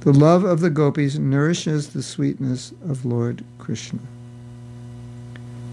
The 0.00 0.12
love 0.12 0.44
of 0.44 0.60
the 0.60 0.70
gopis 0.70 1.16
nourishes 1.16 1.88
the 1.88 2.02
sweetness 2.02 2.72
of 2.88 3.04
Lord 3.04 3.44
Krishna. 3.58 4.00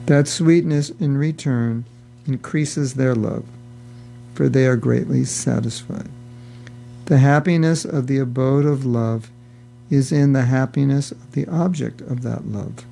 That 0.05 0.27
sweetness 0.27 0.91
in 0.91 1.17
return 1.17 1.85
increases 2.27 2.93
their 2.93 3.15
love, 3.15 3.45
for 4.33 4.47
they 4.47 4.67
are 4.67 4.75
greatly 4.75 5.25
satisfied. 5.25 6.09
The 7.05 7.17
happiness 7.17 7.85
of 7.85 8.07
the 8.07 8.19
abode 8.19 8.65
of 8.65 8.85
love 8.85 9.29
is 9.89 10.11
in 10.11 10.33
the 10.33 10.43
happiness 10.43 11.11
of 11.11 11.31
the 11.33 11.47
object 11.47 12.01
of 12.01 12.21
that 12.23 12.47
love. 12.47 12.85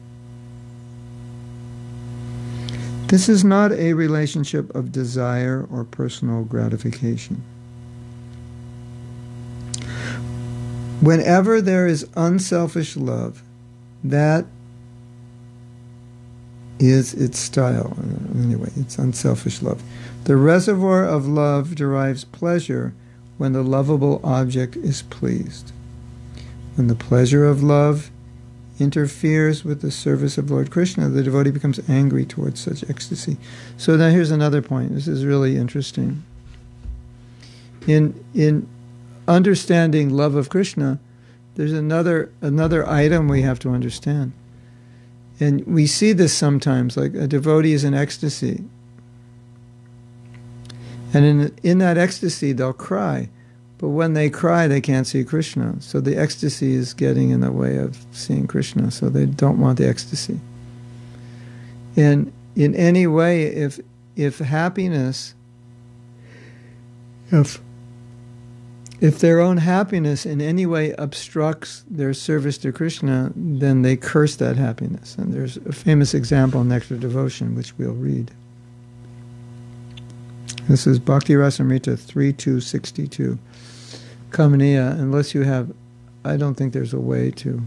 This 3.08 3.30
is 3.30 3.44
not 3.44 3.72
a 3.72 3.94
relationship 3.94 4.74
of 4.74 4.92
desire 4.92 5.68
or 5.72 5.84
personal 5.84 6.44
gratification. 6.44 7.44
Whenever 11.04 11.60
there 11.60 11.86
is 11.86 12.08
unselfish 12.16 12.96
love, 12.96 13.44
that 14.06 14.46
is 16.80 17.14
its 17.14 17.38
style. 17.38 17.98
Anyway, 18.36 18.72
it's 18.78 18.98
unselfish 18.98 19.62
love. 19.62 19.84
The 20.24 20.38
reservoir 20.38 21.04
of 21.04 21.28
love 21.28 21.76
derives 21.76 22.24
pleasure 22.24 22.94
when 23.38 23.52
the 23.52 23.64
lovable 23.64 24.22
object 24.24 24.78
is 24.78 25.02
pleased. 25.02 25.74
When 26.76 26.88
the 26.88 26.96
pleasure 26.96 27.46
of 27.46 27.62
love 27.62 28.10
interferes 28.80 29.66
with 29.66 29.82
the 29.82 29.92
service 29.92 30.38
of 30.38 30.50
Lord 30.50 30.72
Krishna, 30.72 31.10
the 31.10 31.24
devotee 31.24 31.52
becomes 31.52 31.82
angry 31.90 32.26
towards 32.26 32.62
such 32.62 32.90
ecstasy. 32.90 33.36
So 33.76 33.98
now 33.98 34.10
here's 34.10 34.32
another 34.32 34.62
point. 34.62 34.94
This 34.96 35.10
is 35.10 35.26
really 35.26 35.58
interesting. 35.58 36.24
In 37.88 38.24
in 38.34 38.70
understanding 39.28 40.10
love 40.10 40.36
of 40.36 40.50
Krishna, 40.50 41.00
there's 41.56 41.74
another 41.74 42.32
another 42.42 42.88
item 42.88 43.28
we 43.28 43.42
have 43.42 43.60
to 43.60 43.70
understand. 43.70 44.34
And 45.40 45.66
we 45.66 45.88
see 45.88 46.14
this 46.14 46.34
sometimes, 46.34 46.96
like 46.96 47.14
a 47.16 47.28
devotee 47.28 47.74
is 47.74 47.84
in 47.84 47.94
ecstasy. 47.94 48.64
And 51.14 51.26
in, 51.26 51.56
in 51.64 51.78
that 51.80 51.98
ecstasy, 51.98 52.54
they'll 52.54 52.74
cry. 52.74 53.30
But 53.78 53.90
when 53.90 54.14
they 54.14 54.30
cry, 54.30 54.68
they 54.68 54.82
can't 54.82 55.06
see 55.06 55.24
Krishna. 55.24 55.76
So 55.80 56.00
the 56.00 56.16
ecstasy 56.16 56.74
is 56.74 56.94
getting 56.94 57.32
in 57.32 57.42
the 57.42 57.52
way 57.52 57.78
of 57.78 58.06
seeing 58.12 58.48
Krishna. 58.48 58.90
So 58.92 59.10
they 59.10 59.26
don't 59.26 59.60
want 59.60 59.78
the 59.78 59.88
ecstasy. 59.88 60.40
And 61.96 62.32
in 62.56 62.76
any 62.76 63.08
way, 63.08 63.44
if 63.44 63.80
if 64.16 64.40
happiness, 64.40 65.34
if 67.32 67.60
if 69.02 69.20
their 69.20 69.40
own 69.40 69.58
happiness 69.58 70.26
in 70.26 70.42
any 70.42 70.66
way 70.66 70.94
obstructs 70.98 71.84
their 71.90 72.14
service 72.14 72.58
to 72.60 72.72
Krishna, 72.72 73.32
then 73.36 73.82
they 73.82 73.98
curse 73.98 74.36
that 74.38 74.56
happiness. 74.56 75.16
And 75.18 75.34
there's 75.34 75.58
a 75.58 75.72
famous 75.72 76.14
example 76.14 76.62
in 76.62 76.70
Nectar 76.70 76.98
Devotion, 76.98 77.56
which 77.56 77.78
we'll 77.78 77.94
read. 77.94 78.32
This 80.70 80.88
is 80.88 81.00
Bhakti 81.00 81.34
Rasamrita 81.34 82.00
3262. 82.00 83.38
Kamaniya, 84.30 84.94
unless 84.94 85.36
you 85.36 85.42
have, 85.44 85.74
I 86.24 86.38
don't 86.38 86.56
think 86.56 86.72
there's 86.72 86.94
a 86.94 87.00
way 87.00 87.32
to 87.32 87.62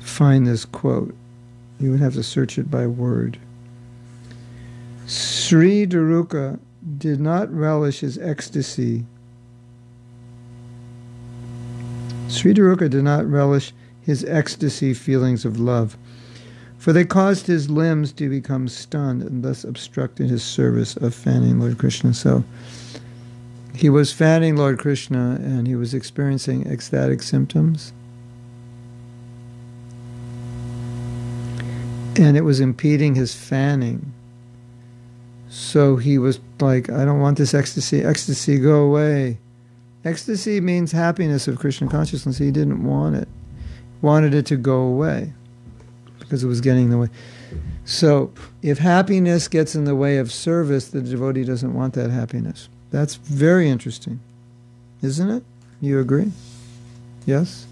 find 0.00 0.46
this 0.46 0.64
quote. 0.64 1.14
You 1.78 1.92
would 1.92 2.00
have 2.00 2.14
to 2.14 2.22
search 2.22 2.58
it 2.58 2.70
by 2.70 2.86
word. 2.88 3.38
Sri 5.06 5.86
Daruka 5.86 6.58
did 6.98 7.20
not 7.20 7.52
relish 7.52 8.00
his 8.00 8.18
ecstasy. 8.18 9.06
Sri 12.30 12.54
Daruka 12.54 12.88
did 12.88 13.02
not 13.02 13.26
relish 13.26 13.72
his 14.00 14.24
ecstasy 14.24 14.94
feelings 14.94 15.44
of 15.44 15.58
love, 15.58 15.98
for 16.78 16.92
they 16.92 17.04
caused 17.04 17.48
his 17.48 17.68
limbs 17.68 18.12
to 18.12 18.30
become 18.30 18.68
stunned 18.68 19.22
and 19.22 19.42
thus 19.42 19.64
obstructed 19.64 20.30
his 20.30 20.42
service 20.42 20.96
of 20.96 21.12
fanning 21.12 21.58
Lord 21.58 21.76
Krishna. 21.76 22.14
So 22.14 22.44
he 23.74 23.90
was 23.90 24.12
fanning 24.12 24.56
Lord 24.56 24.78
Krishna 24.78 25.38
and 25.42 25.66
he 25.66 25.74
was 25.74 25.92
experiencing 25.92 26.66
ecstatic 26.66 27.20
symptoms. 27.20 27.92
And 32.16 32.36
it 32.36 32.42
was 32.42 32.60
impeding 32.60 33.16
his 33.16 33.34
fanning. 33.34 34.12
So 35.48 35.96
he 35.96 36.16
was 36.16 36.38
like, 36.60 36.90
I 36.90 37.04
don't 37.04 37.20
want 37.20 37.38
this 37.38 37.54
ecstasy. 37.54 38.02
Ecstasy, 38.02 38.58
go 38.58 38.82
away. 38.84 39.38
Ecstasy 40.04 40.60
means 40.60 40.92
happiness 40.92 41.46
of 41.46 41.58
Krishna 41.58 41.88
consciousness. 41.88 42.38
He 42.38 42.50
didn't 42.50 42.84
want 42.84 43.16
it. 43.16 43.28
Wanted 44.00 44.32
it 44.32 44.46
to 44.46 44.56
go 44.56 44.80
away 44.80 45.34
because 46.18 46.42
it 46.42 46.46
was 46.46 46.60
getting 46.60 46.84
in 46.84 46.90
the 46.90 46.98
way. 46.98 47.08
So 47.84 48.32
if 48.62 48.78
happiness 48.78 49.48
gets 49.48 49.74
in 49.74 49.84
the 49.84 49.96
way 49.96 50.18
of 50.18 50.32
service, 50.32 50.88
the 50.88 51.02
devotee 51.02 51.44
doesn't 51.44 51.74
want 51.74 51.94
that 51.94 52.10
happiness. 52.10 52.68
That's 52.90 53.16
very 53.16 53.68
interesting. 53.68 54.20
Isn't 55.02 55.30
it? 55.30 55.42
You 55.80 55.98
agree? 56.00 56.32
Yes? 57.26 57.66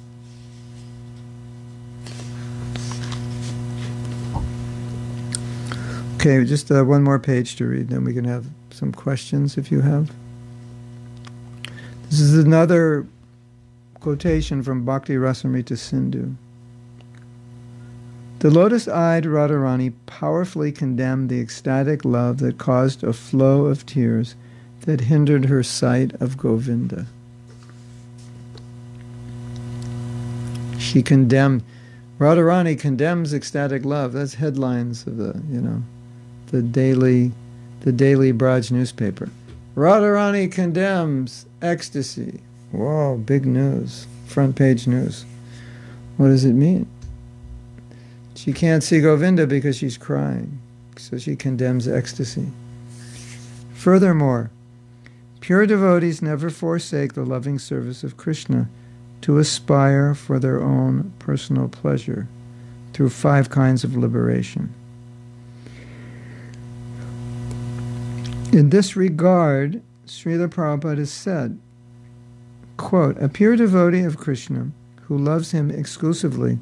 Okay, 6.17 6.45
just 6.45 6.71
uh, 6.71 6.83
one 6.85 7.05
more 7.05 7.19
page 7.19 7.57
to 7.57 7.67
read, 7.67 7.89
then 7.91 8.03
we 8.03 8.13
can 8.13 8.25
have 8.25 8.47
some 8.71 8.93
questions 8.93 9.57
if 9.57 9.71
you 9.71 9.83
have. 9.83 10.11
This 12.11 12.21
is 12.21 12.39
another 12.39 13.07
quotation 14.01 14.63
from 14.63 14.85
Bhakti 14.85 15.15
Rasamrita 15.15 15.77
Sindhu. 15.77 16.35
The 18.39 18.51
lotus 18.51 18.89
eyed 18.89 19.25
Radharani 19.25 19.93
powerfully 20.07 20.73
condemned 20.73 21.29
the 21.29 21.41
ecstatic 21.41 22.07
love 22.07 22.39
that 22.39 22.57
caused 22.57 23.05
a 23.05 23.13
flow 23.13 23.67
of 23.67 23.85
tears 23.85 24.37
that 24.83 25.03
hindered 25.03 25.47
her 25.47 25.63
sight 25.63 26.15
of 26.15 26.39
Govinda. 26.39 27.07
She 30.79 31.03
condemned, 31.03 31.63
Radharani 32.19 32.79
condemns 32.79 33.35
ecstatic 33.35 33.85
love. 33.85 34.15
That's 34.15 34.35
headlines 34.35 35.07
of 35.07 35.19
the, 35.19 35.43
you 35.51 35.61
know 35.61 35.83
the 36.47 36.63
daily, 36.63 37.33
the 37.81 37.93
daily 37.93 38.33
Braj 38.33 38.71
newspaper. 38.71 39.29
Radharani 39.79 40.51
condemns 40.51 41.47
ecstasy. 41.63 42.41
Whoa, 42.73 43.17
big 43.17 43.47
news. 43.47 44.09
Front 44.27 44.57
page 44.57 44.89
news. 44.89 45.25
What 46.17 46.27
does 46.27 46.45
it 46.45 46.55
mean? 46.55 46.89
She 48.35 48.53
can't 48.53 48.83
see 48.83 49.01
Govinda 49.01 49.47
because 49.47 49.77
she's 49.77 49.97
crying. 49.97 50.59
So 50.97 51.17
she 51.17 51.37
condemns 51.37 51.87
ecstasy. 51.87 52.49
Furthermore, 53.73 54.51
pure 55.39 55.65
devotees 55.65 56.21
never 56.23 56.51
forsake 56.51 57.13
the 57.13 57.25
loving 57.25 57.61
service 57.61 58.03
of 58.03 58.17
Krishna 58.17 58.69
to 59.21 59.39
aspire 59.39 60.13
for 60.13 60.41
their 60.41 60.61
own 60.61 61.13
personal 61.21 61.69
pleasure 61.69 62.27
through 62.93 63.11
five 63.11 63.49
kinds 63.49 63.85
of 63.85 63.97
liberation. 63.97 64.75
In 68.51 68.71
this 68.71 68.97
regard, 68.97 69.83
Srila 70.07 70.49
Prabhupada 70.49 71.07
said, 71.07 71.59
quote, 72.79 73.19
A 73.19 73.29
pure 73.29 73.57
devotee 73.57 74.01
of 74.01 74.17
Krishna 74.17 74.71
who 75.03 75.19
loves 75.19 75.53
him 75.53 75.71
exclusively 75.71 76.59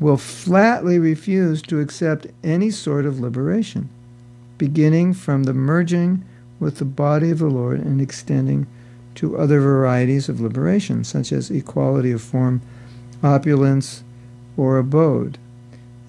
will 0.00 0.16
flatly 0.16 0.98
refuse 0.98 1.62
to 1.62 1.80
accept 1.80 2.26
any 2.42 2.70
sort 2.70 3.06
of 3.06 3.20
liberation, 3.20 3.88
beginning 4.58 5.14
from 5.14 5.44
the 5.44 5.54
merging 5.54 6.24
with 6.58 6.78
the 6.78 6.84
body 6.84 7.30
of 7.30 7.38
the 7.38 7.46
Lord 7.46 7.78
and 7.78 8.00
extending 8.00 8.66
to 9.14 9.38
other 9.38 9.60
varieties 9.60 10.28
of 10.28 10.40
liberation, 10.40 11.04
such 11.04 11.30
as 11.30 11.50
equality 11.50 12.10
of 12.10 12.20
form, 12.20 12.60
opulence, 13.22 14.02
or 14.56 14.76
abode, 14.76 15.38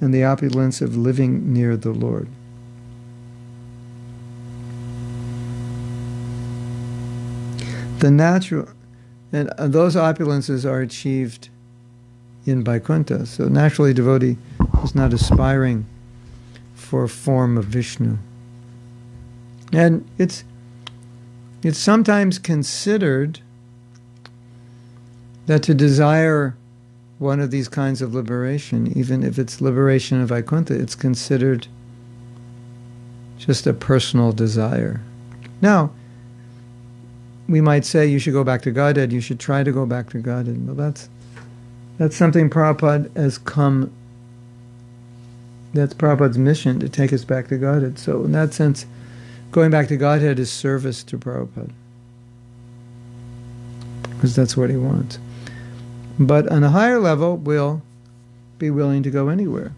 and 0.01 0.11
the 0.11 0.23
opulence 0.23 0.81
of 0.81 0.97
living 0.97 1.53
near 1.53 1.77
the 1.77 1.91
Lord. 1.91 2.27
The 7.99 8.11
natural, 8.11 8.69
and 9.31 9.49
uh, 9.51 9.67
those 9.67 9.95
opulences 9.95 10.65
are 10.65 10.81
achieved 10.81 11.49
in 12.45 12.63
Vaikuntha. 12.63 13.25
So 13.25 13.47
naturally, 13.47 13.93
devotee 13.93 14.37
is 14.83 14.95
not 14.95 15.13
aspiring 15.13 15.85
for 16.75 17.03
a 17.03 17.09
form 17.09 17.57
of 17.57 17.65
Vishnu. 17.65 18.17
And 19.73 20.07
it's 20.17 20.43
it's 21.63 21.79
sometimes 21.79 22.39
considered 22.39 23.41
that 25.47 25.63
to 25.63 25.73
desire 25.73 26.55
one 27.19 27.39
of 27.39 27.51
these 27.51 27.67
kinds 27.67 28.01
of 28.01 28.13
liberation, 28.13 28.95
even 28.95 29.23
if 29.23 29.39
it's 29.39 29.59
liberation 29.59 30.21
of 30.21 30.29
Vaikuntha, 30.29 30.79
it's 30.79 30.95
considered 30.95 31.67
just 33.37 33.65
a 33.65 33.73
personal 33.73 34.31
desire. 34.31 35.01
Now, 35.61 35.91
we 37.47 37.61
might 37.61 37.85
say 37.85 38.05
you 38.05 38.19
should 38.19 38.33
go 38.33 38.43
back 38.43 38.61
to 38.63 38.71
Godhead, 38.71 39.13
you 39.13 39.21
should 39.21 39.39
try 39.39 39.63
to 39.63 39.71
go 39.71 39.85
back 39.85 40.09
to 40.11 40.19
Godhead. 40.19 40.65
Well, 40.65 40.75
that's, 40.75 41.09
that's 41.97 42.15
something 42.15 42.49
Prabhupada 42.49 43.15
has 43.15 43.37
come, 43.37 43.91
that's 45.73 45.93
Prabhupada's 45.93 46.37
mission 46.37 46.79
to 46.79 46.89
take 46.89 47.13
us 47.13 47.23
back 47.23 47.47
to 47.47 47.57
Godhead. 47.57 47.99
So, 47.99 48.23
in 48.25 48.33
that 48.33 48.53
sense, 48.53 48.85
going 49.51 49.71
back 49.71 49.87
to 49.87 49.97
Godhead 49.97 50.39
is 50.39 50.51
service 50.51 51.03
to 51.03 51.17
Prabhupada. 51.17 51.71
Because 54.09 54.35
that's 54.35 54.57
what 54.57 54.69
he 54.69 54.77
wants. 54.77 55.19
But 56.19 56.51
on 56.51 56.63
a 56.63 56.69
higher 56.69 56.99
level, 56.99 57.37
we'll 57.37 57.81
be 58.57 58.71
willing 58.71 59.03
to 59.03 59.11
go 59.11 59.29
anywhere. 59.29 59.71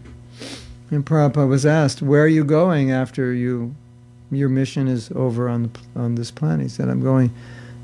And 0.90 1.04
Prabhupada 1.04 1.48
was 1.48 1.64
asked, 1.64 2.02
Where 2.02 2.24
are 2.24 2.28
you 2.28 2.42
going 2.42 2.90
after 2.90 3.32
you 3.32 3.74
your 4.32 4.48
mission 4.48 4.88
is 4.88 5.10
over 5.14 5.48
on 5.48 5.70
on 5.94 6.16
this 6.16 6.30
planet? 6.30 6.62
He 6.62 6.68
said, 6.68 6.88
I'm 6.88 7.02
going 7.02 7.30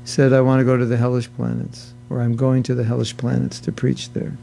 said, 0.07 0.31
I 0.31 0.39
want 0.39 0.61
to 0.61 0.63
go 0.63 0.77
to 0.77 0.85
the 0.85 0.95
hellish 0.95 1.29
planets, 1.35 1.93
or 2.09 2.21
I'm 2.21 2.37
going 2.37 2.63
to 2.63 2.73
the 2.73 2.85
hellish 2.85 3.17
planets 3.17 3.59
to 3.59 3.73
preach 3.73 4.13
there. 4.13 4.37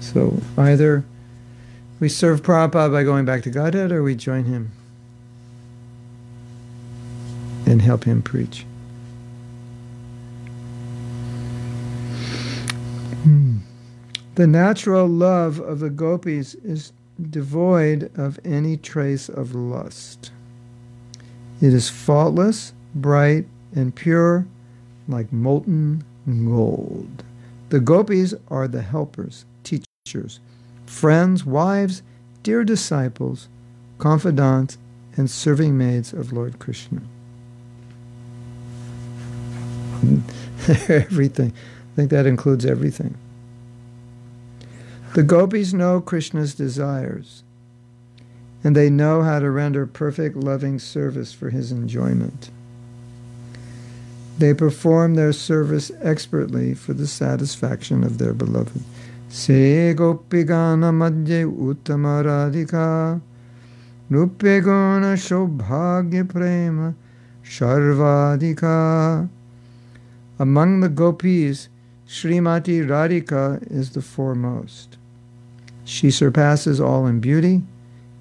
So 0.00 0.42
either 0.58 1.02
we 1.98 2.10
serve 2.10 2.42
Prabhupada 2.42 2.92
by 2.92 3.04
going 3.04 3.24
back 3.24 3.42
to 3.44 3.50
Godhead, 3.50 3.90
or 3.90 4.02
we 4.02 4.14
join 4.14 4.44
him 4.44 4.72
and 7.66 7.80
help 7.80 8.04
him 8.04 8.20
preach. 8.20 8.66
Hmm. 13.22 13.58
The 14.34 14.46
natural 14.46 15.06
love 15.06 15.58
of 15.58 15.80
the 15.80 15.88
gopis 15.88 16.54
is 16.56 16.92
devoid 17.30 18.10
of 18.14 18.38
any 18.44 18.76
trace 18.76 19.30
of 19.30 19.54
lust. 19.54 20.32
It 21.62 21.72
is 21.72 21.88
faultless, 21.88 22.74
bright, 22.94 23.46
and 23.74 23.94
pure 23.94 24.46
like 25.08 25.32
molten 25.32 26.04
gold. 26.26 27.24
The 27.68 27.80
gopis 27.80 28.34
are 28.48 28.68
the 28.68 28.82
helpers, 28.82 29.44
teachers, 29.62 30.40
friends, 30.86 31.44
wives, 31.44 32.02
dear 32.42 32.64
disciples, 32.64 33.48
confidants, 33.98 34.78
and 35.16 35.30
serving 35.30 35.76
maids 35.76 36.12
of 36.12 36.32
Lord 36.32 36.58
Krishna. 36.58 37.02
everything. 40.88 41.52
I 41.52 41.96
think 41.96 42.10
that 42.10 42.26
includes 42.26 42.64
everything. 42.64 43.16
The 45.14 45.22
gopis 45.22 45.72
know 45.72 46.00
Krishna's 46.00 46.54
desires, 46.54 47.44
and 48.64 48.74
they 48.74 48.90
know 48.90 49.22
how 49.22 49.38
to 49.38 49.50
render 49.50 49.86
perfect 49.86 50.36
loving 50.36 50.78
service 50.78 51.32
for 51.32 51.50
his 51.50 51.70
enjoyment. 51.70 52.50
They 54.38 54.52
perform 54.52 55.14
their 55.14 55.32
service 55.32 55.92
expertly 56.02 56.74
for 56.74 56.92
the 56.92 57.06
satisfaction 57.06 58.02
of 58.02 58.18
their 58.18 58.32
beloved. 58.32 58.82
Se 59.28 59.94
gopigana 59.94 60.92
madhye 60.92 61.44
uttama 61.44 62.22
radhika 62.24 63.20
rupegona 64.10 65.16
shobhagya 65.16 66.28
prema 66.28 66.94
sharvadika. 67.44 69.28
Among 70.38 70.80
the 70.80 70.88
gopis, 70.88 71.68
Srimati 72.08 72.84
Radhika 72.84 73.62
is 73.70 73.90
the 73.90 74.02
foremost. 74.02 74.98
She 75.84 76.10
surpasses 76.10 76.80
all 76.80 77.06
in 77.06 77.20
beauty, 77.20 77.62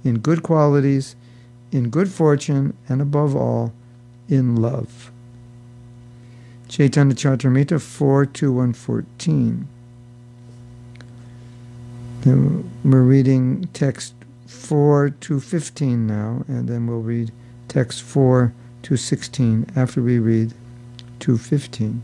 in 0.04 0.20
good 0.20 0.44
qualities, 0.44 1.16
in 1.72 1.90
good 1.90 2.10
fortune, 2.10 2.76
and 2.88 3.02
above 3.02 3.36
all, 3.36 3.74
in 4.30 4.56
love. 4.56 5.13
Chaitanya 6.74 7.14
Charitamrita 7.14 7.80
4 7.80 8.26
2 8.26 8.52
1 8.52 8.74
14. 8.74 9.68
Then 12.22 12.72
we're 12.84 13.04
reading 13.04 13.70
text 13.74 14.16
4 14.48 15.12
to 15.12 15.40
15 15.40 16.08
now, 16.08 16.44
and 16.48 16.68
then 16.68 16.88
we'll 16.88 17.02
read 17.02 17.32
text 17.68 18.02
4 18.02 18.52
to 18.82 18.98
16 18.98 19.68
after 19.76 20.02
we 20.02 20.18
read 20.18 20.56
215. 21.20 22.02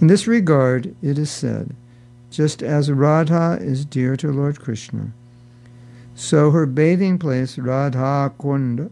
In 0.00 0.06
this 0.06 0.26
regard, 0.26 0.94
it 1.02 1.18
is 1.18 1.28
said, 1.28 1.76
just 2.30 2.62
as 2.62 2.90
Radha 2.90 3.58
is 3.60 3.84
dear 3.84 4.16
to 4.16 4.32
Lord 4.32 4.60
Krishna, 4.60 5.12
so 6.14 6.52
her 6.52 6.64
bathing 6.64 7.18
place, 7.18 7.58
Radha 7.58 8.32
Kunda, 8.38 8.90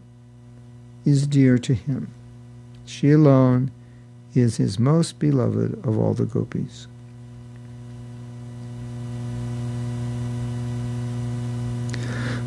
is 1.06 1.26
dear 1.26 1.56
to 1.56 1.72
him. 1.72 2.12
She 2.84 3.10
alone 3.12 3.70
is 4.34 4.56
his 4.56 4.78
most 4.78 5.18
beloved 5.18 5.84
of 5.84 5.98
all 5.98 6.14
the 6.14 6.24
gopis. 6.24 6.86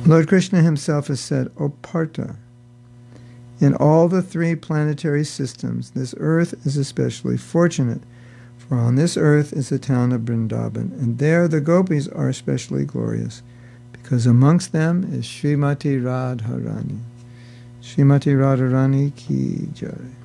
Lord 0.05 0.27
Krishna 0.27 0.61
himself 0.61 1.07
has 1.07 1.19
said, 1.19 1.51
O 1.59 1.69
Partha, 1.81 2.35
in 3.59 3.75
all 3.75 4.07
the 4.07 4.23
three 4.23 4.55
planetary 4.55 5.23
systems, 5.23 5.91
this 5.91 6.15
earth 6.17 6.65
is 6.65 6.75
especially 6.75 7.37
fortunate, 7.37 8.01
for 8.57 8.75
on 8.77 8.95
this 8.95 9.15
earth 9.15 9.53
is 9.53 9.69
the 9.69 9.77
town 9.77 10.11
of 10.11 10.21
Vrindavan, 10.21 10.91
and 10.99 11.19
there 11.19 11.47
the 11.47 11.61
gopis 11.61 12.07
are 12.07 12.29
especially 12.29 12.83
glorious, 12.83 13.43
because 13.91 14.25
amongst 14.25 14.71
them 14.71 15.03
is 15.13 15.25
Srimati 15.25 16.01
Radharani. 16.01 16.99
Srimati 17.83 18.35
Radharani 18.35 19.15
ki 19.15 19.69
jai. 19.75 20.20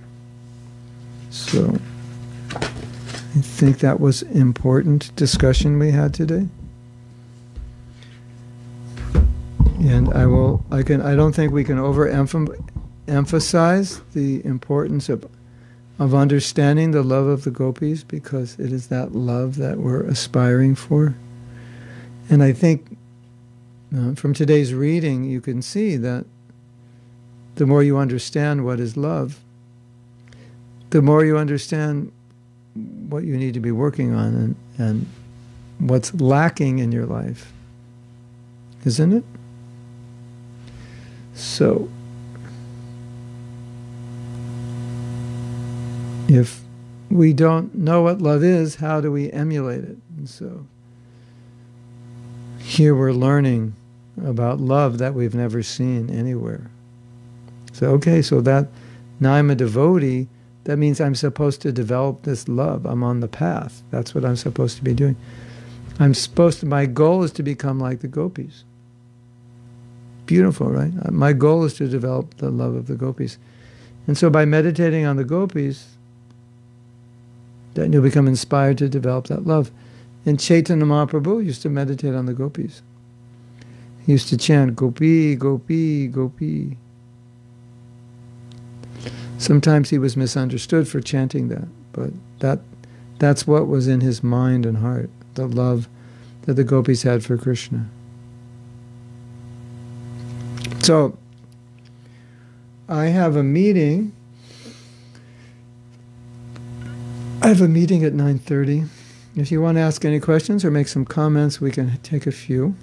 So, 1.36 1.78
I 2.50 3.40
think 3.40 3.80
that 3.80 4.00
was 4.00 4.22
important 4.22 5.14
discussion 5.16 5.78
we 5.78 5.90
had 5.90 6.14
today. 6.14 6.48
And 9.80 10.08
I 10.14 10.24
will, 10.24 10.64
I 10.70 10.82
can, 10.82 11.02
I 11.02 11.14
don't 11.14 11.34
think 11.34 11.52
we 11.52 11.62
can 11.62 11.76
overemphasize 11.76 14.00
the 14.14 14.42
importance 14.46 15.10
of, 15.10 15.28
of 15.98 16.14
understanding 16.14 16.92
the 16.92 17.02
love 17.02 17.26
of 17.26 17.44
the 17.44 17.50
gopis 17.50 18.02
because 18.02 18.58
it 18.58 18.72
is 18.72 18.86
that 18.88 19.14
love 19.14 19.56
that 19.56 19.76
we're 19.78 20.04
aspiring 20.04 20.74
for. 20.74 21.14
And 22.30 22.42
I 22.42 22.52
think 22.52 22.96
uh, 23.96 24.14
from 24.14 24.32
today's 24.32 24.72
reading, 24.72 25.24
you 25.24 25.42
can 25.42 25.60
see 25.60 25.96
that 25.96 26.24
the 27.56 27.66
more 27.66 27.82
you 27.82 27.98
understand 27.98 28.64
what 28.64 28.80
is 28.80 28.96
love, 28.96 29.42
the 30.90 31.02
more 31.02 31.24
you 31.24 31.36
understand 31.36 32.12
what 33.08 33.24
you 33.24 33.36
need 33.36 33.54
to 33.54 33.60
be 33.60 33.72
working 33.72 34.14
on 34.14 34.34
and, 34.34 34.56
and 34.78 35.06
what's 35.78 36.14
lacking 36.14 36.78
in 36.78 36.92
your 36.92 37.06
life. 37.06 37.52
Isn't 38.84 39.12
it? 39.12 39.24
So, 41.34 41.88
if 46.28 46.60
we 47.10 47.32
don't 47.32 47.74
know 47.74 48.02
what 48.02 48.20
love 48.20 48.42
is, 48.42 48.76
how 48.76 49.00
do 49.00 49.10
we 49.10 49.30
emulate 49.32 49.84
it? 49.84 49.96
And 50.16 50.28
so, 50.28 50.66
here 52.58 52.94
we're 52.94 53.12
learning 53.12 53.74
about 54.24 54.60
love 54.60 54.98
that 54.98 55.14
we've 55.14 55.34
never 55.34 55.62
seen 55.62 56.10
anywhere. 56.10 56.70
So, 57.72 57.90
okay, 57.92 58.22
so 58.22 58.40
that 58.40 58.68
now 59.20 59.34
I'm 59.34 59.50
a 59.50 59.54
devotee, 59.54 60.28
that 60.66 60.78
means 60.78 61.00
I'm 61.00 61.14
supposed 61.14 61.62
to 61.62 61.70
develop 61.70 62.22
this 62.22 62.48
love. 62.48 62.86
I'm 62.86 63.04
on 63.04 63.20
the 63.20 63.28
path. 63.28 63.84
That's 63.92 64.16
what 64.16 64.24
I'm 64.24 64.34
supposed 64.34 64.76
to 64.78 64.84
be 64.84 64.94
doing. 64.94 65.16
I'm 66.00 66.12
supposed 66.12 66.58
to, 66.60 66.66
my 66.66 66.86
goal 66.86 67.22
is 67.22 67.30
to 67.32 67.44
become 67.44 67.78
like 67.78 68.00
the 68.00 68.08
gopis. 68.08 68.64
Beautiful, 70.26 70.68
right? 70.68 70.92
Uh, 71.04 71.12
my 71.12 71.32
goal 71.32 71.64
is 71.64 71.74
to 71.74 71.88
develop 71.88 72.36
the 72.38 72.50
love 72.50 72.74
of 72.74 72.88
the 72.88 72.96
gopis. 72.96 73.38
And 74.08 74.18
so 74.18 74.28
by 74.28 74.44
meditating 74.44 75.06
on 75.06 75.16
the 75.16 75.24
gopis, 75.24 75.96
then 77.74 77.92
you'll 77.92 78.02
become 78.02 78.26
inspired 78.26 78.78
to 78.78 78.88
develop 78.88 79.28
that 79.28 79.46
love. 79.46 79.70
And 80.24 80.40
Chaitanya 80.40 80.84
Mahaprabhu 80.84 81.44
used 81.44 81.62
to 81.62 81.68
meditate 81.68 82.14
on 82.14 82.26
the 82.26 82.34
gopis. 82.34 82.82
He 84.04 84.12
used 84.12 84.28
to 84.30 84.36
chant, 84.36 84.74
Gopi, 84.74 85.36
Gopi, 85.36 86.08
Gopi. 86.08 86.76
Sometimes 89.38 89.90
he 89.90 89.98
was 89.98 90.16
misunderstood 90.16 90.88
for 90.88 91.00
chanting 91.00 91.48
that, 91.48 91.68
but 91.92 92.10
that, 92.40 92.60
that's 93.18 93.46
what 93.46 93.68
was 93.68 93.86
in 93.86 94.00
his 94.00 94.22
mind 94.22 94.64
and 94.64 94.78
heart, 94.78 95.10
the 95.34 95.46
love 95.46 95.88
that 96.42 96.54
the 96.54 96.64
gopis 96.64 97.02
had 97.02 97.24
for 97.24 97.36
Krishna. 97.36 97.86
So 100.82 101.18
I 102.88 103.06
have 103.06 103.34
a 103.34 103.42
meeting. 103.42 104.12
I 107.42 107.48
have 107.48 107.60
a 107.60 107.68
meeting 107.68 108.04
at 108.04 108.12
9:30. 108.12 108.88
If 109.34 109.50
you 109.50 109.60
want 109.60 109.76
to 109.76 109.82
ask 109.82 110.04
any 110.04 110.20
questions 110.20 110.64
or 110.64 110.70
make 110.70 110.88
some 110.88 111.04
comments, 111.04 111.60
we 111.60 111.70
can 111.70 111.98
take 112.02 112.26
a 112.26 112.32
few. 112.32 112.74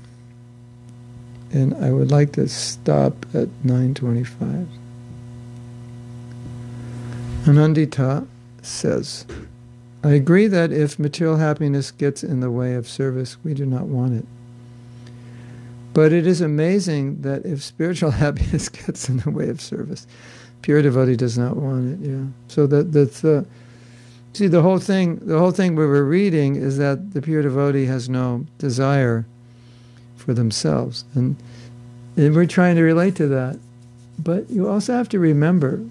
And 1.51 1.73
I 1.75 1.91
would 1.91 2.11
like 2.11 2.33
to 2.33 2.47
stop 2.49 3.25
at 3.33 3.47
9:25. 3.63 4.67
Anandita 7.45 8.25
says, 8.61 9.25
I 10.03 10.11
agree 10.11 10.47
that 10.47 10.71
if 10.71 10.97
material 10.97 11.37
happiness 11.37 11.91
gets 11.91 12.23
in 12.23 12.39
the 12.39 12.51
way 12.51 12.75
of 12.75 12.87
service, 12.87 13.37
we 13.43 13.53
do 13.53 13.65
not 13.65 13.83
want 13.83 14.13
it. 14.13 14.25
But 15.93 16.11
it 16.11 16.25
is 16.25 16.41
amazing 16.41 17.21
that 17.21 17.45
if 17.45 17.61
spiritual 17.61 18.11
happiness 18.23 18.69
gets 18.69 19.09
in 19.09 19.17
the 19.17 19.29
way 19.29 19.49
of 19.49 19.61
service, 19.61 20.07
pure 20.61 20.81
devotee 20.81 21.15
does 21.15 21.37
not 21.37 21.55
want 21.57 21.93
it. 21.93 22.09
Yeah. 22.09 22.25
So 22.47 22.65
that 22.67 22.91
that's 22.91 23.21
the 23.21 23.45
see 24.33 24.47
the 24.47 24.61
whole 24.61 24.79
thing. 24.79 25.17
The 25.17 25.37
whole 25.37 25.51
thing 25.51 25.75
we 25.75 25.85
were 25.85 26.03
reading 26.03 26.55
is 26.55 26.77
that 26.77 27.13
the 27.13 27.21
pure 27.21 27.43
devotee 27.43 27.85
has 27.85 28.09
no 28.09 28.45
desire 28.57 29.25
for 30.17 30.33
themselves, 30.33 31.03
and, 31.13 31.35
and 32.15 32.33
we're 32.33 32.45
trying 32.45 32.75
to 32.77 32.81
relate 32.81 33.15
to 33.17 33.27
that. 33.27 33.59
But 34.17 34.49
you 34.49 34.69
also 34.69 34.93
have 34.93 35.09
to 35.09 35.19
remember 35.19 35.83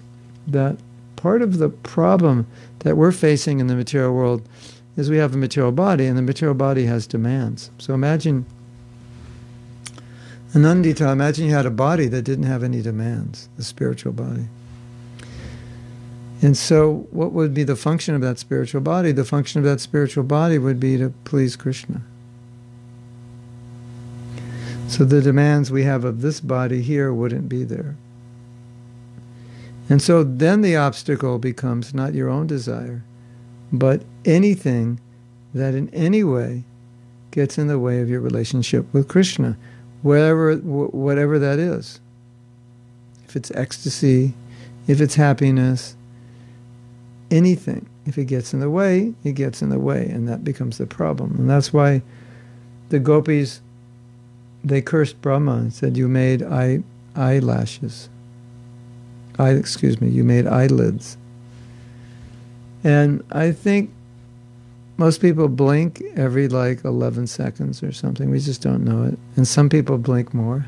that 0.47 0.77
part 1.23 1.41
of 1.41 1.57
the 1.57 1.69
problem 1.69 2.45
that 2.79 2.97
we're 2.97 3.13
facing 3.13 3.61
in 3.61 3.67
the 3.67 3.75
material 3.75 4.13
world 4.13 4.41
is 4.97 5.09
we 5.09 5.15
have 5.15 5.33
a 5.33 5.37
material 5.37 5.71
body, 5.71 6.05
and 6.05 6.17
the 6.17 6.21
material 6.21 6.53
body 6.53 6.85
has 6.85 7.07
demands. 7.07 7.71
So 7.77 7.93
imagine 7.93 8.45
Anandita, 10.53 11.09
imagine 11.09 11.45
you 11.45 11.53
had 11.53 11.65
a 11.65 11.71
body 11.71 12.07
that 12.07 12.23
didn't 12.23 12.43
have 12.43 12.61
any 12.61 12.81
demands, 12.81 13.47
the 13.55 13.63
spiritual 13.63 14.11
body. 14.11 14.47
And 16.41 16.57
so, 16.57 17.07
what 17.11 17.31
would 17.31 17.53
be 17.53 17.63
the 17.63 17.77
function 17.77 18.15
of 18.15 18.21
that 18.21 18.37
spiritual 18.37 18.81
body? 18.81 19.13
The 19.13 19.23
function 19.23 19.59
of 19.59 19.65
that 19.65 19.79
spiritual 19.79 20.25
body 20.25 20.57
would 20.57 20.77
be 20.77 20.97
to 20.97 21.13
please 21.23 21.55
Krishna. 21.55 22.01
So, 24.89 25.05
the 25.05 25.21
demands 25.21 25.71
we 25.71 25.83
have 25.83 26.03
of 26.03 26.21
this 26.21 26.41
body 26.41 26.81
here 26.81 27.13
wouldn't 27.13 27.47
be 27.47 27.63
there. 27.63 27.95
And 29.89 30.01
so, 30.01 30.23
then 30.23 30.61
the 30.61 30.75
obstacle 30.75 31.39
becomes 31.39 31.93
not 31.93 32.13
your 32.13 32.29
own 32.29 32.47
desire, 32.47 33.03
but 33.71 34.03
anything 34.25 34.99
that 35.53 35.75
in 35.75 35.89
any 35.89 36.23
way 36.23 36.63
gets 37.31 37.57
in 37.57 37.67
the 37.67 37.79
way 37.79 37.99
of 37.99 38.09
your 38.09 38.21
relationship 38.21 38.85
with 38.93 39.07
Krishna 39.07 39.57
whatever 40.03 40.55
whatever 40.57 41.39
that 41.39 41.57
is. 41.57 41.99
If 43.27 43.35
it's 43.35 43.49
ecstasy, 43.51 44.35
if 44.85 45.01
it's 45.01 45.15
happiness, 45.15 45.95
anything. 47.31 47.89
If 48.05 48.17
it 48.17 48.25
gets 48.25 48.53
in 48.53 48.59
the 48.59 48.69
way, 48.69 49.13
it 49.23 49.31
gets 49.31 49.61
in 49.61 49.69
the 49.69 49.79
way, 49.79 50.05
and 50.07 50.27
that 50.27 50.43
becomes 50.43 50.77
the 50.77 50.85
problem. 50.85 51.35
And 51.37 51.49
that's 51.49 51.73
why 51.73 52.03
the 52.89 52.99
gopis 52.99 53.61
they 54.63 54.81
cursed 54.81 55.21
Brahma 55.21 55.53
and 55.53 55.73
said, 55.73 55.97
"You 55.97 56.07
made 56.07 56.43
eye 56.43 56.83
eyelashes. 57.15 58.09
I 59.39 59.49
excuse 59.49 59.99
me, 59.99 60.09
you 60.09 60.23
made 60.23 60.47
eyelids." 60.47 61.17
And 62.83 63.23
I 63.31 63.51
think 63.51 63.91
most 64.97 65.21
people 65.21 65.47
blink 65.47 66.01
every 66.15 66.47
like 66.47 66.83
11 66.83 67.27
seconds 67.27 67.81
or 67.81 67.91
something. 67.91 68.29
We 68.29 68.39
just 68.39 68.61
don't 68.61 68.83
know 68.83 69.03
it. 69.03 69.17
And 69.35 69.47
some 69.47 69.69
people 69.69 69.97
blink 69.97 70.33
more. 70.33 70.65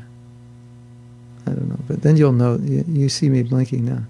I 1.46 1.50
don't 1.50 1.68
know. 1.68 1.78
But 1.86 2.02
then 2.02 2.16
you'll 2.16 2.32
know. 2.32 2.58
You, 2.60 2.84
you 2.88 3.08
see 3.08 3.28
me 3.28 3.42
blinking 3.42 3.84
now. 3.84 4.02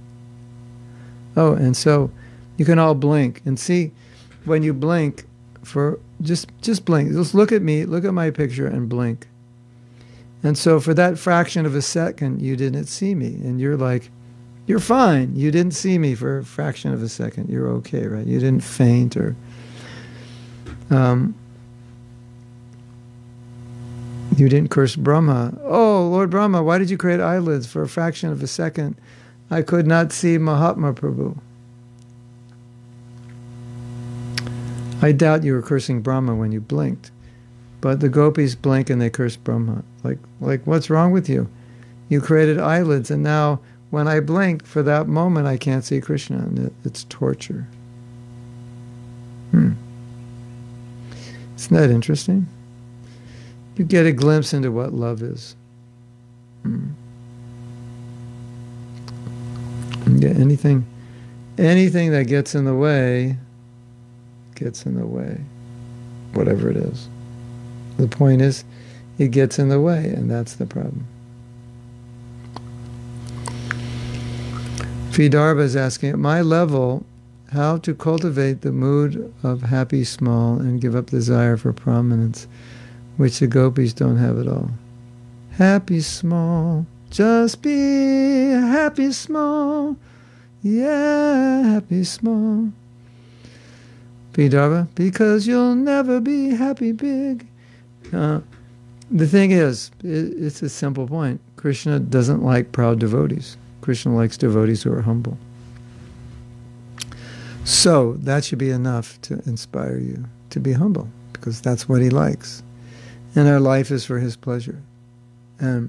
Oh, 1.36 1.52
and 1.52 1.76
so 1.76 2.10
you 2.56 2.64
can 2.64 2.78
all 2.78 2.94
blink 2.94 3.42
and 3.44 3.58
see 3.58 3.92
when 4.46 4.62
you 4.62 4.72
blink 4.72 5.26
for 5.62 6.00
just 6.22 6.48
just 6.62 6.84
blink. 6.84 7.12
Just 7.12 7.34
look 7.34 7.52
at 7.52 7.60
me, 7.60 7.84
look 7.84 8.04
at 8.04 8.14
my 8.14 8.30
picture 8.30 8.66
and 8.66 8.88
blink. 8.88 9.26
And 10.42 10.56
so 10.56 10.80
for 10.80 10.94
that 10.94 11.18
fraction 11.18 11.66
of 11.66 11.74
a 11.74 11.82
second, 11.82 12.40
you 12.40 12.56
didn't 12.56 12.86
see 12.86 13.14
me. 13.14 13.34
And 13.34 13.60
you're 13.60 13.76
like, 13.76 14.10
you're 14.66 14.80
fine. 14.80 15.36
You 15.36 15.50
didn't 15.50 15.74
see 15.74 15.98
me 15.98 16.14
for 16.14 16.38
a 16.38 16.44
fraction 16.44 16.92
of 16.92 17.02
a 17.02 17.08
second. 17.08 17.48
You're 17.48 17.68
okay, 17.68 18.06
right? 18.06 18.26
You 18.26 18.38
didn't 18.38 18.64
faint 18.64 19.16
or. 19.16 19.36
Um, 20.90 21.34
you 24.36 24.48
didn't 24.48 24.70
curse 24.70 24.96
Brahma. 24.96 25.56
Oh, 25.64 26.08
Lord 26.08 26.30
Brahma, 26.30 26.62
why 26.62 26.78
did 26.78 26.90
you 26.90 26.98
create 26.98 27.20
eyelids 27.20 27.66
for 27.66 27.82
a 27.82 27.88
fraction 27.88 28.30
of 28.30 28.42
a 28.42 28.46
second? 28.46 28.96
I 29.50 29.62
could 29.62 29.86
not 29.86 30.12
see 30.12 30.36
Mahatma 30.36 30.92
Prabhu. 30.92 31.38
I 35.00 35.12
doubt 35.12 35.44
you 35.44 35.54
were 35.54 35.62
cursing 35.62 36.02
Brahma 36.02 36.34
when 36.34 36.52
you 36.52 36.60
blinked. 36.60 37.10
But 37.80 38.00
the 38.00 38.08
gopis 38.08 38.54
blink 38.54 38.90
and 38.90 39.00
they 39.00 39.10
curse 39.10 39.36
Brahma. 39.36 39.84
Like, 40.02 40.18
like 40.40 40.66
what's 40.66 40.90
wrong 40.90 41.12
with 41.12 41.28
you? 41.28 41.48
You 42.08 42.20
created 42.20 42.58
eyelids, 42.58 43.10
and 43.10 43.22
now 43.22 43.60
when 43.96 44.08
I 44.08 44.20
blink 44.20 44.66
for 44.66 44.82
that 44.82 45.08
moment, 45.08 45.46
I 45.46 45.56
can't 45.56 45.82
see 45.82 46.02
Krishna, 46.02 46.36
and 46.36 46.66
it, 46.66 46.72
it's 46.84 47.04
torture. 47.04 47.66
Hmm. 49.52 49.72
Isn't 51.56 51.74
that 51.74 51.88
interesting? 51.88 52.46
You 53.78 53.86
get 53.86 54.04
a 54.04 54.12
glimpse 54.12 54.52
into 54.52 54.70
what 54.70 54.92
love 54.92 55.22
is. 55.22 55.56
Hmm. 56.62 56.88
Yeah, 60.08 60.28
anything, 60.28 60.84
anything 61.56 62.10
that 62.10 62.24
gets 62.24 62.54
in 62.54 62.66
the 62.66 62.74
way, 62.74 63.38
gets 64.56 64.84
in 64.84 64.96
the 64.96 65.06
way, 65.06 65.40
whatever 66.34 66.68
it 66.68 66.76
is. 66.76 67.08
The 67.96 68.08
point 68.08 68.42
is, 68.42 68.62
it 69.16 69.28
gets 69.30 69.58
in 69.58 69.70
the 69.70 69.80
way, 69.80 70.10
and 70.10 70.30
that's 70.30 70.56
the 70.56 70.66
problem. 70.66 71.06
Vidarbha 75.16 75.60
is 75.60 75.76
asking, 75.76 76.10
at 76.10 76.18
my 76.18 76.42
level, 76.42 77.02
how 77.50 77.78
to 77.78 77.94
cultivate 77.94 78.60
the 78.60 78.70
mood 78.70 79.32
of 79.42 79.62
happy 79.62 80.04
small 80.04 80.58
and 80.58 80.78
give 80.78 80.94
up 80.94 81.06
desire 81.06 81.56
for 81.56 81.72
prominence, 81.72 82.46
which 83.16 83.38
the 83.38 83.46
gopis 83.46 83.94
don't 83.94 84.18
have 84.18 84.38
at 84.38 84.46
all. 84.46 84.72
Happy 85.52 86.00
small, 86.00 86.84
just 87.08 87.62
be 87.62 88.50
happy 88.50 89.10
small, 89.10 89.96
yeah, 90.62 91.62
happy 91.62 92.04
small. 92.04 92.70
Vidarbha, 94.34 94.86
because 94.96 95.46
you'll 95.46 95.76
never 95.76 96.20
be 96.20 96.50
happy 96.50 96.92
big. 96.92 97.46
Uh, 98.12 98.40
the 99.10 99.26
thing 99.26 99.50
is, 99.50 99.90
it, 100.04 100.34
it's 100.36 100.60
a 100.60 100.68
simple 100.68 101.06
point. 101.08 101.40
Krishna 101.56 102.00
doesn't 102.00 102.42
like 102.42 102.72
proud 102.72 102.98
devotees. 102.98 103.56
Krishna 103.86 104.16
likes 104.16 104.36
devotees 104.36 104.82
who 104.82 104.92
are 104.92 105.02
humble. 105.02 105.38
So 107.62 108.14
that 108.14 108.44
should 108.44 108.58
be 108.58 108.70
enough 108.70 109.16
to 109.22 109.34
inspire 109.46 109.96
you 109.98 110.24
to 110.50 110.58
be 110.58 110.72
humble, 110.72 111.08
because 111.32 111.60
that's 111.60 111.88
what 111.88 112.02
he 112.02 112.10
likes. 112.10 112.64
And 113.36 113.46
our 113.46 113.60
life 113.60 113.92
is 113.92 114.04
for 114.04 114.18
his 114.18 114.34
pleasure. 114.34 114.82
And, 115.60 115.88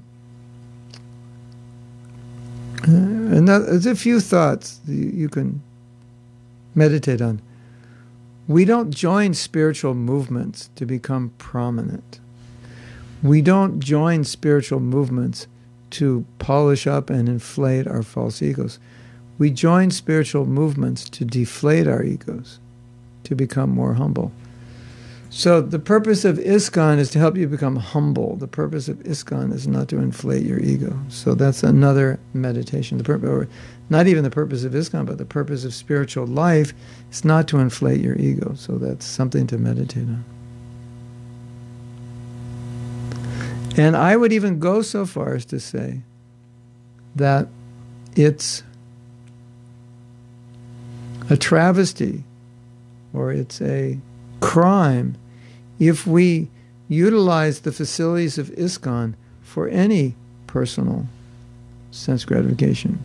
uh, 2.82 2.86
that, 2.86 3.66
there's 3.68 3.86
a 3.86 3.96
few 3.96 4.20
thoughts 4.20 4.78
you, 4.86 5.10
you 5.12 5.28
can 5.28 5.60
meditate 6.76 7.20
on. 7.20 7.42
We 8.46 8.64
don't 8.64 8.92
join 8.92 9.34
spiritual 9.34 9.94
movements 9.94 10.70
to 10.76 10.86
become 10.86 11.32
prominent. 11.38 12.20
We 13.24 13.42
don't 13.42 13.80
join 13.80 14.22
spiritual 14.22 14.78
movements 14.78 15.48
to 15.90 16.24
polish 16.38 16.86
up 16.86 17.10
and 17.10 17.28
inflate 17.28 17.86
our 17.86 18.02
false 18.02 18.42
egos. 18.42 18.78
We 19.38 19.50
join 19.50 19.90
spiritual 19.90 20.46
movements 20.46 21.08
to 21.10 21.24
deflate 21.24 21.86
our 21.86 22.02
egos, 22.02 22.58
to 23.24 23.34
become 23.34 23.70
more 23.70 23.94
humble. 23.94 24.32
So 25.30 25.60
the 25.60 25.78
purpose 25.78 26.24
of 26.24 26.38
ISKCON 26.38 26.98
is 26.98 27.10
to 27.10 27.18
help 27.18 27.36
you 27.36 27.46
become 27.46 27.76
humble. 27.76 28.36
The 28.36 28.48
purpose 28.48 28.88
of 28.88 28.96
ISKCON 29.00 29.52
is 29.52 29.66
not 29.66 29.88
to 29.88 29.98
inflate 29.98 30.44
your 30.44 30.58
ego. 30.58 30.98
So 31.08 31.34
that's 31.34 31.62
another 31.62 32.18
meditation. 32.32 32.96
The 32.96 33.04
purpose, 33.04 33.46
not 33.90 34.06
even 34.06 34.24
the 34.24 34.30
purpose 34.30 34.64
of 34.64 34.72
ISKCON, 34.72 35.04
but 35.04 35.18
the 35.18 35.26
purpose 35.26 35.64
of 35.64 35.74
spiritual 35.74 36.26
life 36.26 36.72
is 37.12 37.24
not 37.24 37.46
to 37.48 37.58
inflate 37.58 38.00
your 38.00 38.16
ego. 38.16 38.54
So 38.54 38.78
that's 38.78 39.04
something 39.04 39.46
to 39.48 39.58
meditate 39.58 40.04
on. 40.04 40.24
And 43.78 43.96
I 43.96 44.16
would 44.16 44.32
even 44.32 44.58
go 44.58 44.82
so 44.82 45.06
far 45.06 45.34
as 45.34 45.44
to 45.46 45.60
say 45.60 46.00
that 47.14 47.46
it's 48.16 48.64
a 51.30 51.36
travesty 51.36 52.24
or 53.14 53.32
it's 53.32 53.62
a 53.62 53.98
crime 54.40 55.16
if 55.78 56.08
we 56.08 56.48
utilize 56.88 57.60
the 57.60 57.70
facilities 57.70 58.36
of 58.36 58.48
ISKCON 58.48 59.14
for 59.42 59.68
any 59.68 60.16
personal 60.48 61.06
sense 61.92 62.24
gratification. 62.24 62.98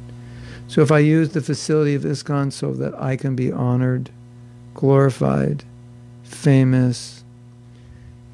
So 0.67 0.81
if 0.81 0.91
I 0.91 0.99
use 0.99 1.29
the 1.29 1.41
facility 1.41 1.93
of 1.93 2.01
ISKCON 2.01 2.51
so 2.51 2.73
that 2.73 2.99
I 2.99 3.15
can 3.15 3.35
be 3.35 3.51
honored, 3.51 4.09
glorified, 4.73 5.65
famous, 6.23 7.22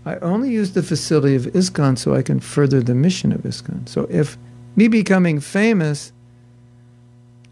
I 0.05 0.15
only 0.17 0.49
use 0.49 0.71
the 0.71 0.83
facility 0.83 1.35
of 1.35 1.43
ISKCON 1.43 1.97
so 1.97 2.15
I 2.15 2.21
can 2.21 2.39
further 2.39 2.81
the 2.81 2.95
mission 2.95 3.31
of 3.31 3.41
ISKCON. 3.41 3.87
So 3.87 4.07
if 4.09 4.37
me 4.75 4.87
becoming 4.87 5.39
famous 5.39 6.11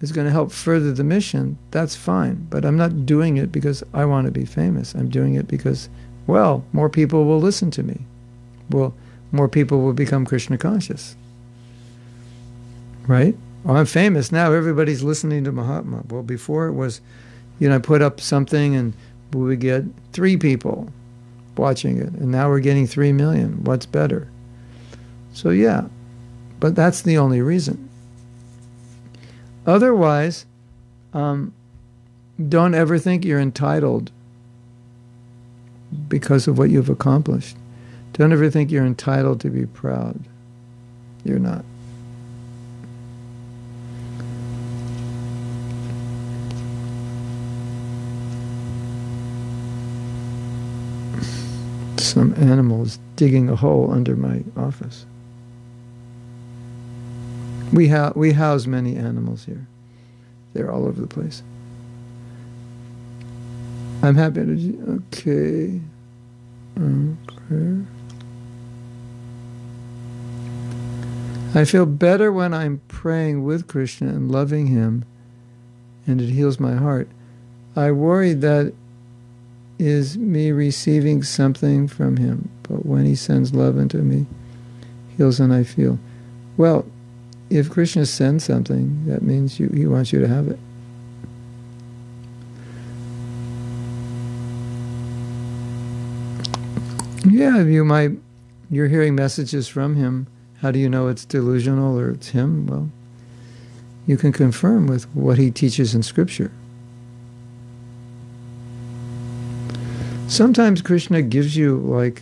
is 0.02 0.12
going 0.12 0.26
to 0.26 0.32
help 0.32 0.52
further 0.52 0.93
the 0.93 1.04
mission, 1.04 1.58
that's 1.72 1.95
fine. 1.95 2.48
But 2.50 2.66
I'm 2.66 2.78
not 2.78 3.06
doing 3.06 3.38
it 3.38 3.52
because 3.52 3.84
I 3.93 4.06
want 4.06 4.26
to 4.26 4.32
be 4.32 4.45
famous. 4.45 4.93
I'm 4.93 5.10
doing 5.10 5.36
it 5.36 5.48
because, 5.48 5.89
well, 6.26 6.64
more 6.72 6.89
people 6.89 7.26
will 7.26 7.39
listen 7.39 7.72
to 7.72 7.84
me. 7.84 8.02
Well, 8.70 8.93
more 9.32 9.50
people 9.50 9.82
will 9.82 9.93
become 9.93 10.26
Krishna 10.26 10.58
conscious. 10.58 11.16
Right? 13.08 13.36
Well, 13.64 13.78
I'm 13.78 13.86
famous 13.86 14.32
now. 14.32 14.54
Everybody's 14.54 15.04
listening 15.04 15.43
to 15.43 15.52
Mahatma. 15.52 16.04
Well, 16.10 16.24
before 16.24 16.68
it 16.68 16.74
was, 16.74 17.02
you 17.60 17.68
know, 17.68 17.76
I 17.76 17.80
put 17.80 18.02
up 18.02 18.22
something 18.22 18.76
and 18.76 18.93
we 19.34 19.41
would 19.41 19.60
get 19.60 19.84
three 20.14 20.38
people 20.38 20.91
watching 21.58 21.97
it, 21.99 22.10
and 22.14 22.32
now 22.32 22.49
we're 22.49 22.60
getting 22.60 22.88
three 22.88 23.12
million. 23.12 23.64
What's 23.64 23.86
better? 23.86 24.30
So, 25.34 25.49
yeah, 25.49 25.88
but 26.60 26.76
that's 26.76 27.01
the 27.01 27.18
only 27.18 27.41
reason. 27.41 27.89
Otherwise, 29.66 30.45
um, 31.14 31.53
don't 32.49 32.74
ever 32.74 32.97
think 32.97 33.26
you're 33.26 33.39
entitled 33.39 34.12
because 36.08 36.47
of 36.47 36.58
what 36.58 36.70
you've 36.70 36.89
accomplished. 36.89 37.58
Don't 38.14 38.32
ever 38.32 38.49
think 38.49 38.72
you're 38.72 38.86
entitled 38.86 39.41
to 39.41 39.49
be 39.49 39.66
proud. 39.66 40.20
You're 41.24 41.39
not. 41.39 41.66
Some 52.18 52.34
animals 52.34 52.97
digging 53.15 53.47
a 53.47 53.55
hole 53.55 53.91
under 53.91 54.15
my 54.15 54.43
office. 54.55 55.05
We, 57.72 57.89
ha- 57.89 58.11
we 58.15 58.32
house 58.32 58.65
many 58.65 58.95
animals 58.95 59.45
here. 59.45 59.68
They're 60.53 60.72
all 60.72 60.88
over 60.88 60.99
the 60.99 61.05
place. 61.05 61.43
I'm 64.01 64.15
happy 64.15 64.45
to. 64.45 65.03
Okay. 65.13 65.80
Okay. 66.80 67.86
I 71.53 71.65
feel 71.65 71.86
better 71.86 72.32
when 72.32 72.51
I'm 72.51 72.82
praying 72.88 73.43
with 73.43 73.68
Krishna 73.68 74.07
and 74.07 74.32
loving 74.32 74.65
him, 74.65 75.05
and 76.07 76.20
it 76.20 76.32
heals 76.32 76.59
my 76.59 76.74
heart. 76.74 77.09
I 77.76 77.91
worry 77.91 78.34
that 78.34 78.74
is 79.80 80.17
me 80.17 80.51
receiving 80.51 81.23
something 81.23 81.88
from 81.88 82.17
him, 82.17 82.49
but 82.63 82.86
when 82.86 83.05
he 83.05 83.15
sends 83.15 83.53
love 83.53 83.78
into 83.78 83.97
me, 83.97 84.25
heals 85.15 85.39
and 85.39 85.53
I 85.53 85.63
feel. 85.63 85.99
Well, 86.57 86.86
if 87.49 87.69
Krishna 87.69 88.05
sends 88.05 88.43
something, 88.43 89.05
that 89.05 89.21
means 89.21 89.59
you, 89.59 89.69
he 89.69 89.86
wants 89.88 90.11
you 90.11 90.19
to 90.19 90.28
have 90.28 90.47
it. 90.47 90.59
Yeah, 97.30 97.61
you 97.61 97.86
might, 97.86 98.11
you're 98.69 98.88
hearing 98.88 99.15
messages 99.15 99.67
from 99.67 99.95
him. 99.95 100.28
How 100.61 100.71
do 100.71 100.80
you 100.80 100.89
know 100.89 101.07
it's 101.07 101.25
delusional 101.25 101.99
or 101.99 102.11
it's 102.11 102.30
him? 102.30 102.65
Well, 102.67 102.89
you 104.07 104.17
can 104.17 104.32
confirm 104.32 104.88
with 104.88 105.03
what 105.13 105.38
he 105.38 105.51
teaches 105.51 105.93
in 105.93 106.03
Scripture. 106.03 106.51
Sometimes 110.28 110.82
Krishna 110.82 111.21
gives 111.21 111.55
you, 111.55 111.78
like, 111.78 112.21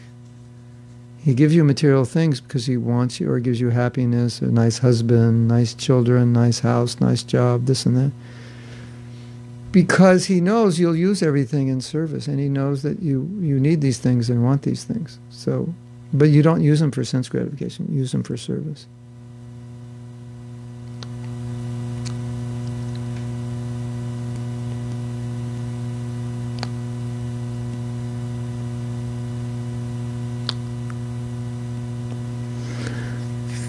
He 1.24 1.34
gives 1.34 1.56
you 1.56 1.64
material 1.64 2.06
things 2.06 2.40
because 2.40 2.68
he 2.68 2.78
wants 2.78 3.20
you 3.20 3.32
or 3.32 3.40
gives 3.40 3.60
you 3.60 3.72
happiness, 3.72 4.42
a 4.42 4.46
nice 4.46 4.78
husband, 4.78 5.48
nice 5.48 5.74
children, 5.74 6.32
nice 6.32 6.60
house, 6.60 7.00
nice 7.00 7.24
job, 7.24 7.66
this 7.66 7.86
and 7.86 7.98
that. 7.98 8.12
Because 9.72 10.26
he 10.26 10.40
knows 10.40 10.80
you'll 10.80 10.96
use 10.96 11.24
everything 11.24 11.68
in 11.68 11.82
service 11.82 12.28
and 12.28 12.40
he 12.40 12.48
knows 12.48 12.84
that 12.84 13.02
you, 13.02 13.28
you 13.42 13.60
need 13.60 13.82
these 13.82 13.98
things 13.98 14.30
and 14.30 14.44
want 14.44 14.62
these 14.62 14.84
things. 14.84 15.18
So 15.32 15.74
but 16.14 16.30
you 16.30 16.42
don't 16.42 16.62
use 16.62 16.80
them 16.80 16.92
for 16.92 17.04
sense 17.04 17.28
gratification, 17.28 17.88
you 17.90 18.00
use 18.00 18.12
them 18.12 18.24
for 18.24 18.38
service. 18.38 18.88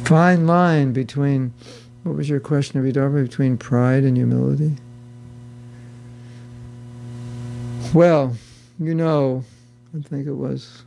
Fine 0.07 0.47
line 0.47 0.93
between 0.93 1.53
what 2.05 2.15
was 2.15 2.29
your 2.29 2.39
question, 2.39 2.81
Abhidharma, 2.81 3.25
between 3.25 3.59
pride 3.59 4.05
and 4.05 4.17
humility? 4.17 4.77
Well, 7.93 8.37
you 8.79 8.95
know, 8.95 9.45
I 9.97 10.03
think 10.03 10.29
it 10.29 10.35
was 10.35 10.85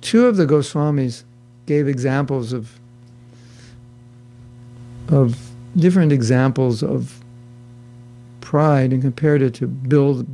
two 0.00 0.26
of 0.26 0.36
the 0.36 0.46
Goswamis 0.46 1.22
gave 1.66 1.86
examples 1.86 2.52
of 2.52 2.78
of 5.08 5.50
different 5.76 6.10
examples 6.10 6.82
of 6.82 7.20
pride 8.40 8.92
and 8.92 9.02
compared 9.02 9.42
it 9.42 9.54
to 9.54 9.66
build, 9.66 10.26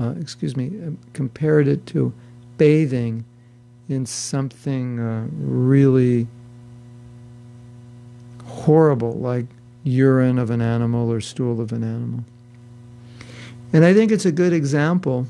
uh, 0.00 0.14
excuse 0.20 0.56
me, 0.56 0.72
uh, 0.84 0.90
compared 1.12 1.68
it 1.68 1.84
to 1.86 2.12
bathing 2.58 3.24
in 3.88 4.06
something 4.06 4.98
uh, 4.98 5.26
really 5.32 6.26
horrible, 8.60 9.12
like 9.14 9.46
urine 9.84 10.38
of 10.38 10.50
an 10.50 10.60
animal 10.60 11.10
or 11.10 11.20
stool 11.20 11.60
of 11.60 11.72
an 11.72 11.82
animal. 11.82 12.24
And 13.72 13.84
I 13.84 13.94
think 13.94 14.10
it's 14.10 14.26
a 14.26 14.32
good 14.32 14.52
example. 14.52 15.26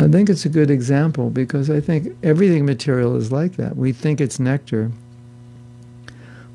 I 0.00 0.08
think 0.08 0.28
it's 0.28 0.44
a 0.44 0.48
good 0.48 0.68
example 0.68 1.30
because 1.30 1.70
I 1.70 1.80
think 1.80 2.16
everything 2.24 2.66
material 2.66 3.14
is 3.14 3.30
like 3.30 3.54
that. 3.56 3.76
We 3.76 3.92
think 3.92 4.20
it's 4.20 4.40
nectar. 4.40 4.90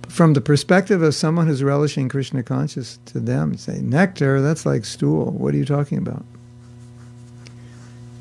But 0.01 0.11
from 0.11 0.33
the 0.33 0.41
perspective 0.41 1.01
of 1.01 1.15
someone 1.15 1.47
who's 1.47 1.63
relishing 1.63 2.09
Krishna 2.09 2.43
consciousness, 2.43 2.99
to 3.13 3.21
them, 3.21 3.55
say, 3.57 3.79
nectar, 3.79 4.41
that's 4.41 4.65
like 4.65 4.83
stool. 4.83 5.31
What 5.31 5.53
are 5.53 5.57
you 5.57 5.65
talking 5.65 5.97
about? 5.97 6.25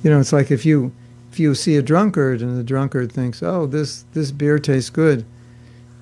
You 0.06 0.12
know, 0.12 0.20
it's 0.20 0.32
like 0.32 0.52
if 0.52 0.64
you 0.64 0.92
if 1.32 1.40
you 1.40 1.52
see 1.56 1.74
a 1.74 1.82
drunkard 1.82 2.40
and 2.40 2.56
the 2.56 2.62
drunkard 2.62 3.10
thinks, 3.10 3.42
"Oh, 3.42 3.66
this 3.66 4.04
this 4.14 4.30
beer 4.30 4.60
tastes 4.60 4.88
good," 4.88 5.24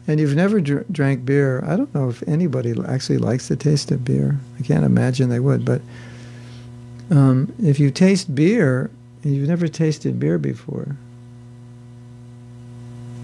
and 0.06 0.20
you've 0.20 0.34
never 0.34 0.60
dr- 0.60 0.84
drank 0.92 1.24
beer, 1.24 1.64
I 1.66 1.74
don't 1.74 1.94
know 1.94 2.10
if 2.10 2.22
anybody 2.28 2.74
actually 2.86 3.16
likes 3.16 3.48
the 3.48 3.56
taste 3.56 3.90
of 3.90 4.04
beer. 4.04 4.38
I 4.58 4.62
can't 4.62 4.84
imagine 4.84 5.30
they 5.30 5.40
would, 5.40 5.64
but 5.64 5.80
um, 7.10 7.50
if 7.62 7.80
you 7.80 7.90
taste 7.90 8.34
beer 8.34 8.90
and 9.22 9.34
you've 9.34 9.48
never 9.48 9.68
tasted 9.68 10.20
beer 10.20 10.36
before, 10.36 10.98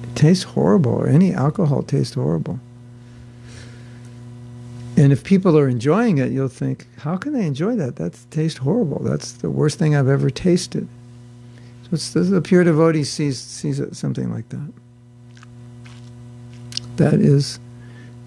it 0.02 0.16
tastes 0.16 0.44
horrible, 0.44 0.92
or 0.92 1.08
any 1.08 1.34
alcohol 1.34 1.82
tastes 1.82 2.14
horrible. 2.14 2.58
And 5.00 5.14
if 5.14 5.24
people 5.24 5.56
are 5.56 5.66
enjoying 5.66 6.18
it, 6.18 6.30
you'll 6.30 6.48
think, 6.48 6.86
how 6.98 7.16
can 7.16 7.32
they 7.32 7.46
enjoy 7.46 7.74
that? 7.76 7.96
That 7.96 8.18
tastes 8.30 8.58
horrible. 8.58 8.98
That's 9.02 9.32
the 9.32 9.48
worst 9.48 9.78
thing 9.78 9.96
I've 9.96 10.08
ever 10.08 10.28
tasted. 10.28 10.86
So 11.84 11.88
it's, 11.92 12.12
the 12.12 12.42
pure 12.42 12.64
devotee 12.64 13.04
sees, 13.04 13.40
sees 13.40 13.80
it 13.80 13.96
something 13.96 14.30
like 14.30 14.50
that. 14.50 14.72
That 16.96 17.14
is, 17.14 17.58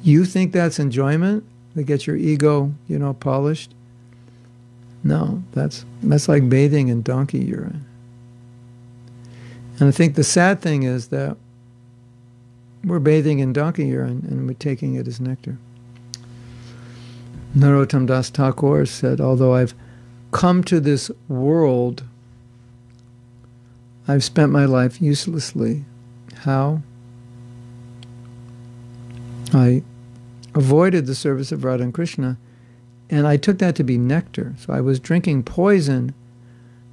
you 0.01 0.26
think 0.26 0.51
that's 0.51 0.80
enjoyment 0.80 1.43
that 1.76 1.84
gets 1.84 2.07
your 2.07 2.15
ego, 2.15 2.74
you 2.88 2.97
know, 2.97 3.13
polished. 3.13 3.71
No, 5.03 5.43
that's 5.51 5.86
that's 6.01 6.28
like 6.28 6.49
bathing 6.49 6.88
in 6.88 7.03
donkey 7.03 7.38
urine. 7.38 7.86
And 9.80 9.89
I 9.89 9.91
think 9.91 10.15
the 10.15 10.24
sad 10.24 10.59
thing 10.59 10.82
is 10.82 11.09
that 11.09 11.38
we're 12.84 12.97
bathing 12.97 13.38
in 13.38 13.53
donkey 13.53 13.86
urine 13.86 14.26
and 14.28 14.47
we're 14.47 14.53
taking 14.55 14.95
it 14.95 15.07
as 15.07 15.19
nectar. 15.19 15.59
Narottam 17.56 18.08
Das 18.08 18.32
Thakur 18.32 18.86
said, 18.86 19.22
although 19.22 19.54
I've 19.54 19.76
come 20.32 20.64
to 20.64 20.80
this 20.80 21.12
world, 21.28 22.04
I've 24.08 24.24
spent 24.24 24.51
my 24.51 24.66
life 24.66 25.01
uselessly. 25.01 25.86
How? 26.38 26.82
I 29.54 29.84
avoided 30.56 31.06
the 31.06 31.14
service 31.14 31.51
of 31.51 31.64
Radha 31.64 31.84
and 31.84 31.93
Krishna, 31.93 32.38
and 33.10 33.28
I 33.28 33.38
took 33.38 33.60
that 33.60 33.76
to 33.76 33.84
be 33.84 33.99
nectar. 33.99 34.56
So 34.58 34.74
I 34.74 34.82
was 34.82 34.99
drinking 34.99 35.43
poison. 35.43 36.16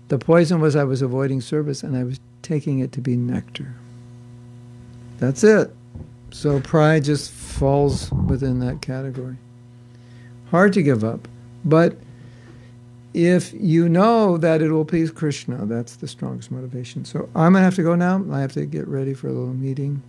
The 0.09 0.19
poison 0.19 0.61
was 0.61 0.77
I 0.77 0.85
was 0.85 1.01
avoiding 1.01 1.41
service, 1.41 1.83
and 1.83 1.97
I 1.97 2.05
was 2.05 2.21
taking 2.43 2.81
it 2.81 2.93
to 2.93 3.01
be 3.01 3.17
nectar. 3.17 3.77
That's 5.19 5.43
it. 5.43 5.75
So 6.33 6.61
pride 6.61 7.05
just 7.05 7.31
falls 7.33 8.13
within 8.13 8.61
that 8.61 8.83
category 8.83 9.37
hard 10.51 10.73
to 10.75 10.83
give 10.83 11.05
up. 11.05 11.29
But 11.65 11.97
if 13.13 13.53
you 13.53 13.89
know 13.89 14.37
that 14.39 14.63
it 14.63 14.71
will 14.71 14.85
please 14.85 15.11
Krishna, 15.11 15.67
that's 15.67 15.97
the 15.97 16.07
strongest 16.07 16.51
motivation. 16.51 17.05
So 17.05 17.29
I'm 17.35 17.53
going 17.53 17.61
to 17.61 17.61
have 17.61 17.75
to 17.77 17.83
go 17.83 17.95
now. 17.95 18.25
I 18.31 18.41
have 18.41 18.53
to 18.53 18.67
get 18.67 18.87
ready 18.87 19.15
for 19.15 19.29
a 19.29 19.33
little 19.33 19.55
meeting 19.55 20.03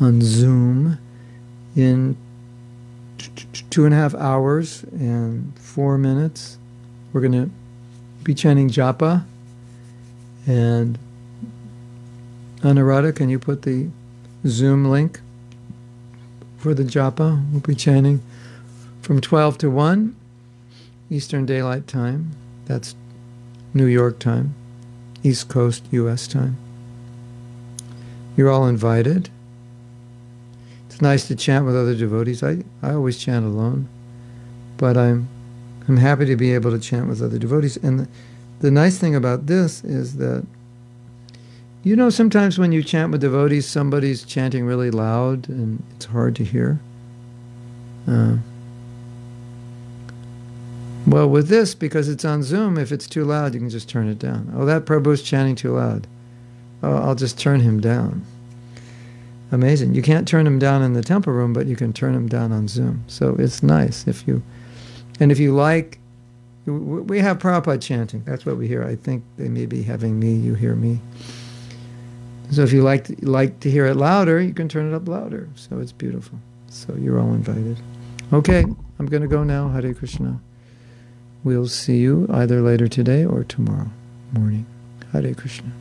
on 0.00 0.20
Zoom 0.22 0.98
in 1.76 2.16
two 3.70 3.84
and 3.84 3.94
a 3.94 3.96
half 3.96 4.14
hours 4.14 4.84
and 4.92 5.56
four 5.58 5.98
minutes. 5.98 6.58
We're 7.12 7.20
going 7.20 7.32
to 7.32 7.50
be 8.24 8.34
chanting 8.34 8.68
japa. 8.68 9.24
And 10.46 10.98
Anuradha, 12.60 13.14
can 13.14 13.28
you 13.28 13.38
put 13.38 13.62
the 13.62 13.88
Zoom 14.46 14.86
link 14.86 15.20
for 16.58 16.74
the 16.74 16.82
japa? 16.82 17.44
We'll 17.52 17.60
be 17.60 17.74
chanting 17.74 18.22
from 19.08 19.22
12 19.22 19.56
to 19.56 19.70
1 19.70 20.14
Eastern 21.08 21.46
Daylight 21.46 21.86
Time. 21.86 22.32
That's 22.66 22.94
New 23.72 23.86
York 23.86 24.18
time, 24.18 24.54
East 25.22 25.48
Coast 25.48 25.82
US 25.92 26.28
time. 26.28 26.58
You're 28.36 28.50
all 28.50 28.66
invited. 28.66 29.30
It's 30.86 31.00
nice 31.00 31.26
to 31.28 31.34
chant 31.34 31.64
with 31.64 31.74
other 31.74 31.94
devotees. 31.94 32.42
I, 32.42 32.64
I 32.82 32.92
always 32.92 33.16
chant 33.16 33.46
alone, 33.46 33.88
but 34.76 34.98
I'm 34.98 35.26
I'm 35.88 35.96
happy 35.96 36.26
to 36.26 36.36
be 36.36 36.52
able 36.52 36.70
to 36.72 36.78
chant 36.78 37.08
with 37.08 37.22
other 37.22 37.38
devotees. 37.38 37.78
And 37.78 38.00
the, 38.00 38.08
the 38.60 38.70
nice 38.70 38.98
thing 38.98 39.16
about 39.16 39.46
this 39.46 39.82
is 39.84 40.16
that 40.16 40.44
you 41.82 41.96
know 41.96 42.10
sometimes 42.10 42.58
when 42.58 42.72
you 42.72 42.82
chant 42.82 43.10
with 43.10 43.22
devotees, 43.22 43.64
somebody's 43.66 44.22
chanting 44.22 44.66
really 44.66 44.90
loud 44.90 45.48
and 45.48 45.82
it's 45.96 46.04
hard 46.04 46.36
to 46.36 46.44
hear. 46.44 46.78
Uh, 48.06 48.36
well, 51.10 51.28
with 51.28 51.48
this, 51.48 51.74
because 51.74 52.08
it's 52.08 52.24
on 52.24 52.42
Zoom, 52.42 52.78
if 52.78 52.92
it's 52.92 53.06
too 53.06 53.24
loud, 53.24 53.54
you 53.54 53.60
can 53.60 53.70
just 53.70 53.88
turn 53.88 54.08
it 54.08 54.18
down. 54.18 54.52
Oh, 54.56 54.64
that 54.64 54.84
Prabhu's 54.84 55.22
chanting 55.22 55.54
too 55.54 55.72
loud. 55.72 56.06
Oh, 56.82 56.96
I'll 56.96 57.14
just 57.14 57.38
turn 57.38 57.60
him 57.60 57.80
down. 57.80 58.24
Amazing. 59.50 59.94
You 59.94 60.02
can't 60.02 60.28
turn 60.28 60.46
him 60.46 60.58
down 60.58 60.82
in 60.82 60.92
the 60.92 61.02
temple 61.02 61.32
room, 61.32 61.52
but 61.52 61.66
you 61.66 61.76
can 61.76 61.92
turn 61.92 62.14
him 62.14 62.28
down 62.28 62.52
on 62.52 62.68
Zoom. 62.68 63.04
So 63.06 63.34
it's 63.38 63.62
nice 63.62 64.06
if 64.06 64.26
you, 64.26 64.42
and 65.20 65.32
if 65.32 65.38
you 65.38 65.54
like, 65.54 65.98
we 66.66 67.18
have 67.20 67.38
Prabhupada 67.38 67.80
chanting. 67.80 68.22
That's 68.24 68.44
what 68.44 68.58
we 68.58 68.68
hear. 68.68 68.84
I 68.84 68.96
think 68.96 69.24
they 69.36 69.48
may 69.48 69.66
be 69.66 69.82
having 69.82 70.20
me, 70.20 70.34
you 70.34 70.54
hear 70.54 70.74
me. 70.74 71.00
So 72.50 72.62
if 72.62 72.72
you 72.72 72.82
like 72.82 73.04
to, 73.04 73.16
like 73.26 73.60
to 73.60 73.70
hear 73.70 73.86
it 73.86 73.96
louder, 73.96 74.40
you 74.40 74.52
can 74.52 74.68
turn 74.68 74.92
it 74.92 74.94
up 74.94 75.08
louder. 75.08 75.48
So 75.54 75.78
it's 75.80 75.92
beautiful. 75.92 76.38
So 76.68 76.94
you're 76.94 77.18
all 77.18 77.32
invited. 77.32 77.78
Okay, 78.32 78.64
I'm 78.98 79.06
going 79.06 79.22
to 79.22 79.28
go 79.28 79.44
now. 79.44 79.68
Hare 79.68 79.94
Krishna. 79.94 80.38
We'll 81.44 81.68
see 81.68 81.98
you 81.98 82.26
either 82.30 82.60
later 82.60 82.88
today 82.88 83.24
or 83.24 83.44
tomorrow 83.44 83.90
morning. 84.32 84.66
Hare 85.12 85.34
Krishna. 85.34 85.72